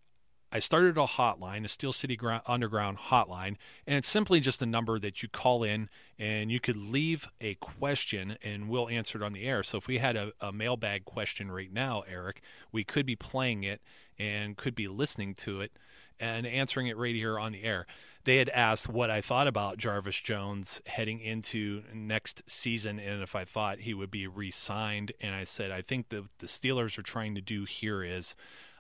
I 0.53 0.61
started 0.61 0.97
a 0.97 1.07
hotline, 1.07 1.65
a 1.65 1.69
Steel 1.69 1.93
City 1.93 2.19
Underground 2.47 2.99
hotline, 3.11 3.57
and 3.87 3.97
it's 3.97 4.09
simply 4.09 4.41
just 4.41 4.63
a 4.63 4.67
number 4.67 4.99
that 4.99 5.23
you 5.23 5.29
call 5.29 5.65
in 5.65 5.89
and 6.19 6.51
you 6.53 6.61
could 6.61 6.77
leave 6.77 7.29
a 7.41 7.55
question 7.57 8.39
and 8.43 8.69
we'll 8.69 8.89
answer 8.89 9.19
it 9.19 9.25
on 9.25 9.33
the 9.33 9.45
air. 9.45 9.63
So 9.63 9.79
if 9.79 9.89
we 9.89 9.99
had 9.99 10.17
a, 10.17 10.33
a 10.41 10.53
mailbag 10.53 11.05
question 11.05 11.51
right 11.51 11.73
now, 11.73 12.05
Eric, 12.09 12.41
we 12.71 12.85
could 12.85 13.07
be 13.07 13.17
playing 13.17 13.65
it 13.65 13.83
and 14.19 14.57
could 14.57 14.75
be 14.75 14.89
listening 14.89 15.35
to 15.35 15.61
it 15.61 15.73
and 16.19 16.47
answering 16.47 16.87
it 16.87 16.97
right 16.97 17.15
here 17.15 17.39
on 17.39 17.53
the 17.53 17.65
air 17.65 17.87
they 18.27 18.39
had 18.39 18.49
asked 18.49 18.89
what 18.89 19.09
I 19.09 19.21
thought 19.21 19.47
about 19.47 19.79
Jarvis 19.79 20.21
Jones 20.21 20.83
heading 20.85 21.21
into 21.21 21.85
next 21.95 22.43
season 22.49 22.99
and 22.99 23.23
if 23.23 23.37
I 23.37 23.45
thought 23.45 23.79
he 23.79 23.95
would 23.95 24.11
be 24.11 24.27
re 24.27 24.51
signed. 24.51 25.13
And 25.21 25.33
I 25.33 25.45
said, 25.45 25.71
I 25.71 25.81
think 25.81 26.09
that 26.09 26.25
the 26.39 26.49
Steelers 26.49 26.99
are 26.99 27.03
trying 27.03 27.37
to 27.37 27.41
do 27.41 27.65
here 27.65 28.03
is 28.03 28.35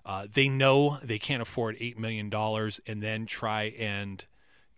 uh, 0.05 0.27
they 0.31 0.49
know 0.49 0.99
they 1.01 1.21
can't 1.21 1.41
afford 1.41 1.79
$8 1.79 1.97
million 1.97 2.29
and 2.35 3.03
then 3.03 3.25
try 3.27 3.65
and 3.79 4.25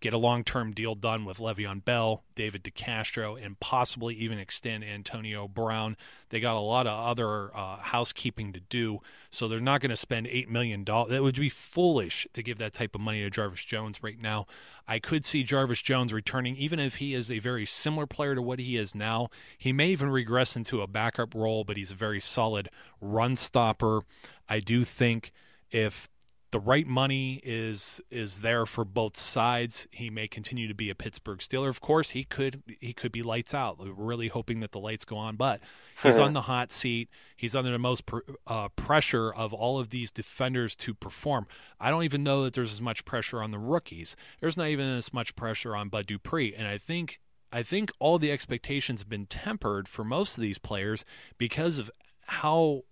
get 0.00 0.12
a 0.12 0.18
long 0.18 0.44
term 0.44 0.72
deal 0.72 0.94
done 0.94 1.24
with 1.24 1.38
Le'Veon 1.38 1.84
Bell, 1.84 2.22
David 2.34 2.62
DeCastro, 2.62 3.42
and 3.42 3.58
possibly 3.60 4.14
even 4.14 4.38
extend 4.38 4.84
Antonio 4.84 5.48
Brown. 5.48 5.96
They 6.28 6.40
got 6.40 6.56
a 6.56 6.60
lot 6.60 6.86
of 6.86 7.06
other 7.06 7.54
uh, 7.56 7.76
housekeeping 7.78 8.52
to 8.52 8.60
do, 8.60 9.00
so 9.30 9.48
they're 9.48 9.60
not 9.60 9.80
going 9.80 9.90
to 9.90 9.96
spend 9.96 10.26
$8 10.26 10.48
million. 10.48 10.84
That 10.84 11.22
would 11.22 11.36
be 11.36 11.48
foolish 11.48 12.26
to 12.32 12.42
give 12.42 12.58
that 12.58 12.74
type 12.74 12.94
of 12.94 13.00
money 13.00 13.22
to 13.22 13.30
Jarvis 13.30 13.64
Jones 13.64 14.02
right 14.02 14.20
now. 14.20 14.46
I 14.86 14.98
could 14.98 15.24
see 15.24 15.42
Jarvis 15.42 15.82
Jones 15.82 16.12
returning, 16.12 16.56
even 16.56 16.78
if 16.78 16.96
he 16.96 17.14
is 17.14 17.30
a 17.30 17.40
very 17.40 17.66
similar 17.66 18.06
player 18.06 18.34
to 18.34 18.42
what 18.42 18.58
he 18.58 18.76
is 18.76 18.94
now. 18.94 19.28
He 19.56 19.72
may 19.72 19.88
even 19.88 20.10
regress 20.10 20.56
into 20.56 20.80
a 20.80 20.86
backup 20.86 21.34
role, 21.34 21.64
but 21.64 21.76
he's 21.76 21.90
a 21.90 21.96
very 21.96 22.20
solid 22.20 22.70
run 23.00 23.36
stopper. 23.36 24.00
I 24.48 24.60
do 24.60 24.84
think 24.84 25.32
if 25.70 26.08
the 26.50 26.60
right 26.60 26.86
money 26.86 27.40
is 27.44 28.00
is 28.10 28.40
there 28.40 28.64
for 28.64 28.84
both 28.84 29.16
sides. 29.16 29.86
He 29.90 30.08
may 30.08 30.28
continue 30.28 30.66
to 30.68 30.74
be 30.74 30.88
a 30.88 30.94
Pittsburgh 30.94 31.40
Steeler. 31.40 31.68
Of 31.68 31.80
course, 31.80 32.10
he 32.10 32.24
could 32.24 32.62
he 32.80 32.92
could 32.92 33.12
be 33.12 33.22
lights 33.22 33.52
out. 33.52 33.78
We're 33.78 33.92
really 33.92 34.28
hoping 34.28 34.60
that 34.60 34.72
the 34.72 34.78
lights 34.78 35.04
go 35.04 35.16
on, 35.16 35.36
but 35.36 35.60
he's 36.02 36.18
on 36.18 36.32
the 36.32 36.42
hot 36.42 36.72
seat. 36.72 37.10
He's 37.36 37.54
under 37.54 37.70
the 37.70 37.78
most 37.78 38.06
pr- 38.06 38.18
uh, 38.46 38.68
pressure 38.70 39.32
of 39.32 39.52
all 39.52 39.78
of 39.78 39.90
these 39.90 40.10
defenders 40.10 40.74
to 40.76 40.94
perform. 40.94 41.46
I 41.78 41.90
don't 41.90 42.04
even 42.04 42.22
know 42.22 42.44
that 42.44 42.54
there's 42.54 42.72
as 42.72 42.80
much 42.80 43.04
pressure 43.04 43.42
on 43.42 43.50
the 43.50 43.58
rookies. 43.58 44.16
There's 44.40 44.56
not 44.56 44.68
even 44.68 44.86
as 44.86 45.12
much 45.12 45.36
pressure 45.36 45.76
on 45.76 45.90
Bud 45.90 46.06
Dupree, 46.06 46.54
and 46.54 46.66
I 46.66 46.78
think 46.78 47.20
I 47.52 47.62
think 47.62 47.90
all 47.98 48.18
the 48.18 48.32
expectations 48.32 49.02
have 49.02 49.08
been 49.08 49.26
tempered 49.26 49.88
for 49.88 50.04
most 50.04 50.36
of 50.36 50.42
these 50.42 50.58
players 50.58 51.04
because 51.36 51.78
of 51.78 51.90
how 52.26 52.84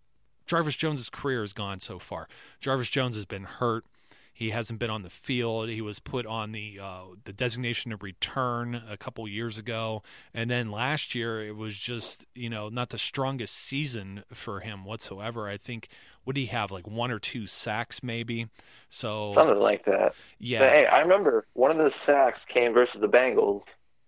Jarvis 0.46 0.76
Jones's 0.76 1.10
career 1.10 1.40
has 1.40 1.52
gone 1.52 1.80
so 1.80 1.98
far. 1.98 2.28
Jarvis 2.60 2.90
Jones 2.90 3.16
has 3.16 3.24
been 3.24 3.44
hurt. 3.44 3.84
He 4.32 4.50
hasn't 4.50 4.78
been 4.78 4.90
on 4.90 5.00
the 5.02 5.08
field. 5.08 5.70
He 5.70 5.80
was 5.80 5.98
put 5.98 6.26
on 6.26 6.52
the 6.52 6.78
uh, 6.80 7.04
the 7.24 7.32
designation 7.32 7.90
of 7.90 8.02
return 8.02 8.82
a 8.86 8.98
couple 8.98 9.26
years 9.26 9.56
ago, 9.56 10.02
and 10.34 10.50
then 10.50 10.70
last 10.70 11.14
year 11.14 11.42
it 11.42 11.56
was 11.56 11.74
just 11.74 12.26
you 12.34 12.50
know 12.50 12.68
not 12.68 12.90
the 12.90 12.98
strongest 12.98 13.54
season 13.54 14.24
for 14.34 14.60
him 14.60 14.84
whatsoever. 14.84 15.48
I 15.48 15.56
think 15.56 15.88
what 16.24 16.34
did 16.34 16.42
he 16.42 16.46
have 16.48 16.70
like 16.70 16.86
one 16.86 17.10
or 17.10 17.18
two 17.18 17.46
sacks 17.46 18.02
maybe? 18.02 18.48
So 18.90 19.32
something 19.34 19.58
like 19.58 19.86
that. 19.86 20.12
Yeah. 20.38 20.58
But, 20.58 20.70
hey, 20.70 20.86
I 20.86 20.98
remember 20.98 21.46
one 21.54 21.70
of 21.70 21.78
the 21.78 21.92
sacks 22.04 22.40
came 22.52 22.74
versus 22.74 23.00
the 23.00 23.08
Bengals, 23.08 23.62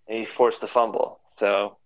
and 0.07 0.19
he 0.19 0.27
forced 0.37 0.61
a 0.61 0.67
fumble. 0.67 1.21
So 1.37 1.77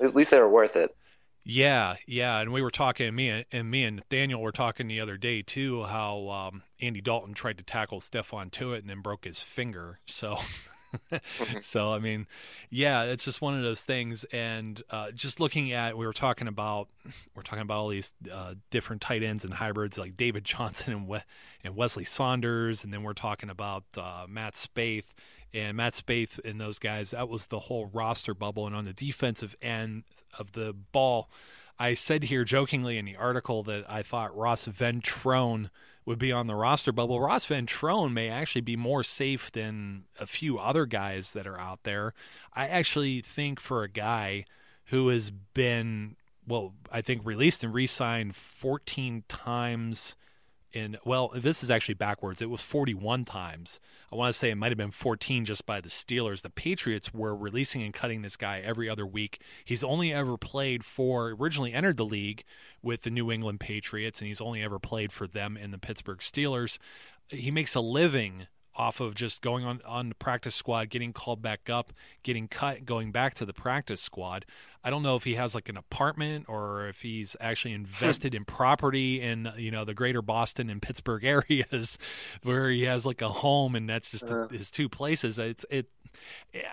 at 0.00 0.16
least 0.16 0.32
they 0.32 0.38
were 0.38 0.48
worth 0.48 0.74
it. 0.74 0.96
Yeah, 1.44 1.96
yeah, 2.06 2.38
and 2.38 2.52
we 2.52 2.62
were 2.62 2.70
talking, 2.70 3.12
me 3.14 3.28
and, 3.28 3.44
and 3.50 3.70
me 3.70 3.82
and 3.82 4.02
Daniel 4.08 4.40
were 4.40 4.52
talking 4.52 4.86
the 4.86 5.00
other 5.00 5.16
day 5.16 5.42
too, 5.42 5.82
how 5.84 6.28
um, 6.28 6.62
Andy 6.80 7.00
Dalton 7.00 7.34
tried 7.34 7.58
to 7.58 7.64
tackle 7.64 8.00
Stephon 8.00 8.50
Tuitt 8.50 8.80
and 8.80 8.90
then 8.90 9.00
broke 9.00 9.24
his 9.24 9.40
finger. 9.40 9.98
So, 10.06 10.36
mm-hmm. 11.10 11.58
so 11.60 11.92
I 11.92 11.98
mean, 11.98 12.28
yeah, 12.70 13.02
it's 13.04 13.24
just 13.24 13.40
one 13.40 13.56
of 13.56 13.62
those 13.62 13.84
things. 13.84 14.24
And 14.32 14.80
uh, 14.90 15.10
just 15.10 15.40
looking 15.40 15.72
at, 15.72 15.98
we 15.98 16.06
were 16.06 16.12
talking 16.12 16.46
about, 16.46 16.88
we're 17.34 17.42
talking 17.42 17.62
about 17.62 17.78
all 17.78 17.88
these 17.88 18.14
uh, 18.32 18.54
different 18.70 19.02
tight 19.02 19.24
ends 19.24 19.44
and 19.44 19.54
hybrids 19.54 19.98
like 19.98 20.16
David 20.16 20.44
Johnson 20.44 20.92
and, 20.92 21.08
we- 21.08 21.18
and 21.64 21.74
Weslye 21.74 22.06
Saunders, 22.06 22.84
and 22.84 22.94
then 22.94 23.02
we're 23.02 23.14
talking 23.14 23.50
about 23.50 23.84
uh, 23.96 24.26
Matt 24.28 24.54
Spaeth 24.54 25.12
and 25.54 25.76
Matt 25.76 25.92
Spaeth 25.92 26.38
and 26.44 26.60
those 26.60 26.78
guys. 26.78 27.10
That 27.10 27.28
was 27.28 27.48
the 27.48 27.60
whole 27.60 27.86
roster 27.86 28.34
bubble. 28.34 28.66
And 28.66 28.74
on 28.74 28.84
the 28.84 28.92
defensive 28.92 29.54
end 29.60 30.04
of 30.38 30.52
the 30.52 30.72
ball, 30.72 31.30
I 31.78 31.94
said 31.94 32.24
here 32.24 32.44
jokingly 32.44 32.98
in 32.98 33.04
the 33.04 33.16
article 33.16 33.62
that 33.64 33.84
I 33.88 34.02
thought 34.02 34.36
Ross 34.36 34.66
Ventrone 34.66 35.70
would 36.04 36.18
be 36.18 36.32
on 36.32 36.46
the 36.46 36.54
roster 36.54 36.92
bubble. 36.92 37.20
Ross 37.20 37.46
Ventrone 37.46 38.12
may 38.12 38.28
actually 38.28 38.60
be 38.60 38.76
more 38.76 39.04
safe 39.04 39.52
than 39.52 40.04
a 40.18 40.26
few 40.26 40.58
other 40.58 40.86
guys 40.86 41.32
that 41.32 41.46
are 41.46 41.58
out 41.58 41.84
there. 41.84 42.12
I 42.54 42.66
actually 42.66 43.20
think 43.20 43.60
for 43.60 43.82
a 43.82 43.88
guy 43.88 44.44
who 44.86 45.08
has 45.08 45.30
been, 45.30 46.16
well, 46.46 46.74
I 46.90 47.02
think 47.02 47.22
released 47.24 47.62
and 47.62 47.72
re 47.72 47.86
signed 47.86 48.34
14 48.34 49.24
times 49.28 50.16
in 50.72 50.96
well 51.04 51.32
this 51.34 51.62
is 51.62 51.70
actually 51.70 51.94
backwards. 51.94 52.42
It 52.42 52.50
was 52.50 52.62
41 52.62 53.24
times. 53.24 53.80
I 54.12 54.16
want 54.16 54.32
to 54.32 54.38
say 54.38 54.50
it 54.50 54.56
might 54.56 54.70
have 54.70 54.78
been 54.78 54.90
14 54.90 55.44
just 55.44 55.66
by 55.66 55.80
the 55.80 55.88
steelers. 55.88 56.42
The 56.42 56.50
patriots 56.50 57.12
were 57.12 57.34
releasing 57.34 57.82
and 57.82 57.94
cutting 57.94 58.22
this 58.22 58.36
guy 58.36 58.60
every 58.60 58.88
other 58.88 59.06
week. 59.06 59.40
He's 59.64 59.84
only 59.84 60.12
ever 60.12 60.36
played 60.36 60.84
for 60.84 61.36
originally 61.38 61.72
entered 61.72 61.96
the 61.96 62.04
league 62.04 62.44
with 62.82 63.02
the 63.02 63.10
new 63.10 63.30
england 63.30 63.60
patriots 63.60 64.20
and 64.20 64.28
he's 64.28 64.40
only 64.40 64.62
ever 64.62 64.78
played 64.78 65.12
for 65.12 65.26
them 65.26 65.56
in 65.56 65.70
the 65.70 65.78
pittsburgh 65.78 66.18
steelers. 66.18 66.78
He 67.28 67.50
makes 67.50 67.74
a 67.74 67.80
living 67.80 68.46
off 68.74 69.00
of 69.00 69.14
just 69.14 69.42
going 69.42 69.64
on 69.64 69.80
on 69.84 70.08
the 70.08 70.14
practice 70.14 70.54
squad, 70.54 70.88
getting 70.88 71.12
called 71.12 71.42
back 71.42 71.68
up, 71.68 71.92
getting 72.22 72.48
cut, 72.48 72.84
going 72.84 73.12
back 73.12 73.34
to 73.34 73.46
the 73.46 73.52
practice 73.52 74.00
squad. 74.00 74.44
I 74.84 74.90
don't 74.90 75.02
know 75.02 75.14
if 75.14 75.24
he 75.24 75.36
has 75.36 75.54
like 75.54 75.68
an 75.68 75.76
apartment 75.76 76.46
or 76.48 76.88
if 76.88 77.02
he's 77.02 77.36
actually 77.40 77.72
invested 77.72 78.34
in 78.34 78.44
property 78.44 79.20
in 79.20 79.52
you 79.56 79.70
know 79.70 79.84
the 79.84 79.94
greater 79.94 80.22
Boston 80.22 80.70
and 80.70 80.82
Pittsburgh 80.82 81.24
areas 81.50 81.98
where 82.42 82.68
he 82.70 82.84
has 82.84 83.06
like 83.06 83.22
a 83.22 83.28
home 83.28 83.74
and 83.76 83.88
that's 83.88 84.10
just 84.10 84.24
uh-huh. 84.24 84.48
his 84.48 84.70
two 84.70 84.88
places. 84.88 85.38
It's 85.38 85.64
it 85.70 85.88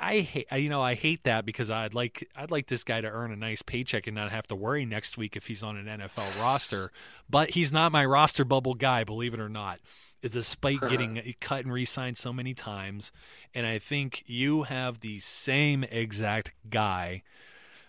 I 0.02 0.22
hate 0.22 0.48
you 0.54 0.70
know 0.70 0.82
I 0.82 0.96
hate 0.96 1.24
that 1.24 1.46
because 1.46 1.70
I'd 1.70 1.94
like 1.94 2.28
I'd 2.36 2.52
like 2.52 2.68
this 2.68 2.84
guy 2.84 3.02
to 3.02 3.08
earn 3.08 3.32
a 3.32 3.36
nice 3.36 3.62
paycheck 3.62 4.08
and 4.08 4.16
not 4.16 4.32
have 4.32 4.48
to 4.48 4.56
worry 4.56 4.86
next 4.86 5.18
week 5.18 5.36
if 5.36 5.48
he's 5.48 5.64
on 5.64 5.78
an 5.78 5.86
NFL 6.00 6.40
roster. 6.40 6.92
But 7.30 7.52
he's 7.52 7.72
not 7.72 7.92
my 7.92 8.06
roster 8.06 8.44
bubble 8.44 8.74
guy, 8.74 9.04
believe 9.04 9.34
it 9.34 9.40
or 9.40 9.50
not. 9.50 9.80
Despite 10.22 10.78
uh-huh. 10.78 10.90
getting 10.90 11.34
cut 11.40 11.64
and 11.64 11.72
re-signed 11.72 12.18
so 12.18 12.34
many 12.34 12.54
times, 12.54 13.12
and 13.54 13.66
I 13.66 13.80
think 13.80 14.24
you 14.26 14.64
have 14.64 15.00
the 15.00 15.20
same 15.20 15.86
exact 15.86 16.54
guy. 16.70 17.24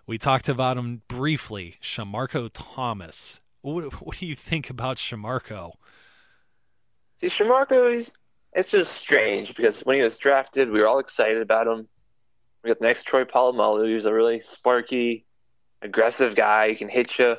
We 0.07 0.17
talked 0.17 0.49
about 0.49 0.77
him 0.77 1.03
briefly, 1.09 1.77
Shamarko 1.83 2.51
Thomas. 2.53 3.41
What, 3.63 3.93
what 4.05 4.19
do 4.19 4.27
you 4.27 4.35
think 4.35 4.71
about 4.71 4.97
Shamarko? 4.97 5.73
See, 7.21 7.27
Shamarko, 7.27 8.09
it's 8.53 8.71
just 8.71 8.95
strange 8.95 9.55
because 9.55 9.81
when 9.81 9.97
he 9.97 10.03
was 10.03 10.17
drafted, 10.17 10.71
we 10.71 10.81
were 10.81 10.87
all 10.87 11.01
excited 11.01 11.43
about 11.43 11.67
him. 11.67 11.89
We 12.63 12.69
got 12.69 12.79
the 12.79 12.87
next 12.87 13.05
Troy 13.05 13.25
Polamalu, 13.25 13.87
who's 13.87 14.07
a 14.07 14.13
really 14.13 14.41
sparky, 14.41 15.27
aggressive 15.83 16.35
guy. 16.35 16.71
He 16.71 16.75
can 16.77 16.89
hit 16.89 17.19
you. 17.19 17.37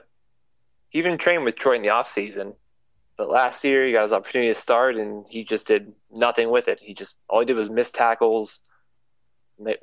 He 0.89 0.99
even 0.99 1.17
trained 1.17 1.43
with 1.43 1.55
Troy 1.55 1.75
in 1.75 1.81
the 1.81 1.89
off 1.89 2.07
season, 2.07 2.53
but 3.17 3.29
last 3.29 3.63
year 3.63 3.85
he 3.85 3.91
got 3.91 4.03
his 4.03 4.13
opportunity 4.13 4.53
to 4.53 4.59
start, 4.59 4.95
and 4.95 5.25
he 5.29 5.43
just 5.43 5.67
did 5.67 5.93
nothing 6.11 6.49
with 6.49 6.67
it. 6.67 6.79
He 6.79 6.93
just 6.93 7.15
all 7.27 7.39
he 7.39 7.45
did 7.45 7.55
was 7.55 7.69
miss 7.69 7.91
tackles, 7.91 8.59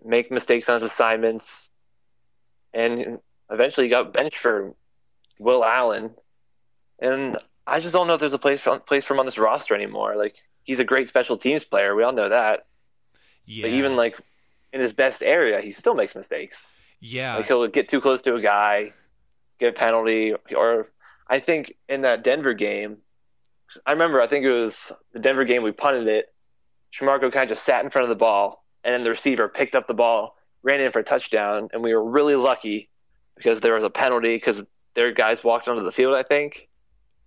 make 0.04 0.30
mistakes 0.30 0.68
on 0.68 0.74
his 0.74 0.82
assignments, 0.82 1.70
and 2.74 3.18
eventually 3.50 3.86
he 3.86 3.90
got 3.90 4.12
benched 4.12 4.38
for 4.38 4.74
Will 5.38 5.64
Allen. 5.64 6.10
And 6.98 7.38
I 7.66 7.80
just 7.80 7.92
don't 7.92 8.06
know 8.06 8.14
if 8.14 8.20
there's 8.20 8.32
a 8.32 8.38
place 8.38 8.60
for, 8.60 8.78
place 8.80 9.04
for 9.04 9.14
him 9.14 9.20
on 9.20 9.26
this 9.26 9.38
roster 9.38 9.74
anymore. 9.74 10.16
Like 10.16 10.36
he's 10.62 10.80
a 10.80 10.84
great 10.84 11.08
special 11.08 11.36
teams 11.36 11.64
player. 11.64 11.94
We 11.94 12.02
all 12.02 12.12
know 12.12 12.28
that. 12.28 12.66
Yeah. 13.46 13.62
But 13.62 13.72
even 13.72 13.96
like 13.96 14.18
in 14.72 14.80
his 14.80 14.92
best 14.92 15.22
area, 15.22 15.60
he 15.60 15.72
still 15.72 15.94
makes 15.94 16.14
mistakes. 16.14 16.76
Yeah. 17.00 17.36
Like 17.36 17.46
he'll 17.46 17.66
get 17.68 17.88
too 17.88 18.00
close 18.00 18.22
to 18.22 18.34
a 18.34 18.40
guy, 18.40 18.92
get 19.58 19.70
a 19.70 19.72
penalty, 19.72 20.34
or 20.54 20.88
I 21.28 21.40
think 21.40 21.74
in 21.88 22.02
that 22.02 22.24
Denver 22.24 22.54
game, 22.54 22.98
I 23.86 23.92
remember 23.92 24.20
I 24.20 24.26
think 24.26 24.44
it 24.44 24.52
was 24.52 24.92
the 25.12 25.20
Denver 25.20 25.44
game 25.44 25.62
we 25.62 25.72
punted 25.72 26.06
it. 26.08 26.32
Shamarko 26.92 27.32
kind 27.32 27.44
of 27.44 27.50
just 27.50 27.64
sat 27.64 27.84
in 27.84 27.90
front 27.90 28.04
of 28.04 28.08
the 28.08 28.16
ball, 28.16 28.64
and 28.84 28.94
then 28.94 29.04
the 29.04 29.10
receiver 29.10 29.48
picked 29.48 29.74
up 29.74 29.86
the 29.86 29.94
ball, 29.94 30.36
ran 30.62 30.80
in 30.80 30.90
for 30.90 31.00
a 31.00 31.04
touchdown, 31.04 31.68
and 31.72 31.82
we 31.82 31.94
were 31.94 32.04
really 32.04 32.34
lucky 32.34 32.88
because 33.36 33.60
there 33.60 33.74
was 33.74 33.84
a 33.84 33.90
penalty 33.90 34.36
because 34.36 34.62
their 34.94 35.12
guys 35.12 35.44
walked 35.44 35.68
onto 35.68 35.82
the 35.82 35.92
field. 35.92 36.14
I 36.14 36.22
think, 36.22 36.68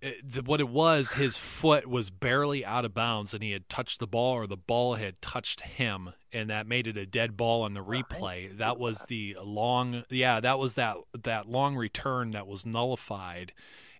it, 0.02 0.32
the, 0.32 0.42
what 0.42 0.60
it 0.60 0.68
was, 0.68 1.12
his 1.12 1.36
foot 1.36 1.86
was 1.86 2.10
barely 2.10 2.64
out 2.64 2.84
of 2.84 2.92
bounds, 2.92 3.32
and 3.32 3.42
he 3.42 3.52
had 3.52 3.68
touched 3.68 4.00
the 4.00 4.06
ball, 4.08 4.34
or 4.34 4.48
the 4.48 4.56
ball 4.56 4.94
had 4.94 5.22
touched 5.22 5.60
him, 5.60 6.12
and 6.32 6.50
that 6.50 6.66
made 6.66 6.88
it 6.88 6.96
a 6.96 7.06
dead 7.06 7.36
ball 7.36 7.62
on 7.62 7.72
the 7.72 7.84
replay. 7.84 8.56
That 8.58 8.78
was 8.80 9.06
the 9.06 9.36
long, 9.40 10.04
yeah, 10.10 10.40
that 10.40 10.58
was 10.58 10.74
that 10.74 10.96
that 11.22 11.48
long 11.48 11.76
return 11.76 12.32
that 12.32 12.48
was 12.48 12.66
nullified, 12.66 13.52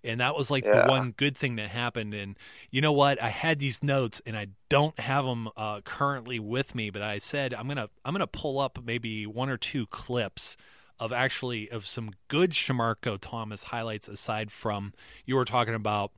and 0.05 0.20
that 0.20 0.36
was 0.36 0.50
like 0.50 0.64
yeah. 0.64 0.82
the 0.82 0.90
one 0.90 1.12
good 1.12 1.36
thing 1.36 1.57
that 1.57 1.68
happened. 1.68 2.14
And 2.14 2.36
you 2.70 2.80
know 2.80 2.92
what? 2.92 3.22
I 3.22 3.28
had 3.28 3.59
these 3.59 3.82
notes, 3.82 4.20
and 4.26 4.36
I 4.36 4.48
don't 4.68 4.98
have 4.98 5.24
them 5.24 5.48
uh, 5.57 5.80
currently 5.82 6.38
with 6.38 6.74
me, 6.74 6.90
but 6.90 7.03
I 7.03 7.18
said 7.18 7.55
I'm 7.55 7.68
gonna 7.68 7.88
I'm 8.05 8.12
gonna 8.12 8.26
pull 8.26 8.59
up 8.59 8.78
maybe 8.84 9.26
one 9.26 9.48
or 9.48 9.57
two 9.57 9.86
clips 9.86 10.57
of 10.98 11.12
actually 11.12 11.70
of 11.70 11.86
some 11.86 12.11
good 12.28 12.53
Shamarko 12.53 13.18
Thomas 13.20 13.64
highlights 13.64 14.09
aside 14.09 14.50
from 14.50 14.92
you 15.24 15.34
were 15.34 15.44
talking 15.44 15.74
about 15.74 16.12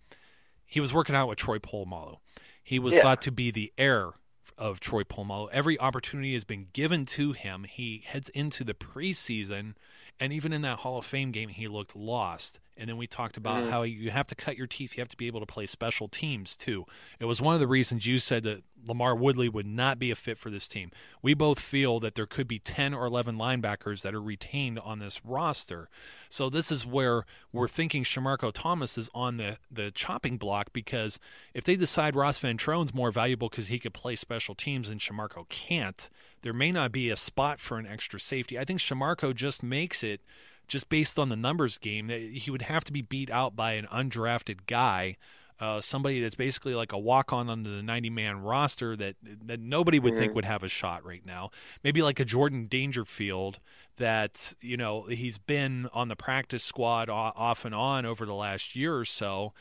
he 0.66 0.80
was 0.80 0.92
working 0.92 1.14
out 1.14 1.28
with 1.28 1.38
Troy 1.38 1.58
Polamalu. 1.58 2.18
He 2.62 2.78
was 2.78 2.96
yeah. 2.96 3.02
thought 3.02 3.22
to 3.22 3.30
be 3.30 3.50
the 3.50 3.72
heir 3.78 4.12
of 4.56 4.80
Troy 4.80 5.02
Polamalu. 5.02 5.48
Every 5.52 5.78
opportunity 5.78 6.34
has 6.34 6.44
been 6.44 6.66
given 6.72 7.06
to 7.06 7.32
him. 7.32 7.64
He 7.64 8.02
heads 8.06 8.28
into 8.30 8.64
the 8.64 8.74
preseason 8.74 9.74
and 10.20 10.32
even 10.32 10.52
in 10.52 10.62
that 10.62 10.80
Hall 10.80 10.98
of 10.98 11.06
Fame 11.06 11.32
game 11.32 11.48
he 11.48 11.68
looked 11.68 11.96
lost. 11.96 12.60
And 12.76 12.88
then 12.88 12.96
we 12.96 13.06
talked 13.06 13.36
about 13.36 13.62
mm-hmm. 13.62 13.70
how 13.70 13.82
you 13.82 14.10
have 14.10 14.26
to 14.26 14.34
cut 14.34 14.56
your 14.56 14.66
teeth. 14.66 14.96
You 14.96 15.00
have 15.00 15.08
to 15.08 15.16
be 15.16 15.26
able 15.26 15.40
to 15.40 15.46
play 15.46 15.66
special 15.66 16.08
teams 16.08 16.56
too. 16.56 16.86
It 17.20 17.26
was 17.26 17.40
one 17.40 17.54
of 17.54 17.60
the 17.60 17.68
reasons 17.68 18.06
you 18.06 18.18
said 18.18 18.42
that 18.44 18.62
LaMarr 18.86 19.18
Woodley 19.18 19.48
would 19.48 19.66
not 19.66 19.98
be 19.98 20.10
a 20.10 20.16
fit 20.16 20.38
for 20.38 20.50
this 20.50 20.68
team. 20.68 20.90
We 21.22 21.34
both 21.34 21.58
feel 21.58 22.00
that 22.00 22.14
there 22.14 22.26
could 22.26 22.46
be 22.46 22.58
10 22.58 22.92
or 22.92 23.06
11 23.06 23.36
linebackers 23.36 24.02
that 24.02 24.14
are 24.14 24.20
retained 24.20 24.78
on 24.78 24.98
this 24.98 25.24
roster. 25.24 25.88
So 26.28 26.50
this 26.50 26.70
is 26.70 26.84
where 26.84 27.24
we're 27.52 27.68
thinking 27.68 28.04
Shamarko 28.04 28.52
Thomas 28.52 28.98
is 28.98 29.08
on 29.14 29.36
the, 29.36 29.58
the 29.70 29.90
chopping 29.90 30.36
block 30.36 30.72
because 30.72 31.18
if 31.54 31.64
they 31.64 31.76
decide 31.76 32.16
Ross 32.16 32.38
Ventrone's 32.38 32.92
more 32.92 33.10
valuable 33.10 33.48
because 33.48 33.68
he 33.68 33.78
could 33.78 33.94
play 33.94 34.16
special 34.16 34.54
teams 34.54 34.88
and 34.88 35.00
Shamarko 35.00 35.48
can't, 35.48 36.10
there 36.42 36.52
may 36.52 36.72
not 36.72 36.92
be 36.92 37.08
a 37.08 37.16
spot 37.16 37.60
for 37.60 37.78
an 37.78 37.86
extra 37.86 38.20
safety. 38.20 38.58
I 38.58 38.64
think 38.64 38.80
Shamarko 38.80 39.34
just 39.34 39.62
makes 39.62 40.02
it– 40.02 40.20
just 40.68 40.88
based 40.88 41.18
on 41.18 41.28
the 41.28 41.36
numbers 41.36 41.78
game, 41.78 42.08
he 42.08 42.50
would 42.50 42.62
have 42.62 42.84
to 42.84 42.92
be 42.92 43.02
beat 43.02 43.30
out 43.30 43.56
by 43.56 43.72
an 43.72 43.86
undrafted 43.92 44.66
guy, 44.66 45.16
uh, 45.60 45.80
somebody 45.80 46.20
that's 46.20 46.34
basically 46.34 46.74
like 46.74 46.92
a 46.92 46.98
walk 46.98 47.32
on 47.32 47.48
under 47.48 47.70
the 47.70 47.82
90 47.82 48.10
man 48.10 48.40
roster 48.40 48.96
that 48.96 49.16
that 49.22 49.60
nobody 49.60 49.98
would 49.98 50.12
mm-hmm. 50.12 50.20
think 50.20 50.34
would 50.34 50.44
have 50.44 50.62
a 50.62 50.68
shot 50.68 51.04
right 51.04 51.24
now. 51.24 51.50
Maybe 51.82 52.02
like 52.02 52.18
a 52.18 52.24
Jordan 52.24 52.66
Dangerfield 52.66 53.60
that 53.96 54.54
you 54.60 54.76
know 54.76 55.04
he's 55.04 55.38
been 55.38 55.88
on 55.92 56.08
the 56.08 56.16
practice 56.16 56.64
squad 56.64 57.08
off 57.08 57.64
and 57.64 57.74
on 57.74 58.04
over 58.04 58.26
the 58.26 58.34
last 58.34 58.74
year 58.74 58.96
or 58.96 59.04
so 59.04 59.52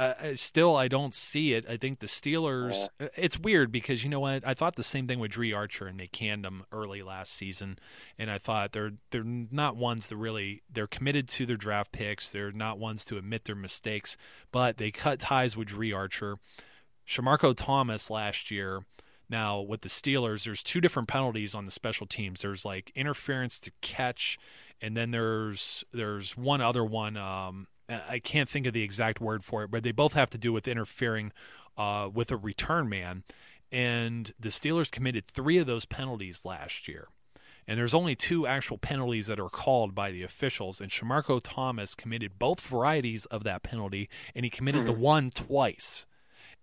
uh, 0.00 0.14
uh, 0.18 0.34
still, 0.34 0.76
I 0.76 0.88
don't 0.88 1.14
see 1.14 1.52
it. 1.52 1.66
I 1.68 1.76
think 1.76 1.98
the 1.98 2.06
Steelers. 2.06 2.88
Uh, 2.98 3.08
it's 3.16 3.38
weird 3.38 3.70
because 3.70 4.02
you 4.02 4.08
know 4.08 4.20
what? 4.20 4.46
I 4.46 4.54
thought 4.54 4.76
the 4.76 4.82
same 4.82 5.06
thing 5.06 5.18
with 5.18 5.32
Dri 5.32 5.52
Archer, 5.52 5.86
and 5.86 6.00
they 6.00 6.06
canned 6.06 6.46
him 6.46 6.64
early 6.72 7.02
last 7.02 7.34
season. 7.34 7.78
And 8.18 8.30
I 8.30 8.38
thought 8.38 8.72
they're 8.72 8.92
they're 9.10 9.22
not 9.22 9.76
ones 9.76 10.08
to 10.08 10.16
really. 10.16 10.62
They're 10.72 10.86
committed 10.86 11.28
to 11.28 11.44
their 11.44 11.58
draft 11.58 11.92
picks. 11.92 12.32
They're 12.32 12.50
not 12.50 12.78
ones 12.78 13.04
to 13.06 13.18
admit 13.18 13.44
their 13.44 13.54
mistakes. 13.54 14.16
But 14.50 14.78
they 14.78 14.90
cut 14.90 15.20
ties 15.20 15.54
with 15.54 15.68
Dri 15.68 15.92
Archer. 15.92 16.38
Shamarko 17.06 17.54
Thomas 17.54 18.08
last 18.08 18.50
year. 18.50 18.86
Now 19.28 19.60
with 19.60 19.82
the 19.82 19.90
Steelers, 19.90 20.44
there's 20.44 20.62
two 20.62 20.80
different 20.80 21.08
penalties 21.08 21.54
on 21.54 21.66
the 21.66 21.70
special 21.70 22.06
teams. 22.06 22.40
There's 22.40 22.64
like 22.64 22.90
interference 22.94 23.60
to 23.60 23.70
catch, 23.82 24.38
and 24.80 24.96
then 24.96 25.10
there's 25.10 25.84
there's 25.92 26.38
one 26.38 26.62
other 26.62 26.84
one. 26.86 27.18
Um, 27.18 27.66
I 28.08 28.18
can't 28.18 28.48
think 28.48 28.66
of 28.66 28.72
the 28.72 28.82
exact 28.82 29.20
word 29.20 29.44
for 29.44 29.64
it, 29.64 29.70
but 29.70 29.82
they 29.82 29.92
both 29.92 30.14
have 30.14 30.30
to 30.30 30.38
do 30.38 30.52
with 30.52 30.68
interfering 30.68 31.32
uh, 31.76 32.08
with 32.12 32.30
a 32.30 32.36
return 32.36 32.88
man. 32.88 33.24
And 33.72 34.32
the 34.38 34.48
Steelers 34.48 34.90
committed 34.90 35.26
three 35.26 35.58
of 35.58 35.66
those 35.66 35.84
penalties 35.84 36.44
last 36.44 36.88
year. 36.88 37.08
And 37.66 37.78
there's 37.78 37.94
only 37.94 38.16
two 38.16 38.46
actual 38.46 38.78
penalties 38.78 39.28
that 39.28 39.38
are 39.38 39.48
called 39.48 39.94
by 39.94 40.10
the 40.10 40.22
officials. 40.22 40.80
And 40.80 40.90
Shamarko 40.90 41.40
Thomas 41.42 41.94
committed 41.94 42.38
both 42.38 42.60
varieties 42.60 43.26
of 43.26 43.44
that 43.44 43.62
penalty, 43.62 44.08
and 44.34 44.44
he 44.44 44.50
committed 44.50 44.82
mm-hmm. 44.82 44.92
the 44.92 44.98
one 44.98 45.30
twice. 45.30 46.04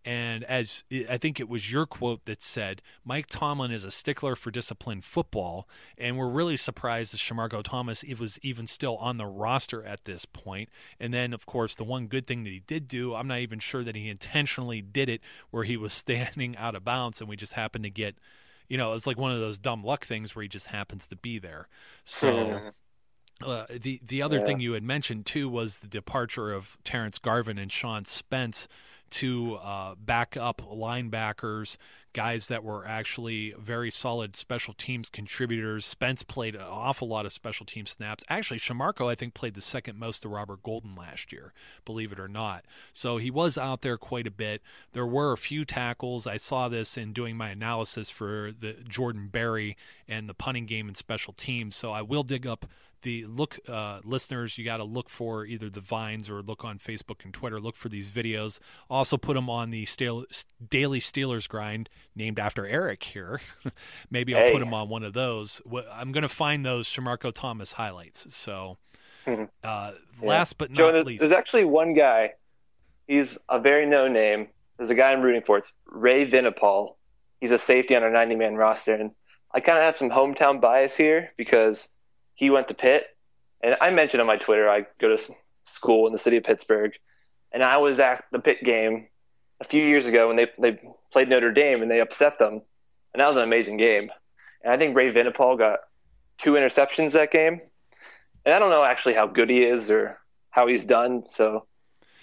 And 0.05 0.43
as 0.45 0.85
I 1.09 1.17
think 1.17 1.39
it 1.39 1.49
was 1.49 1.71
your 1.71 1.85
quote 1.85 2.25
that 2.25 2.41
said, 2.41 2.81
Mike 3.03 3.27
Tomlin 3.27 3.71
is 3.71 3.83
a 3.83 3.91
stickler 3.91 4.35
for 4.35 4.51
disciplined 4.51 5.03
football. 5.03 5.67
And 5.97 6.17
we're 6.17 6.29
really 6.29 6.55
surprised 6.55 7.13
that 7.13 7.17
Shamarko 7.17 7.61
Thomas 7.63 8.03
it 8.03 8.19
was 8.19 8.39
even 8.41 8.67
still 8.67 8.95
on 8.97 9.17
the 9.17 9.25
roster 9.25 9.83
at 9.83 10.05
this 10.05 10.25
point. 10.25 10.69
And 10.99 11.13
then, 11.13 11.33
of 11.33 11.45
course, 11.45 11.75
the 11.75 11.83
one 11.83 12.07
good 12.07 12.25
thing 12.25 12.43
that 12.45 12.51
he 12.51 12.61
did 12.65 12.87
do, 12.87 13.15
I'm 13.15 13.27
not 13.27 13.39
even 13.39 13.59
sure 13.59 13.83
that 13.83 13.95
he 13.95 14.09
intentionally 14.09 14.81
did 14.81 15.09
it 15.09 15.21
where 15.51 15.65
he 15.65 15.75
was 15.75 15.93
standing 16.07 16.55
out 16.55 16.75
of 16.75 16.85
bounds 16.85 17.19
and 17.19 17.29
we 17.29 17.35
just 17.35 17.53
happened 17.53 17.83
to 17.83 17.89
get, 17.89 18.15
you 18.69 18.77
know, 18.77 18.93
it's 18.93 19.07
like 19.07 19.17
one 19.17 19.33
of 19.33 19.39
those 19.39 19.59
dumb 19.59 19.83
luck 19.83 20.05
things 20.05 20.35
where 20.35 20.43
he 20.43 20.49
just 20.49 20.67
happens 20.67 21.07
to 21.07 21.15
be 21.15 21.39
there. 21.39 21.67
So. 22.03 22.71
Uh, 23.45 23.65
the 23.69 24.01
the 24.03 24.19
other 24.19 24.39
yeah. 24.39 24.45
thing 24.45 24.59
you 24.59 24.73
had 24.73 24.81
mentioned 24.81 25.23
too 25.25 25.47
was 25.47 25.79
the 25.79 25.87
departure 25.87 26.51
of 26.51 26.75
Terrence 26.83 27.19
Garvin 27.19 27.59
and 27.59 27.71
Sean 27.71 28.03
Spence, 28.03 28.67
to 29.11 29.55
uh, 29.55 29.95
back 29.95 30.35
up 30.37 30.61
linebackers, 30.61 31.77
guys 32.13 32.47
that 32.47 32.63
were 32.63 32.85
actually 32.85 33.53
very 33.59 33.91
solid 33.91 34.35
special 34.35 34.73
teams 34.73 35.09
contributors. 35.09 35.85
Spence 35.85 36.23
played 36.23 36.55
an 36.55 36.61
awful 36.61 37.07
lot 37.07 37.25
of 37.25 37.33
special 37.33 37.65
team 37.65 37.85
snaps. 37.85 38.23
Actually, 38.27 38.59
Shamarko, 38.59 39.09
I 39.09 39.15
think, 39.15 39.33
played 39.33 39.53
the 39.53 39.61
second 39.61 39.99
most 39.99 40.21
to 40.21 40.29
Robert 40.29 40.63
Golden 40.63 40.95
last 40.95 41.31
year, 41.31 41.53
believe 41.85 42.11
it 42.11 42.19
or 42.19 42.27
not. 42.27 42.65
So 42.91 43.17
he 43.17 43.29
was 43.29 43.57
out 43.57 43.81
there 43.81 43.97
quite 43.97 44.25
a 44.25 44.31
bit. 44.31 44.61
There 44.93 45.05
were 45.05 45.31
a 45.31 45.37
few 45.37 45.63
tackles. 45.63 46.25
I 46.25 46.37
saw 46.37 46.67
this 46.69 46.97
in 46.97 47.13
doing 47.13 47.37
my 47.37 47.49
analysis 47.49 48.09
for 48.09 48.51
the 48.57 48.73
Jordan 48.87 49.27
Berry 49.27 49.77
and 50.07 50.27
the 50.27 50.33
punting 50.33 50.65
game 50.65 50.87
and 50.87 50.97
special 50.97 51.33
teams. 51.33 51.75
So 51.75 51.91
I 51.91 52.01
will 52.01 52.23
dig 52.23 52.47
up 52.47 52.65
the 53.03 53.25
look 53.25 53.59
uh, 53.67 53.99
listeners 54.03 54.57
you 54.57 54.65
got 54.65 54.77
to 54.77 54.83
look 54.83 55.09
for 55.09 55.45
either 55.45 55.69
the 55.69 55.79
vines 55.81 56.29
or 56.29 56.41
look 56.41 56.65
on 56.65 56.77
facebook 56.79 57.23
and 57.23 57.33
twitter 57.33 57.59
look 57.59 57.75
for 57.75 57.89
these 57.89 58.09
videos 58.09 58.59
also 58.89 59.17
put 59.17 59.35
them 59.35 59.49
on 59.49 59.69
the 59.69 59.85
Steel, 59.85 60.25
daily 60.69 60.99
steelers 60.99 61.47
grind 61.47 61.89
named 62.15 62.39
after 62.39 62.65
eric 62.65 63.03
here 63.03 63.39
maybe 64.09 64.33
i'll 64.35 64.41
Hey. 64.43 64.51
put 64.51 64.59
them 64.59 64.73
on 64.73 64.89
one 64.89 65.03
of 65.03 65.13
those 65.13 65.61
i'm 65.93 66.11
going 66.11 66.23
to 66.23 66.29
find 66.29 66.65
those 66.65 66.87
shamarko 66.87 67.33
thomas 67.33 67.73
highlights 67.73 68.33
so 68.35 68.77
Mhm. 69.25 69.49
uh, 69.63 69.91
Yeah. 70.21 70.27
last 70.29 70.57
but 70.57 70.71
Joe, 70.71 70.85
not 70.85 70.91
there's, 70.93 71.05
least 71.05 71.19
there's 71.19 71.33
actually 71.33 71.65
one 71.65 71.93
guy. 71.93 72.31
He's 73.07 73.27
a 73.49 73.59
very 73.59 73.85
known 73.85 74.13
name. 74.13 74.47
There's 74.77 74.89
a 74.89 74.95
guy 74.95 75.11
I'm 75.11 75.21
rooting 75.21 75.41
for. 75.45 75.57
It's 75.57 75.69
Ray 75.85 76.29
Vinopal. 76.31 76.95
He's 77.41 77.51
a 77.51 77.59
safety 77.59 77.93
on 77.95 78.03
our 78.03 78.09
90 78.09 78.35
man 78.35 78.55
roster. 78.55 78.93
And 78.93 79.11
I 79.53 79.59
kind 79.59 79.77
of 79.77 79.83
have 79.83 79.97
some 79.97 80.09
hometown 80.09 80.61
bias 80.61 80.95
here 80.95 81.33
because 81.35 81.89
he 82.37 82.51
went 82.51 82.67
to 82.69 82.75
Pitt. 82.75 83.07
And 83.61 83.75
I 83.81 83.89
mentioned 83.89 84.21
on 84.21 84.27
my 84.27 84.37
Twitter, 84.37 84.69
I 84.69 84.85
go 85.01 85.17
to 85.17 85.35
school 85.65 86.05
in 86.05 86.13
the 86.13 86.19
city 86.19 86.37
of 86.37 86.43
Pittsburgh. 86.43 86.93
And 87.51 87.63
I 87.63 87.77
was 87.77 87.99
at 87.99 88.23
the 88.31 88.39
Pitt 88.39 88.63
game 88.63 89.07
a 89.59 89.63
few 89.63 89.83
years 89.83 90.05
ago 90.05 90.27
when 90.27 90.37
they, 90.37 90.47
they 90.59 90.79
played 91.11 91.29
Notre 91.29 91.51
Dame 91.51 91.81
and 91.81 91.89
they 91.89 91.99
upset 91.99 92.37
them. 92.37 92.61
And 93.13 93.21
that 93.21 93.27
was 93.27 93.37
an 93.37 93.43
amazing 93.43 93.77
game. 93.77 94.11
And 94.63 94.71
I 94.71 94.77
think 94.77 94.95
Ray 94.95 95.11
Vinopal 95.11 95.57
got 95.57 95.79
two 96.37 96.53
interceptions 96.53 97.13
that 97.13 97.31
game. 97.31 97.59
And 98.45 98.53
I 98.53 98.59
don't 98.59 98.69
know 98.69 98.83
actually 98.83 99.15
how 99.15 99.25
good 99.25 99.49
he 99.49 99.63
is 99.63 99.89
or 99.89 100.19
how 100.51 100.67
he's 100.67 100.85
done. 100.85 101.23
So 101.29 101.65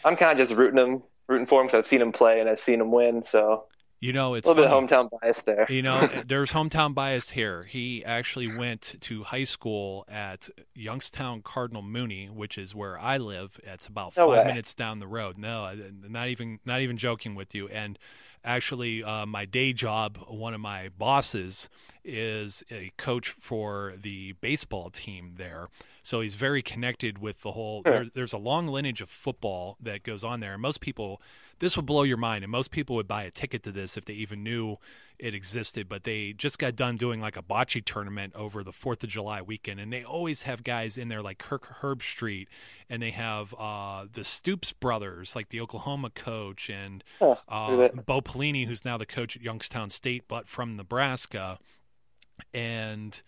I'm 0.04 0.14
kind 0.14 0.30
of 0.30 0.38
just 0.38 0.56
rooting 0.56 0.78
him, 0.78 1.02
rooting 1.26 1.46
for 1.46 1.60
him 1.60 1.66
because 1.66 1.78
I've 1.78 1.88
seen 1.88 2.02
him 2.02 2.12
play 2.12 2.38
and 2.38 2.48
I've 2.48 2.60
seen 2.60 2.80
him 2.80 2.92
win. 2.92 3.24
So 3.24 3.64
you 4.04 4.12
know 4.12 4.34
it's 4.34 4.46
a 4.46 4.52
little 4.52 4.68
funny. 4.68 4.86
bit 4.86 4.90
hometown 4.92 5.08
bias 5.18 5.40
there. 5.40 5.66
You 5.70 5.80
know, 5.80 6.10
there's 6.26 6.52
hometown 6.52 6.94
bias 6.94 7.30
here. 7.30 7.62
He 7.62 8.04
actually 8.04 8.54
went 8.54 8.96
to 9.00 9.22
high 9.22 9.44
school 9.44 10.04
at 10.08 10.50
Youngstown 10.74 11.40
Cardinal 11.40 11.80
Mooney, 11.80 12.26
which 12.26 12.58
is 12.58 12.74
where 12.74 12.98
I 12.98 13.16
live. 13.16 13.58
It's 13.62 13.86
about 13.86 14.14
No 14.14 14.28
five 14.28 14.44
way. 14.44 14.44
minutes 14.44 14.74
down 14.74 14.98
the 14.98 15.06
road. 15.06 15.38
No, 15.38 15.74
not 16.06 16.28
even 16.28 16.58
not 16.66 16.80
even 16.82 16.98
joking 16.98 17.34
with 17.34 17.54
you. 17.54 17.66
And 17.68 17.98
actually, 18.44 19.02
uh, 19.02 19.24
my 19.24 19.46
day 19.46 19.72
job, 19.72 20.18
one 20.28 20.52
of 20.52 20.60
my 20.60 20.90
bosses 20.90 21.70
is 22.04 22.62
a 22.70 22.92
coach 22.98 23.30
for 23.30 23.94
the 23.98 24.32
baseball 24.42 24.90
team 24.90 25.36
there. 25.38 25.68
So 26.02 26.20
he's 26.20 26.34
very 26.34 26.60
connected 26.60 27.16
with 27.18 27.40
the 27.40 27.52
whole. 27.52 27.82
Sure. 27.86 27.94
There's, 27.94 28.10
there's 28.10 28.32
a 28.34 28.38
long 28.38 28.66
lineage 28.68 29.00
of 29.00 29.08
football 29.08 29.78
that 29.80 30.02
goes 30.02 30.22
on 30.22 30.40
there. 30.40 30.52
And 30.52 30.60
most 30.60 30.82
people, 30.82 31.22
this 31.58 31.76
would 31.76 31.86
blow 31.86 32.02
your 32.02 32.16
mind, 32.16 32.44
and 32.44 32.50
most 32.50 32.70
people 32.70 32.96
would 32.96 33.08
buy 33.08 33.24
a 33.24 33.30
ticket 33.30 33.62
to 33.64 33.72
this 33.72 33.96
if 33.96 34.04
they 34.04 34.14
even 34.14 34.42
knew 34.42 34.76
it 35.18 35.34
existed. 35.34 35.88
But 35.88 36.04
they 36.04 36.32
just 36.32 36.58
got 36.58 36.76
done 36.76 36.96
doing 36.96 37.20
like 37.20 37.36
a 37.36 37.42
bocce 37.42 37.84
tournament 37.84 38.34
over 38.34 38.62
the 38.62 38.72
Fourth 38.72 39.02
of 39.02 39.10
July 39.10 39.40
weekend, 39.42 39.80
and 39.80 39.92
they 39.92 40.04
always 40.04 40.42
have 40.42 40.64
guys 40.64 40.96
in 40.96 41.08
there 41.08 41.22
like 41.22 41.38
Kirk 41.38 41.80
Herbstreit, 41.80 42.46
and 42.88 43.02
they 43.02 43.10
have 43.12 43.54
uh, 43.58 44.06
the 44.12 44.24
Stoops 44.24 44.72
brothers, 44.72 45.34
like 45.36 45.48
the 45.48 45.60
Oklahoma 45.60 46.10
coach, 46.10 46.68
and 46.70 47.02
Huh, 47.18 47.36
uh, 47.48 47.70
look 47.70 47.90
at 47.90 47.96
that. 47.96 48.06
Bo 48.06 48.20
Pelini, 48.20 48.66
who's 48.66 48.84
now 48.84 48.96
the 48.96 49.06
coach 49.06 49.36
at 49.36 49.42
Youngstown 49.42 49.90
State, 49.90 50.24
but 50.28 50.48
from 50.48 50.76
Nebraska, 50.76 51.58
and 52.52 53.22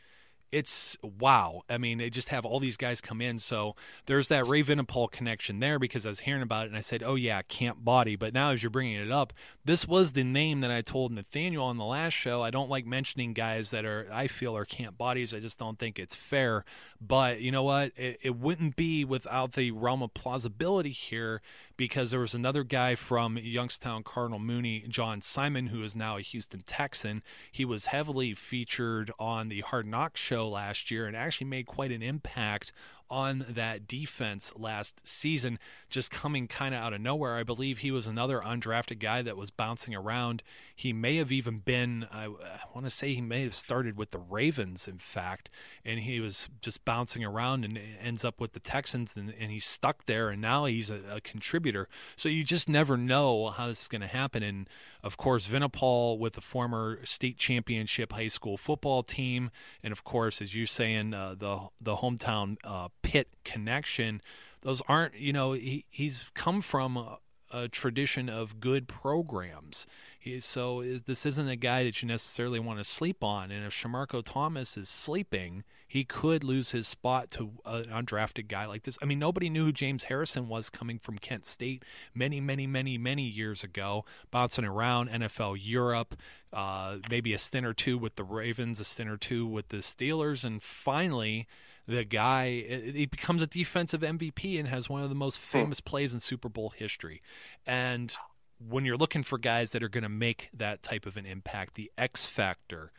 it's 0.52 0.96
wow. 1.02 1.62
I 1.68 1.78
mean, 1.78 1.98
they 1.98 2.10
just 2.10 2.28
have 2.28 2.44
all 2.44 2.60
these 2.60 2.76
guys 2.76 3.00
come 3.00 3.20
in. 3.20 3.38
So 3.38 3.74
there's 4.06 4.28
that 4.28 4.46
Ray 4.46 4.62
Vinopal 4.62 5.10
connection 5.10 5.60
there 5.60 5.78
because 5.78 6.06
I 6.06 6.08
was 6.08 6.20
hearing 6.20 6.42
about 6.42 6.66
it 6.66 6.68
and 6.68 6.76
I 6.76 6.80
said, 6.80 7.02
oh, 7.02 7.14
yeah, 7.14 7.42
Camp 7.42 7.84
Body. 7.84 8.16
But 8.16 8.32
now 8.32 8.50
as 8.50 8.62
you're 8.62 8.70
bringing 8.70 9.00
it 9.00 9.10
up, 9.10 9.32
this 9.64 9.86
was 9.86 10.12
the 10.12 10.24
name 10.24 10.60
that 10.60 10.70
I 10.70 10.82
told 10.82 11.12
Nathaniel 11.12 11.64
on 11.64 11.78
the 11.78 11.84
last 11.84 12.14
show. 12.14 12.42
I 12.42 12.50
don't 12.50 12.70
like 12.70 12.86
mentioning 12.86 13.32
guys 13.32 13.70
that 13.70 13.84
are, 13.84 14.08
I 14.12 14.28
feel, 14.28 14.56
are 14.56 14.64
Camp 14.64 14.96
Bodies. 14.96 15.34
I 15.34 15.40
just 15.40 15.58
don't 15.58 15.78
think 15.78 15.98
it's 15.98 16.14
fair. 16.14 16.64
But 17.00 17.40
you 17.40 17.50
know 17.50 17.64
what? 17.64 17.92
It, 17.96 18.18
it 18.22 18.36
wouldn't 18.36 18.76
be 18.76 19.04
without 19.04 19.52
the 19.52 19.72
realm 19.72 20.02
of 20.02 20.14
plausibility 20.14 20.90
here 20.90 21.42
because 21.76 22.10
there 22.10 22.20
was 22.20 22.34
another 22.34 22.64
guy 22.64 22.94
from 22.94 23.36
Youngstown 23.36 24.02
Cardinal 24.02 24.38
Mooney, 24.38 24.84
John 24.88 25.20
Simon, 25.20 25.66
who 25.66 25.82
is 25.82 25.94
now 25.94 26.16
a 26.16 26.22
Houston 26.22 26.62
Texan. 26.62 27.22
He 27.50 27.64
was 27.64 27.86
heavily 27.86 28.32
featured 28.32 29.10
on 29.18 29.48
the 29.48 29.60
Hard 29.60 29.86
Knocks 29.86 30.20
show 30.20 30.35
last 30.44 30.90
year 30.90 31.06
and 31.06 31.16
actually 31.16 31.46
made 31.46 31.66
quite 31.66 31.92
an 31.92 32.02
impact 32.02 32.72
on 33.10 33.46
that 33.48 33.86
defense 33.86 34.52
last 34.56 35.06
season, 35.06 35.58
just 35.88 36.10
coming 36.10 36.48
kind 36.48 36.74
of 36.74 36.80
out 36.80 36.92
of 36.92 37.00
nowhere. 37.00 37.36
I 37.36 37.42
believe 37.42 37.78
he 37.78 37.90
was 37.90 38.06
another 38.06 38.40
undrafted 38.40 38.98
guy 38.98 39.22
that 39.22 39.36
was 39.36 39.50
bouncing 39.50 39.94
around. 39.94 40.42
He 40.74 40.92
may 40.92 41.16
have 41.16 41.32
even 41.32 41.58
been, 41.58 42.06
I, 42.12 42.24
I 42.24 42.60
want 42.74 42.86
to 42.86 42.90
say 42.90 43.14
he 43.14 43.20
may 43.20 43.42
have 43.44 43.54
started 43.54 43.96
with 43.96 44.10
the 44.10 44.18
Ravens, 44.18 44.86
in 44.86 44.98
fact, 44.98 45.48
and 45.84 46.00
he 46.00 46.20
was 46.20 46.48
just 46.60 46.84
bouncing 46.84 47.24
around 47.24 47.64
and 47.64 47.78
ends 48.00 48.24
up 48.24 48.40
with 48.40 48.52
the 48.52 48.60
Texans, 48.60 49.16
and, 49.16 49.32
and 49.38 49.50
he's 49.50 49.64
stuck 49.64 50.06
there, 50.06 50.28
and 50.28 50.42
now 50.42 50.66
he's 50.66 50.90
a, 50.90 51.00
a 51.10 51.20
contributor. 51.20 51.88
So 52.16 52.28
you 52.28 52.44
just 52.44 52.68
never 52.68 52.96
know 52.96 53.48
how 53.50 53.68
this 53.68 53.82
is 53.82 53.88
going 53.88 54.02
to 54.02 54.06
happen. 54.06 54.42
And 54.42 54.68
of 55.02 55.16
course, 55.16 55.48
Vinopal 55.48 56.18
with 56.18 56.34
the 56.34 56.40
former 56.40 56.98
state 57.04 57.38
championship 57.38 58.12
high 58.12 58.28
school 58.28 58.56
football 58.56 59.02
team, 59.02 59.50
and 59.82 59.92
of 59.92 60.04
course, 60.04 60.42
as 60.42 60.54
you're 60.54 60.66
saying, 60.66 61.14
uh, 61.14 61.34
the 61.38 61.68
the 61.80 61.96
hometown 61.96 62.56
uh, 62.64 62.88
Pitt 63.06 63.28
connection. 63.44 64.20
Those 64.62 64.82
aren't, 64.88 65.14
you 65.14 65.32
know, 65.32 65.52
he, 65.52 65.84
he's 65.88 66.32
come 66.34 66.60
from 66.60 66.96
a, 66.96 67.18
a 67.52 67.68
tradition 67.68 68.28
of 68.28 68.58
good 68.58 68.88
programs. 68.88 69.86
He, 70.18 70.40
so 70.40 70.80
is, 70.80 71.02
this 71.04 71.24
isn't 71.24 71.48
a 71.48 71.54
guy 71.54 71.84
that 71.84 72.02
you 72.02 72.08
necessarily 72.08 72.58
want 72.58 72.80
to 72.80 72.84
sleep 72.84 73.22
on. 73.22 73.52
And 73.52 73.64
if 73.64 73.72
Shamarko 73.72 74.24
Thomas 74.24 74.76
is 74.76 74.88
sleeping, 74.88 75.62
he 75.86 76.02
could 76.02 76.42
lose 76.42 76.72
his 76.72 76.88
spot 76.88 77.30
to 77.30 77.52
an 77.64 77.84
undrafted 77.84 78.48
guy 78.48 78.66
like 78.66 78.82
this. 78.82 78.98
I 79.00 79.04
mean, 79.04 79.20
nobody 79.20 79.48
knew 79.48 79.66
who 79.66 79.72
James 79.72 80.04
Harrison 80.04 80.48
was 80.48 80.68
coming 80.68 80.98
from 80.98 81.16
Kent 81.18 81.46
State 81.46 81.84
many, 82.12 82.40
many, 82.40 82.66
many, 82.66 82.98
many 82.98 83.22
years 83.22 83.62
ago, 83.62 84.04
bouncing 84.32 84.64
around 84.64 85.10
NFL 85.10 85.58
Europe, 85.60 86.16
uh, 86.52 86.96
maybe 87.08 87.32
a 87.32 87.38
stint 87.38 87.64
or 87.64 87.72
two 87.72 87.98
with 87.98 88.16
the 88.16 88.24
Ravens, 88.24 88.80
a 88.80 88.84
stint 88.84 89.08
or 89.08 89.16
two 89.16 89.46
with 89.46 89.68
the 89.68 89.76
Steelers, 89.76 90.44
and 90.44 90.60
finally 90.60 91.46
the 91.86 92.04
guy 92.04 92.50
he 92.50 93.06
becomes 93.06 93.42
a 93.42 93.46
defensive 93.46 94.00
MVP 94.00 94.58
and 94.58 94.68
has 94.68 94.88
one 94.88 95.02
of 95.02 95.08
the 95.08 95.14
most 95.14 95.38
famous 95.38 95.80
plays 95.80 96.12
in 96.12 96.20
Super 96.20 96.48
Bowl 96.48 96.70
history. 96.70 97.22
And 97.66 98.16
when 98.58 98.84
you're 98.84 98.96
looking 98.96 99.22
for 99.22 99.38
guys 99.38 99.72
that 99.72 99.82
are 99.82 99.88
going 99.88 100.02
to 100.02 100.08
make 100.08 100.50
that 100.52 100.82
type 100.82 101.06
of 101.06 101.16
an 101.16 101.26
impact, 101.26 101.74
the 101.74 101.90
X 101.96 102.24
factor. 102.24 102.92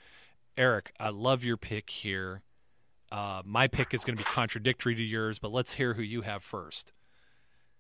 Eric, 0.56 0.94
I 1.00 1.10
love 1.10 1.44
your 1.44 1.58
pick 1.58 1.90
here. 1.90 2.42
Uh, 3.12 3.42
my 3.46 3.68
pick 3.68 3.94
is 3.94 4.04
going 4.04 4.18
to 4.18 4.24
be 4.24 4.30
contradictory 4.30 4.96
to 4.96 5.04
yours, 5.04 5.40
but 5.40 5.52
let's 5.52 5.74
hear 5.74 5.94
who 5.94 6.02
you 6.02 6.22
have 6.22 6.44
first. 6.44 6.94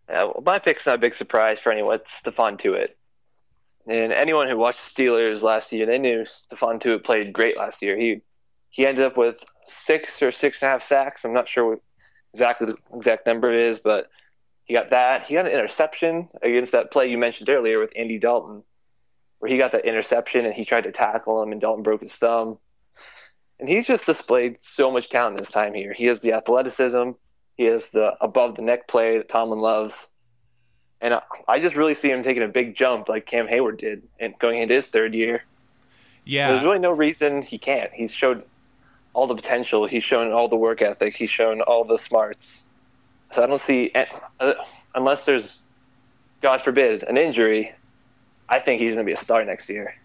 Yeah, 0.09 0.25
well, 0.25 0.43
my 0.45 0.59
pick's 0.59 0.81
not 0.85 0.95
a 0.95 0.99
big 0.99 1.17
surprise 1.17 1.57
for 1.61 1.71
anyone. 1.71 1.99
It's 1.99 2.37
Stephon 2.37 2.61
Tuitt. 2.61 2.95
And 3.87 4.11
anyone 4.11 4.47
who 4.47 4.57
watched 4.57 4.79
the 4.95 5.03
Steelers 5.03 5.41
last 5.41 5.71
year, 5.71 5.85
they 5.85 5.97
knew 5.97 6.25
Stephon 6.51 6.81
Tuitt 6.81 7.03
played 7.03 7.33
great 7.33 7.57
last 7.57 7.81
year. 7.81 7.97
He 7.97 8.21
he 8.69 8.85
ended 8.85 9.05
up 9.05 9.17
with 9.17 9.35
six 9.67 10.21
or 10.21 10.31
six 10.31 10.61
and 10.61 10.67
a 10.67 10.71
half 10.71 10.83
sacks. 10.83 11.25
I'm 11.25 11.33
not 11.33 11.47
sure 11.47 11.69
what 11.69 11.79
exactly 12.33 12.67
the 12.67 12.77
exact 12.95 13.25
number 13.25 13.51
it 13.51 13.59
is, 13.59 13.79
but 13.79 14.09
he 14.65 14.73
got 14.73 14.89
that. 14.89 15.23
He 15.23 15.33
got 15.33 15.45
an 15.45 15.51
interception 15.51 16.27
against 16.41 16.73
that 16.73 16.91
play 16.91 17.09
you 17.09 17.17
mentioned 17.17 17.49
earlier 17.49 17.79
with 17.79 17.91
Andy 17.95 18.19
Dalton, 18.19 18.63
where 19.39 19.51
he 19.51 19.57
got 19.57 19.71
that 19.71 19.85
interception 19.85 20.45
and 20.45 20.53
he 20.53 20.65
tried 20.65 20.83
to 20.83 20.91
tackle 20.91 21.41
him 21.41 21.51
and 21.51 21.61
Dalton 21.61 21.83
broke 21.83 22.01
his 22.01 22.13
thumb. 22.13 22.57
And 23.59 23.67
he's 23.67 23.87
just 23.87 24.05
displayed 24.05 24.61
so 24.61 24.91
much 24.91 25.09
talent 25.09 25.37
this 25.37 25.49
time 25.49 25.73
here. 25.73 25.93
He 25.93 26.05
has 26.05 26.19
the 26.19 26.33
athleticism, 26.33 27.11
he 27.55 27.63
has 27.63 27.89
the 27.89 28.15
above 28.21 28.55
the 28.55 28.61
neck 28.61 28.87
play 28.87 29.17
that 29.17 29.29
Tomlin 29.29 29.59
loves. 29.59 30.07
And 31.01 31.13
I, 31.13 31.21
I 31.47 31.59
just 31.59 31.75
really 31.75 31.95
see 31.95 32.09
him 32.09 32.23
taking 32.23 32.43
a 32.43 32.47
big 32.47 32.75
jump 32.75 33.09
like 33.09 33.25
Cam 33.25 33.47
Heyward 33.47 33.79
did 33.79 34.03
and 34.19 34.37
going 34.37 34.61
into 34.61 34.73
his 34.73 34.87
third 34.87 35.15
year. 35.15 35.43
Yeah, 36.23 36.51
There's 36.51 36.63
really 36.63 36.79
no 36.79 36.91
reason 36.91 37.41
he 37.41 37.57
can't. 37.57 37.91
He's 37.93 38.11
showed 38.11 38.43
all 39.17 39.25
the 39.25 39.33
potential. 39.33 39.87
He's 39.87 40.03
shown 40.03 40.31
all 40.31 40.47
the 40.47 40.55
work 40.55 40.83
ethic. 40.83 41.15
He's 41.15 41.31
shown 41.31 41.61
all 41.61 41.83
the 41.83 41.97
smarts. 41.97 42.63
So 43.31 43.41
I 43.41 43.47
don't 43.47 43.59
see, 43.59 43.91
uh, 44.39 44.53
unless 44.93 45.25
there's, 45.25 45.63
God 46.39 46.61
forbid, 46.61 47.01
an 47.01 47.17
injury, 47.17 47.73
I 48.47 48.59
think 48.59 48.79
he's 48.79 48.93
going 48.93 49.03
to 49.03 49.09
be 49.09 49.13
a 49.13 49.17
star 49.17 49.43
next 49.43 49.69
year. 49.69 49.95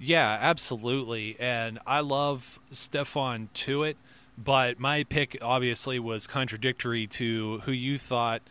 Yeah, 0.00 0.38
absolutely. 0.40 1.36
And 1.38 1.78
I 1.86 2.00
love 2.00 2.58
Stephon 2.72 3.46
Tuitt, 3.54 3.94
but 4.36 4.80
my 4.80 5.04
pick 5.04 5.38
obviously 5.40 6.00
was 6.00 6.26
contradictory 6.26 7.06
to 7.06 7.60
who 7.60 7.70
you 7.70 7.96
thought. 7.96 8.42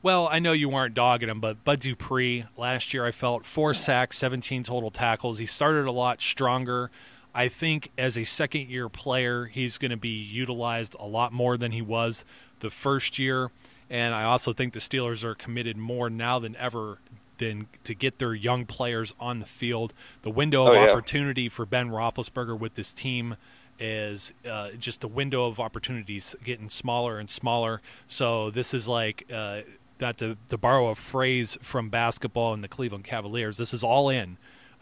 Well, 0.00 0.28
I 0.30 0.38
know 0.38 0.52
you 0.52 0.68
weren't 0.68 0.94
dogging 0.94 1.28
him, 1.28 1.40
but 1.40 1.64
Bud 1.64 1.80
Dupree 1.80 2.44
last 2.56 2.94
year 2.94 3.04
I 3.04 3.10
felt 3.10 3.44
four 3.44 3.74
sacks, 3.74 4.16
17 4.18 4.62
total 4.62 4.92
tackles. 4.92 5.38
He 5.38 5.46
started 5.46 5.88
a 5.88 5.92
lot 5.92 6.22
stronger. 6.22 6.92
I 7.36 7.48
think 7.48 7.90
as 7.98 8.16
a 8.16 8.24
second 8.24 8.68
year 8.70 8.88
player, 8.88 9.44
he's 9.44 9.76
going 9.78 9.90
to 9.90 9.96
be 9.96 10.08
utilized 10.08 10.96
a 10.98 11.06
lot 11.06 11.32
more 11.32 11.56
than 11.56 11.70
he 11.72 11.82
was 11.82 12.24
the 12.60 12.70
first 12.70 13.18
year. 13.18 13.50
And 13.90 14.14
I 14.14 14.24
also 14.24 14.52
think 14.52 14.72
the 14.72 14.80
Steelers 14.80 15.22
are 15.22 15.34
committed 15.34 15.76
more 15.76 16.08
now 16.10 16.38
than 16.38 16.56
ever 16.56 16.98
than 17.38 17.66
to 17.84 17.94
get 17.94 18.18
their 18.18 18.34
young 18.34 18.64
players 18.64 19.14
on 19.20 19.40
the 19.40 19.46
field. 19.46 19.92
The 20.22 20.30
window 20.30 20.66
of 20.66 20.70
Oh, 20.70 20.84
yeah. 20.84 20.90
opportunity 20.90 21.50
for 21.50 21.66
Ben 21.66 21.90
Roethlisberger 21.90 22.58
with 22.58 22.74
this 22.74 22.94
team 22.94 23.36
is 23.78 24.32
uh, 24.50 24.70
just 24.78 25.02
the 25.02 25.08
window 25.08 25.46
of 25.46 25.60
opportunities 25.60 26.34
getting 26.42 26.70
smaller 26.70 27.18
and 27.18 27.28
smaller. 27.28 27.82
So 28.08 28.50
this 28.50 28.72
is 28.72 28.88
like. 28.88 29.24
Uh, 29.32 29.60
not 29.98 30.18
to, 30.18 30.36
to 30.50 30.58
borrow 30.58 30.88
a 30.88 30.94
phrase 30.94 31.56
from 31.62 31.88
basketball 31.88 32.52
and 32.52 32.62
the 32.62 32.68
Cleveland 32.68 33.04
Cavaliers, 33.04 33.56
this 33.56 33.72
is 33.72 33.82
all 33.82 34.10
in. 34.10 34.36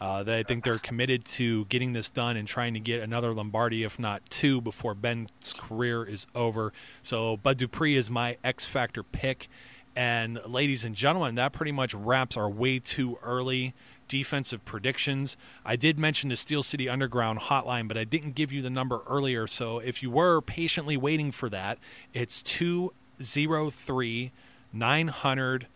Uh, 0.05 0.21
they, 0.21 0.37
I 0.37 0.43
think 0.43 0.63
they're 0.63 0.77
committed 0.77 1.25
to 1.25 1.65
getting 1.65 1.93
this 1.93 2.11
done 2.11 2.37
and 2.37 2.47
trying 2.47 2.75
to 2.75 2.79
get 2.79 3.01
another 3.01 3.33
Lombardi, 3.33 3.83
if 3.83 3.97
not 3.97 4.23
two, 4.29 4.61
before 4.61 4.93
Ben's 4.93 5.31
career 5.57 6.03
is 6.03 6.27
over. 6.35 6.73
So 7.01 7.37
Bud 7.37 7.57
Dupree 7.57 7.97
is 7.97 8.07
my 8.07 8.37
X 8.43 8.65
Factor 8.65 9.01
pick. 9.01 9.47
And 9.95 10.39
ladies 10.45 10.85
and 10.85 10.93
gentlemen, 10.93 11.33
that 11.35 11.53
pretty 11.53 11.71
much 11.71 11.95
wraps 11.95 12.37
our 12.37 12.47
way 12.47 12.77
too 12.77 13.17
early 13.23 13.73
defensive 14.07 14.63
predictions. 14.63 15.37
I 15.65 15.75
did 15.75 15.97
mention 15.97 16.29
the 16.29 16.35
Steel 16.35 16.61
City 16.61 16.87
Underground 16.87 17.39
hotline, 17.39 17.87
but 17.87 17.97
I 17.97 18.03
didn't 18.03 18.35
give 18.35 18.51
you 18.51 18.61
the 18.61 18.69
number 18.69 19.01
earlier. 19.07 19.47
So 19.47 19.79
if 19.79 20.03
you 20.03 20.11
were 20.11 20.39
patiently 20.39 20.97
waiting 20.97 21.31
for 21.31 21.49
that, 21.49 21.79
it's 22.13 22.43
203 22.43 24.31
900 24.71 25.67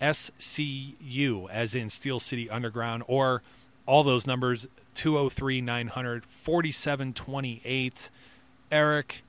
SCU, 0.00 1.48
as 1.50 1.74
in 1.74 1.88
Steel 1.88 2.20
City 2.20 2.48
Underground, 2.50 3.02
or 3.06 3.42
all 3.86 4.02
those 4.02 4.26
numbers 4.26 4.66
203 4.94 5.60
900 5.60 6.24
4728. 6.24 8.10
Eric, 8.70 9.22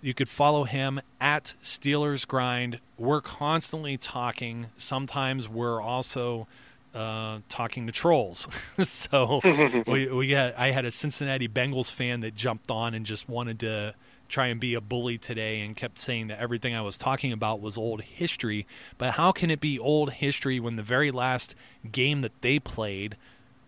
you 0.00 0.14
could 0.14 0.28
follow 0.28 0.64
him 0.64 1.00
at 1.20 1.54
Steelers 1.62 2.26
Grind. 2.26 2.80
We're 2.98 3.20
constantly 3.20 3.96
talking. 3.96 4.66
Sometimes 4.76 5.48
we're 5.48 5.80
also 5.80 6.46
uh, 6.94 7.40
talking 7.48 7.86
to 7.86 7.92
trolls. 7.92 8.48
so 8.82 9.40
we 9.86 10.06
we 10.08 10.30
had 10.30 10.54
I 10.54 10.70
had 10.70 10.84
a 10.84 10.90
Cincinnati 10.90 11.48
Bengals 11.48 11.90
fan 11.90 12.20
that 12.20 12.34
jumped 12.34 12.70
on 12.70 12.94
and 12.94 13.04
just 13.04 13.28
wanted 13.28 13.60
to 13.60 13.94
try 14.28 14.46
and 14.46 14.60
be 14.60 14.74
a 14.74 14.80
bully 14.80 15.18
today 15.18 15.60
and 15.60 15.76
kept 15.76 15.98
saying 15.98 16.28
that 16.28 16.38
everything 16.38 16.74
I 16.74 16.80
was 16.80 16.98
talking 16.98 17.32
about 17.32 17.60
was 17.60 17.76
old 17.78 18.02
history. 18.02 18.66
But 18.98 19.12
how 19.12 19.32
can 19.32 19.50
it 19.50 19.60
be 19.60 19.78
old 19.78 20.12
history 20.12 20.60
when 20.60 20.76
the 20.76 20.82
very 20.82 21.10
last 21.10 21.54
game 21.90 22.20
that 22.22 22.40
they 22.42 22.58
played 22.58 23.16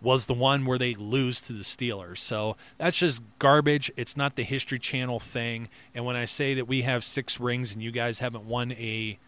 was 0.01 0.27
the 0.27 0.35
one 0.35 0.65
where 0.65 0.79
they 0.79 0.95
lose 0.95 1.41
to 1.43 1.53
the 1.53 1.65
Steelers? 1.65 2.19
So 2.19 2.57
that's 2.77 2.99
just 2.99 3.23
garbage. 3.39 3.91
It's 3.97 4.17
not 4.17 4.37
the 4.37 4.45
History 4.45 4.79
Channel 4.79 5.21
thing. 5.21 5.69
And 5.95 6.05
when 6.05 6.17
I 6.17 6.25
say 6.25 6.55
that 6.55 6.69
we 6.69 6.83
have 6.83 7.05
six 7.05 7.41
rings 7.41 7.73
and 7.73 7.83
you 7.83 7.91
guys 7.91 8.19
haven't 8.21 8.45
won 8.45 8.73
a 8.73 9.19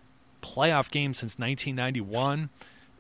playoff 0.43 0.91
game 0.91 1.13
since 1.13 1.39
1991, 1.39 2.51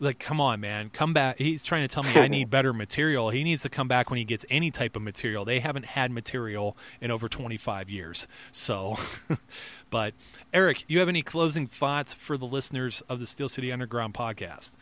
like 0.00 0.18
come 0.18 0.40
on 0.40 0.60
man. 0.60 0.90
Come 0.90 1.12
back. 1.12 1.38
He's 1.38 1.62
trying 1.62 1.86
to 1.86 1.94
tell 1.94 2.02
me 2.02 2.10
i 2.14 2.26
need 2.28 2.50
better 2.50 2.72
material. 2.72 3.30
He 3.30 3.44
needs 3.44 3.62
to 3.62 3.68
come 3.68 3.86
back 3.86 4.10
when 4.10 4.18
he 4.18 4.24
gets 4.24 4.44
any 4.48 4.70
type 4.70 4.96
of 4.96 5.02
material. 5.02 5.44
They 5.44 5.60
haven't 5.60 5.84
had 5.84 6.10
material 6.10 6.76
in 7.00 7.10
over 7.10 7.28
25 7.28 7.88
years. 7.90 8.26
So 8.50 8.98
but 9.90 10.14
eric 10.52 10.84
you 10.88 10.98
have 10.98 11.08
any 11.08 11.22
closing 11.22 11.66
thoughts 11.66 12.12
for 12.12 12.36
the 12.36 12.46
listeners 12.46 13.02
of 13.08 13.20
the 13.20 13.26
steel 13.26 13.48
city 13.48 13.70
underground 13.70 14.14
podcast? 14.14 14.76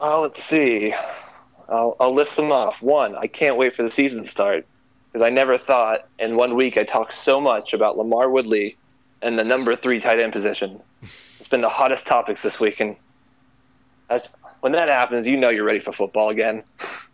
Oh 0.00 0.22
let's 0.22 0.40
see. 0.50 0.92
I'll, 1.68 1.96
I'll 2.00 2.14
list 2.14 2.34
them 2.36 2.50
off. 2.50 2.74
One 2.80 3.14
i 3.14 3.26
can't 3.26 3.56
wait 3.56 3.76
for 3.76 3.82
the 3.82 3.92
season 3.96 4.24
to 4.24 4.30
start 4.30 4.66
because 5.12 5.24
i 5.26 5.30
never 5.30 5.58
thought 5.58 6.08
in 6.18 6.36
one 6.36 6.56
week 6.56 6.78
i 6.78 6.84
talked 6.84 7.14
so 7.24 7.40
much 7.40 7.74
about 7.74 7.96
LaMarr 7.96 8.30
Woodley 8.30 8.76
and 9.20 9.38
the 9.38 9.44
number 9.44 9.76
three 9.76 10.00
tight 10.00 10.20
end 10.20 10.32
position. 10.32 10.80
It's 11.38 11.48
been 11.48 11.60
the 11.60 11.68
hottest 11.68 12.06
topics 12.06 12.42
this 12.42 12.58
week 12.58 12.80
and 12.80 12.96
that's 14.08 14.28
when 14.62 14.70
that 14.72 14.88
happens, 14.88 15.26
you 15.26 15.36
know 15.36 15.50
you're 15.50 15.64
ready 15.64 15.80
for 15.80 15.92
football 15.92 16.30
again. 16.30 16.62